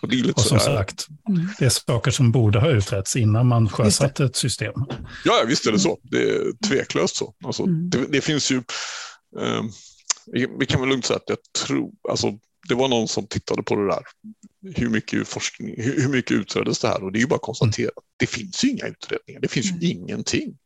Och, 0.00 0.08
det 0.08 0.14
är 0.14 0.18
lite 0.18 0.32
och 0.32 0.40
som 0.40 0.60
sagt, 0.60 1.06
mm. 1.28 1.48
det 1.58 1.64
är 1.64 1.68
saker 1.68 2.10
som 2.10 2.32
borde 2.32 2.60
ha 2.60 2.70
utretts 2.70 3.16
innan 3.16 3.46
man 3.46 3.68
sjösatte 3.68 4.24
ett 4.24 4.36
system. 4.36 4.72
Ja, 5.24 5.44
visst 5.46 5.66
är 5.66 5.72
det 5.72 5.78
så. 5.78 5.98
Det 6.02 6.22
är 6.22 6.68
tveklöst 6.68 7.16
så. 7.16 7.34
Alltså, 7.44 7.62
mm. 7.62 7.90
det, 7.90 8.06
det, 8.08 8.20
finns 8.20 8.50
ju... 8.50 8.56
Eh, 9.40 9.62
vi 10.58 10.66
kan 10.66 10.80
väl 10.80 10.90
lugnt 10.90 11.04
säga 11.04 11.16
att 11.16 11.28
jag 11.28 11.38
tror... 11.66 11.90
Alltså, 12.10 12.38
det 12.68 12.74
var 12.74 12.88
någon 12.88 13.08
som 13.08 13.26
tittade 13.26 13.62
på 13.62 13.76
det 13.76 13.86
där. 13.86 14.02
Hur 14.74 14.88
mycket 14.88 15.28
forskning, 15.28 15.74
hur, 15.82 16.08
mycket 16.08 16.32
utreddes 16.32 16.78
det 16.78 16.88
här? 16.88 17.04
Och 17.04 17.12
det 17.12 17.18
är 17.18 17.20
ju 17.20 17.26
bara 17.26 17.34
att 17.34 17.42
konstatera 17.42 17.90
mm. 17.90 18.04
det 18.16 18.26
finns 18.26 18.64
ju 18.64 18.68
inga 18.68 18.86
utredningar. 18.86 19.40
Det 19.40 19.48
finns 19.48 19.72
ju 19.72 19.88
ingenting. 19.88 20.56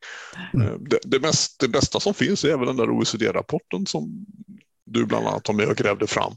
Mm. 0.53 0.83
Det, 0.89 0.99
det, 1.03 1.19
mest, 1.19 1.59
det 1.59 1.67
bästa 1.67 1.99
som 1.99 2.13
finns 2.13 2.43
är 2.43 2.57
väl 2.57 2.67
den 2.67 2.77
där 2.77 2.89
OECD-rapporten 2.89 3.85
som 3.85 4.25
du 4.85 5.05
bland 5.05 5.27
annat 5.27 5.47
var 5.47 5.55
med 5.55 5.67
och 5.67 5.77
grävde 5.77 6.07
fram. 6.07 6.33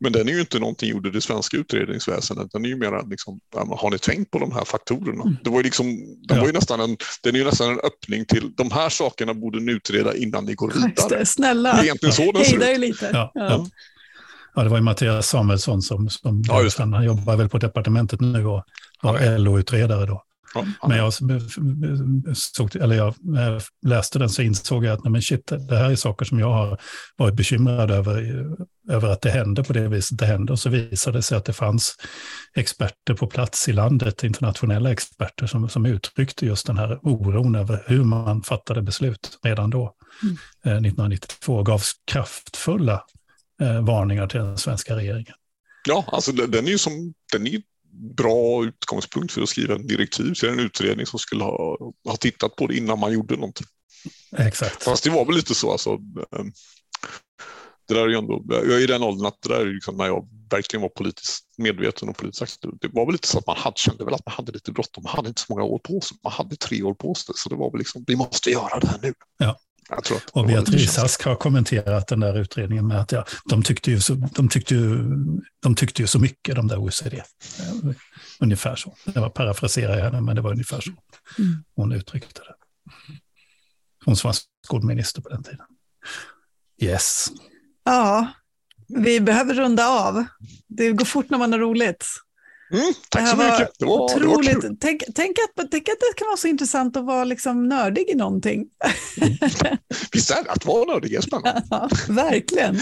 Men 0.00 0.12
den 0.12 0.28
är 0.28 0.32
ju 0.32 0.40
inte 0.40 0.58
någonting 0.58 0.90
gjord 0.90 1.06
i 1.06 1.10
det 1.10 1.20
svenska 1.20 1.56
utredningsväsendet. 1.56 2.52
Den 2.52 2.64
är 2.64 2.68
ju 2.68 2.76
mer 2.76 3.10
liksom, 3.10 3.40
har 3.54 3.90
ni 3.90 3.98
tänkt 3.98 4.30
på 4.30 4.38
de 4.38 4.52
här 4.52 4.64
faktorerna? 4.64 5.22
Mm. 5.22 5.36
Det 5.44 5.50
var 5.50 5.56
ju 5.56 5.62
liksom, 5.62 5.86
den, 5.96 6.36
ja. 6.36 6.40
var 6.40 6.46
ju 6.46 6.52
nästan 6.52 6.80
en, 6.80 6.96
den 7.22 7.34
är 7.34 7.38
ju 7.38 7.44
nästan 7.44 7.70
en 7.70 7.80
öppning 7.80 8.24
till 8.24 8.52
de 8.54 8.70
här 8.70 8.88
sakerna 8.88 9.34
borde 9.34 9.60
ni 9.60 9.72
utreda 9.72 10.16
innan 10.16 10.44
ni 10.44 10.54
går 10.54 10.72
vidare. 10.72 11.18
Det, 11.18 11.26
snälla, 11.26 11.72
det 11.72 11.78
är 11.78 11.84
egentligen 11.84 12.12
så 12.12 12.32
den 12.32 12.44
ser 12.44 12.72
ut. 12.72 12.78
lite. 12.78 13.10
Ja, 13.12 13.32
ja. 13.34 13.66
Ja, 14.54 14.62
det 14.62 14.68
var 14.68 14.76
ju 14.76 14.82
Mattias 14.82 15.26
Samuelsson 15.26 15.82
som, 15.82 16.08
som 16.08 16.42
ja, 16.48 16.68
han 16.78 17.04
jobbar 17.04 17.36
väl 17.36 17.48
på 17.48 17.58
departementet 17.58 18.20
nu 18.20 18.46
och 18.46 18.64
var 19.02 19.38
LO-utredare 19.38 20.06
då. 20.06 20.22
Men 20.88 20.96
jag, 20.96 21.12
såg, 22.36 22.76
eller 22.76 22.96
jag 22.96 23.14
läste 23.86 24.18
den 24.18 24.28
så 24.28 24.42
insåg 24.42 24.84
jag 24.84 24.92
att 24.92 25.04
nej 25.04 25.12
men 25.12 25.22
shit, 25.22 25.52
det 25.68 25.76
här 25.76 25.90
är 25.90 25.96
saker 25.96 26.24
som 26.24 26.38
jag 26.38 26.52
har 26.52 26.80
varit 27.16 27.34
bekymrad 27.34 27.90
över, 27.90 28.46
över 28.88 29.08
att 29.08 29.20
det 29.20 29.30
händer 29.30 29.62
på 29.62 29.72
det 29.72 29.88
viset 29.88 30.18
det 30.18 30.26
händer. 30.26 30.52
Och 30.52 30.58
så 30.58 30.68
visade 30.68 31.18
det 31.18 31.22
sig 31.22 31.38
att 31.38 31.44
det 31.44 31.52
fanns 31.52 31.96
experter 32.56 33.14
på 33.14 33.26
plats 33.26 33.68
i 33.68 33.72
landet, 33.72 34.24
internationella 34.24 34.92
experter, 34.92 35.46
som, 35.46 35.68
som 35.68 35.86
uttryckte 35.86 36.46
just 36.46 36.66
den 36.66 36.78
här 36.78 36.98
oron 37.02 37.54
över 37.54 37.82
hur 37.86 38.04
man 38.04 38.42
fattade 38.42 38.82
beslut 38.82 39.38
redan 39.42 39.70
då, 39.70 39.94
mm. 40.22 40.34
eh, 40.64 40.72
1992, 40.72 41.62
gavs 41.62 41.92
kraftfulla 42.06 43.02
eh, 43.62 43.84
varningar 43.84 44.26
till 44.26 44.40
den 44.40 44.58
svenska 44.58 44.96
regeringen. 44.96 45.34
Ja, 45.88 46.04
alltså 46.06 46.32
den 46.32 46.66
är 46.66 46.70
ju 46.70 46.78
som, 46.78 47.14
den 47.32 47.46
är 47.46 47.62
bra 48.16 48.64
utgångspunkt 48.64 49.32
för 49.32 49.42
att 49.42 49.48
skriva 49.48 49.74
en 49.74 49.86
direktiv 49.86 50.34
till 50.34 50.48
en 50.48 50.60
utredning 50.60 51.06
som 51.06 51.18
skulle 51.18 51.44
ha, 51.44 51.78
ha 52.08 52.16
tittat 52.16 52.56
på 52.56 52.66
det 52.66 52.76
innan 52.76 52.98
man 52.98 53.12
gjorde 53.12 53.34
någonting. 53.34 53.66
Exakt. 54.38 54.82
Fast 54.82 55.04
det 55.04 55.10
var 55.10 55.24
väl 55.24 55.34
lite 55.34 55.54
så 55.54 55.72
alltså. 55.72 55.90
Ehm, 55.92 56.52
det 57.88 57.94
där 57.94 58.02
är 58.02 58.08
ju 58.08 58.16
ändå, 58.16 58.44
jag 58.48 58.72
är 58.72 58.80
i 58.80 58.86
den 58.86 59.02
åldern 59.02 59.26
att 59.26 59.42
det 59.42 59.48
där 59.48 59.60
är 59.60 59.74
liksom 59.74 59.96
när 59.96 60.06
jag 60.06 60.28
verkligen 60.50 60.82
var 60.82 60.88
politiskt 60.88 61.44
medveten 61.58 62.08
och 62.08 62.16
politiskt 62.16 62.42
aktiv. 62.42 62.70
Det 62.80 62.88
var 62.88 63.06
väl 63.06 63.12
lite 63.12 63.28
så 63.28 63.38
att 63.38 63.46
man 63.46 63.56
hade, 63.56 63.76
kände 63.76 64.04
väl 64.04 64.14
att 64.14 64.26
man 64.26 64.34
hade 64.34 64.52
lite 64.52 64.72
bråttom. 64.72 65.04
Man 65.04 65.16
hade 65.16 65.28
inte 65.28 65.40
så 65.40 65.52
många 65.52 65.64
år 65.64 65.78
på 65.78 66.00
sig. 66.00 66.16
Man 66.22 66.32
hade 66.32 66.56
tre 66.56 66.82
år 66.82 66.94
på 66.94 67.14
sig. 67.14 67.34
Så 67.36 67.48
det 67.48 67.54
var 67.54 67.70
väl 67.70 67.78
liksom, 67.78 68.04
vi 68.06 68.16
måste 68.16 68.50
göra 68.50 68.78
det 68.78 68.86
här 68.86 68.98
nu. 69.02 69.14
Ja 69.38 69.58
och 70.32 70.46
Beatrice 70.46 70.98
Ask 70.98 71.24
har 71.24 71.34
kommenterat 71.34 72.08
den 72.08 72.20
där 72.20 72.38
utredningen 72.38 72.86
med 72.86 73.00
att 73.00 73.12
ja, 73.12 73.24
de, 73.44 73.62
tyckte 73.62 73.90
ju 73.90 74.00
så, 74.00 74.14
de, 74.14 74.48
tyckte 74.48 74.74
ju, 74.74 74.98
de 75.62 75.74
tyckte 75.74 76.02
ju 76.02 76.06
så 76.06 76.18
mycket, 76.18 76.56
de 76.56 76.68
där 76.68 76.78
OECD. 76.78 77.16
Eh, 77.16 77.94
ungefär 78.40 78.76
så. 78.76 78.96
Det 79.04 79.20
var 79.20 79.30
parafraserar 79.30 79.96
jag 79.96 80.04
henne, 80.04 80.20
men 80.20 80.36
det 80.36 80.42
var 80.42 80.50
ungefär 80.50 80.80
så 80.80 80.90
mm. 81.38 81.64
hon 81.76 81.92
uttryckte 81.92 82.40
det. 82.40 82.54
Hon 84.04 84.16
som 84.16 84.28
var 84.28 84.36
skolminister 84.66 85.22
på 85.22 85.28
den 85.28 85.42
tiden. 85.42 85.66
Yes. 86.82 87.28
Ja, 87.84 88.32
vi 88.88 89.20
behöver 89.20 89.54
runda 89.54 89.88
av. 89.88 90.24
Det 90.68 90.92
går 90.92 91.04
fort 91.04 91.30
när 91.30 91.38
man 91.38 91.52
har 91.52 91.58
roligt. 91.58 92.06
Mm, 92.72 92.92
tack 93.08 93.28
så 93.28 93.36
mycket. 93.36 93.70
Det 93.78 93.84
var, 93.84 94.04
otroligt. 94.04 94.48
Det 94.48 94.54
var 94.54 94.60
kul. 94.62 94.76
tänk, 94.80 95.02
tänk, 95.14 95.36
att, 95.38 95.70
tänk 95.70 95.88
att 95.88 96.00
det 96.00 96.12
kan 96.16 96.26
vara 96.26 96.36
så 96.36 96.48
intressant 96.48 96.96
att 96.96 97.04
vara 97.04 97.24
liksom 97.24 97.68
nördig 97.68 98.08
i 98.08 98.14
någonting. 98.14 98.66
Visst 100.12 100.30
är 100.30 100.44
det 100.44 100.50
att 100.50 100.64
vara 100.64 100.84
nördig 100.84 101.14
är 101.14 101.20
spännande. 101.20 101.62
Ja, 101.70 101.88
verkligen. 102.08 102.80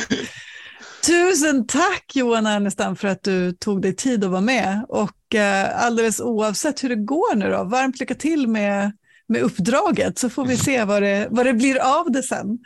Tusen 1.07 1.66
tack 1.66 2.12
Johan 2.14 2.47
Ernestam 2.47 2.97
för 2.97 3.09
att 3.09 3.22
du 3.22 3.53
tog 3.53 3.82
dig 3.82 3.97
tid 3.97 4.24
att 4.24 4.30
vara 4.30 4.41
med. 4.41 4.84
Och 4.88 5.34
eh, 5.34 5.84
alldeles 5.84 6.20
oavsett 6.20 6.84
hur 6.84 6.88
det 6.88 6.97
går 6.97 7.34
nu 7.36 7.51
då, 7.51 7.64
varmt 7.64 8.01
lycka 8.01 8.14
till 8.14 8.49
med, 8.49 8.93
med 9.26 9.43
uppdraget 9.43 10.18
så 10.18 10.30
får 10.30 10.45
vi 10.45 10.57
se 10.57 10.84
vad 10.84 11.03
det, 11.03 11.28
vad 11.30 11.47
det 11.47 11.55
blir 11.55 11.99
av 11.99 12.12
det 12.12 12.22
sen. 12.22 12.59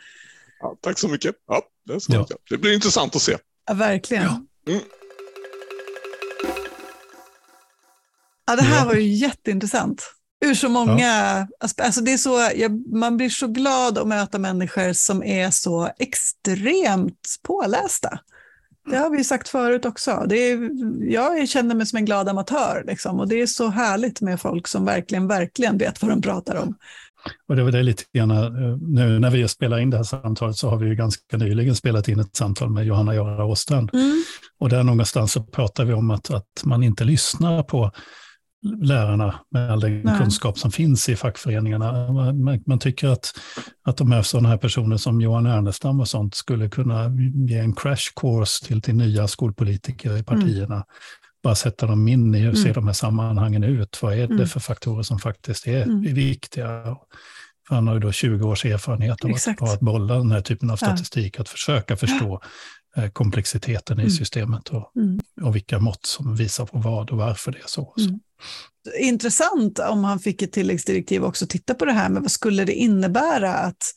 Ja, 0.59 0.77
tack 0.81 0.99
så 0.99 1.07
mycket. 1.07 1.35
Ja, 1.47 1.61
det, 1.85 1.99
ja. 2.07 2.27
det 2.49 2.57
blir 2.57 2.73
intressant 2.73 3.15
att 3.15 3.21
se. 3.21 3.37
Ja, 3.67 3.73
verkligen. 3.73 4.23
Ja. 4.23 4.41
Mm. 4.67 4.83
Ja, 8.47 8.55
det 8.55 8.61
här 8.61 8.79
ja. 8.79 8.85
var 8.85 8.93
ju 8.93 9.13
jätteintressant. 9.13 10.11
Ur 10.45 10.53
så 10.53 10.69
många 10.69 11.47
ja. 11.59 11.69
alltså 11.83 12.01
det 12.01 12.13
är 12.13 12.17
så, 12.17 12.49
jag, 12.55 12.87
Man 12.95 13.17
blir 13.17 13.29
så 13.29 13.47
glad 13.47 13.97
att 13.97 14.07
möta 14.07 14.39
människor 14.39 14.93
som 14.93 15.23
är 15.23 15.51
så 15.51 15.89
extremt 15.99 17.35
pålästa. 17.43 18.19
Det 18.89 18.97
har 18.97 19.09
vi 19.09 19.23
sagt 19.23 19.47
förut 19.47 19.85
också. 19.85 20.25
Det 20.29 20.35
är, 20.35 20.69
jag 21.11 21.49
känner 21.49 21.75
mig 21.75 21.85
som 21.85 21.97
en 21.97 22.05
glad 22.05 22.29
amatör 22.29 22.83
liksom, 22.87 23.19
och 23.19 23.27
det 23.27 23.41
är 23.41 23.47
så 23.47 23.67
härligt 23.67 24.21
med 24.21 24.41
folk 24.41 24.67
som 24.67 24.85
verkligen, 24.85 25.27
verkligen 25.27 25.77
vet 25.77 26.01
vad 26.01 26.11
de 26.11 26.21
pratar 26.21 26.55
om. 26.55 26.75
Och 27.47 27.55
det 27.55 27.63
var 27.63 27.71
det 27.71 27.83
lite 27.83 28.03
grann, 28.13 28.31
eh, 28.31 28.77
nu 28.81 29.19
när 29.19 29.29
vi 29.29 29.47
spelar 29.47 29.79
in 29.79 29.89
det 29.89 29.97
här 29.97 30.03
samtalet 30.03 30.55
så 30.55 30.69
har 30.69 30.77
vi 30.77 30.87
ju 30.87 30.95
ganska 30.95 31.37
nyligen 31.37 31.75
spelat 31.75 32.07
in 32.07 32.19
ett 32.19 32.35
samtal 32.35 32.69
med 32.69 32.85
Johanna 32.85 33.15
Jara 33.15 33.45
Åstrand. 33.45 33.89
Mm. 33.93 34.23
Och 34.59 34.69
där 34.69 34.83
någonstans 34.83 35.31
så 35.31 35.43
pratar 35.43 35.85
vi 35.85 35.93
om 35.93 36.11
att, 36.11 36.31
att 36.31 36.63
man 36.63 36.83
inte 36.83 37.03
lyssnar 37.03 37.63
på 37.63 37.91
lärarna 38.65 39.39
med 39.51 39.71
all 39.71 39.79
den 39.79 40.01
Nej. 40.01 40.17
kunskap 40.17 40.59
som 40.59 40.71
finns 40.71 41.09
i 41.09 41.15
fackföreningarna. 41.15 42.11
Man, 42.11 42.63
man, 42.65 42.79
tycker 42.79 43.07
att, 43.07 43.33
att 43.83 43.97
de 43.97 44.11
här 44.11 44.21
sådana 44.21 44.49
här 44.49 44.57
personer 44.57 44.97
som 44.97 45.21
Johan 45.21 45.45
Ernestam 45.45 45.99
och 45.99 46.07
sånt 46.07 46.35
skulle 46.35 46.69
kunna 46.69 47.11
ge 47.47 47.57
en 47.57 47.75
crash 47.75 48.13
course 48.15 48.65
till, 48.65 48.81
till 48.81 48.95
nya 48.95 49.27
skolpolitiker 49.27 50.09
i 50.09 50.13
mm. 50.13 50.23
partierna. 50.23 50.75
Mm. 50.75 50.87
Bara 51.43 51.55
sätta 51.55 51.85
dem 51.85 52.07
in 52.07 52.35
i 52.35 52.39
hur 52.39 52.49
mm. 52.49 52.63
ser 52.63 52.73
de 52.73 52.87
här 52.87 52.93
sammanhangen 52.93 53.63
ut? 53.63 53.99
Vad 54.01 54.13
är 54.13 54.27
det 54.27 54.33
mm. 54.33 54.47
för 54.47 54.59
faktorer 54.59 55.03
som 55.03 55.19
faktiskt 55.19 55.67
är 55.67 55.83
mm. 55.83 56.13
viktiga? 56.13 56.97
För 57.67 57.75
han 57.75 57.87
har 57.87 57.93
ju 57.93 57.99
då 57.99 58.11
20 58.11 58.47
års 58.47 58.65
erfarenhet 58.65 59.25
av 59.25 59.31
att, 59.31 59.61
att 59.61 59.79
bolla 59.79 60.15
den 60.15 60.31
här 60.31 60.41
typen 60.41 60.69
av 60.69 60.75
statistik, 60.75 61.35
ja. 61.37 61.41
att 61.41 61.49
försöka 61.49 61.97
förstå 61.97 62.41
Eh, 62.97 63.09
komplexiteten 63.09 63.99
i 63.99 64.01
mm. 64.01 64.11
systemet 64.11 64.69
och, 64.69 64.91
mm. 64.95 65.19
och 65.41 65.55
vilka 65.55 65.79
mått 65.79 66.05
som 66.05 66.35
visar 66.35 66.65
på 66.65 66.79
vad 66.79 67.11
och 67.11 67.17
varför 67.17 67.51
det 67.51 67.57
är 67.57 67.67
så. 67.67 67.93
Mm. 67.97 68.19
Intressant 68.99 69.79
om 69.79 70.03
han 70.03 70.19
fick 70.19 70.41
ett 70.41 70.51
tilläggsdirektiv 70.51 71.23
också 71.23 71.47
titta 71.47 71.73
på 71.73 71.85
det 71.85 71.91
här 71.91 72.09
med 72.09 72.21
vad 72.21 72.31
skulle 72.31 72.65
det 72.65 72.73
innebära 72.73 73.53
att, 73.53 73.93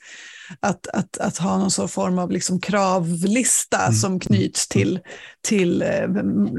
att, 0.61 0.87
att, 0.87 1.19
att 1.19 1.39
ha 1.39 1.59
någon 1.59 1.89
form 1.89 2.19
av 2.19 2.31
liksom 2.31 2.61
kravlista 2.61 3.83
mm. 3.83 3.93
som 3.93 4.21
knyts 4.21 4.75
mm. 4.75 4.85
till, 4.85 5.01
till 5.49 5.83
eh, 5.83 6.09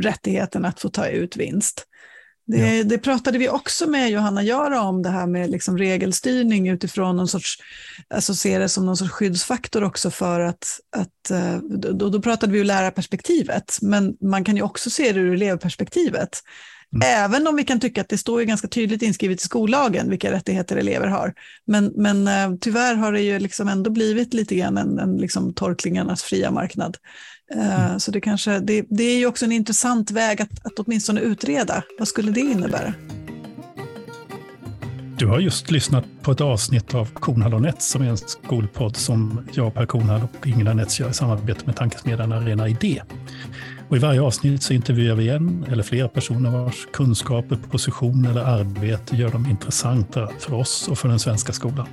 rättigheten 0.02 0.66
att 0.66 0.80
få 0.80 0.90
ta 0.90 1.08
ut 1.08 1.38
vinst. 1.38 1.86
Det, 2.52 2.78
ja. 2.78 2.84
det, 2.84 2.98
pratade 2.98 3.38
vi 3.38 3.50
också 3.50 3.90
med 3.90 4.10
Johanna 4.10 4.44
Jara 4.44 4.82
om, 4.82 5.02
det 5.02 5.10
här 5.10 5.28
med 5.28 5.50
liksom 5.50 5.78
regelstyrning 5.78 6.70
utifrån 6.70 7.16
någon 7.16 7.28
sorts, 7.28 7.58
alltså 8.14 8.36
se 8.36 8.60
det 8.60 8.70
som 8.70 8.86
någon 8.86 8.98
sorts 8.98 9.12
skyddsfaktor 9.12 9.84
också 9.84 10.12
för 10.12 10.40
att, 10.40 10.66
att 10.96 11.32
eh, 11.32 11.58
då, 11.94 12.10
då 12.10 12.22
pratade 12.22 12.52
vi 12.52 12.58
ju 12.58 12.64
lärarperspektivet, 12.64 13.78
men 13.82 14.18
man 14.22 14.44
kan 14.44 14.56
ju 14.56 14.62
också 14.62 14.90
se 14.90 15.12
det 15.12 15.20
ur 15.20 15.34
elevperspektivet. 15.34 16.40
Mm. 16.96 17.08
Även 17.26 17.48
om 17.48 17.56
vi 17.56 17.64
kan 17.64 17.80
tycka 17.80 18.02
att 18.02 18.10
det 18.10 18.18
står 18.18 18.40
ju 18.40 18.46
ganska 18.46 18.68
tydligt 18.68 19.02
inskrivet 19.02 19.42
i 19.42 19.44
skollagen 19.44 20.10
vilka 20.10 20.32
rättigheter 20.32 20.78
elever 20.78 21.08
har. 21.08 21.34
Men, 21.68 21.94
men 21.96 22.28
eh, 22.28 22.58
tyvärr 22.62 22.96
har 22.96 23.12
det 23.12 23.22
ju 23.22 23.40
liksom 23.40 23.68
ändå 23.68 23.90
blivit 23.90 24.34
lite 24.34 24.56
grann 24.56 24.78
en, 24.78 25.00
en 25.00 25.18
liksom 25.18 25.54
torklingarnas 25.54 26.24
fria 26.24 26.52
marknad. 26.52 26.98
Eh, 27.56 27.86
mm. 27.86 28.00
Så 28.00 28.12
det, 28.12 28.22
kanske, 28.22 28.60
det, 28.60 28.86
det 28.90 29.04
är 29.04 29.18
ju 29.18 29.26
också 29.26 29.46
en 29.46 29.52
intressant 29.52 30.12
väg 30.12 30.42
att, 30.42 30.66
att 30.66 30.80
åtminstone 30.80 31.22
utreda. 31.22 31.84
Vad 32.00 32.08
skulle 32.08 32.32
det 32.32 32.40
innebära? 32.40 32.94
Du 35.18 35.28
har 35.28 35.40
just 35.40 35.72
lyssnat 35.72 36.06
på 36.22 36.32
ett 36.32 36.42
avsnitt 36.42 36.94
av 36.94 37.06
Kornhall 37.14 37.54
och 37.54 37.62
Nets 37.62 37.90
som 37.90 38.02
är 38.02 38.10
en 38.10 38.18
skolpodd 38.18 38.96
som 38.96 39.48
jag, 39.54 39.74
Per 39.74 39.86
Kornhall 39.86 40.22
och 40.22 40.48
Ingela 40.48 40.74
Nets 40.74 41.00
gör 41.00 41.10
i 41.10 41.14
samarbete 41.14 41.62
med 41.66 41.76
tankesmedjan 41.76 42.32
Arena 42.32 42.70
Idé. 42.70 43.02
Och 43.90 43.98
I 43.98 44.00
varje 44.00 44.22
avsnitt 44.22 44.64
så 44.64 44.74
intervjuar 44.74 45.16
vi 45.16 45.30
en 45.30 45.66
eller 45.72 45.84
flera 45.84 46.08
personer 46.08 46.52
vars 46.52 46.88
kunskaper, 46.94 47.56
position 47.72 48.26
eller 48.26 48.42
arbete 48.42 49.16
gör 49.16 49.32
dem 49.32 49.46
intressanta 49.46 50.30
för 50.40 50.54
oss 50.54 50.88
och 50.88 50.98
för 50.98 51.10
den 51.10 51.20
svenska 51.20 51.54
skolan. 51.54 51.88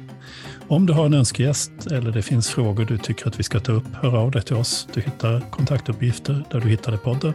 Om 0.69 0.87
du 0.87 0.93
har 0.93 1.07
en 1.07 1.15
önskegäst 1.15 1.87
eller 1.87 2.11
det 2.11 2.23
finns 2.23 2.49
frågor 2.49 2.85
du 2.85 2.99
tycker 2.99 3.29
att 3.29 3.39
vi 3.39 3.43
ska 3.43 3.61
ta 3.61 3.73
upp, 3.73 3.85
hör 4.03 4.17
av 4.17 4.31
dig 4.31 4.43
till 4.43 4.57
oss. 4.57 4.89
Du 4.95 5.01
hittar 5.01 5.41
kontaktuppgifter 5.41 6.45
där 6.51 6.61
du 6.61 6.69
hittade 6.69 6.99
podden. 6.99 7.35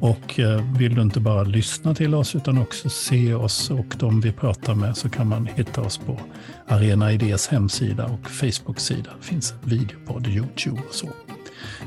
Och 0.00 0.40
eh, 0.40 0.76
vill 0.78 0.94
du 0.94 1.02
inte 1.02 1.20
bara 1.20 1.42
lyssna 1.42 1.94
till 1.94 2.14
oss 2.14 2.34
utan 2.34 2.58
också 2.58 2.88
se 2.88 3.34
oss 3.34 3.70
och 3.70 3.94
de 3.98 4.20
vi 4.20 4.32
pratar 4.32 4.74
med 4.74 4.96
så 4.96 5.08
kan 5.08 5.28
man 5.28 5.46
hitta 5.46 5.80
oss 5.80 5.98
på 5.98 6.20
Arena 6.68 7.12
Idés 7.12 7.48
hemsida 7.48 8.06
och 8.06 8.30
Facebook-sida. 8.30 9.10
Det 9.20 9.26
finns 9.26 9.54
videopodd, 9.64 10.26
Youtube 10.26 10.82
och 10.88 10.94
så. 10.94 11.08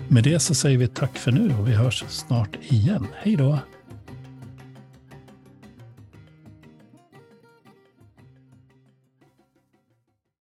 Med 0.08 0.24
det 0.24 0.40
så 0.40 0.56
säger 0.56 0.78
vi 0.78 0.88
tack 0.88 1.18
för 1.18 1.32
nu 1.32 1.56
och 1.60 1.68
vi 1.68 1.74
hörs 1.74 2.04
snart 2.08 2.58
igen. 2.62 3.08
Hej 3.16 3.36
då! 3.36 3.60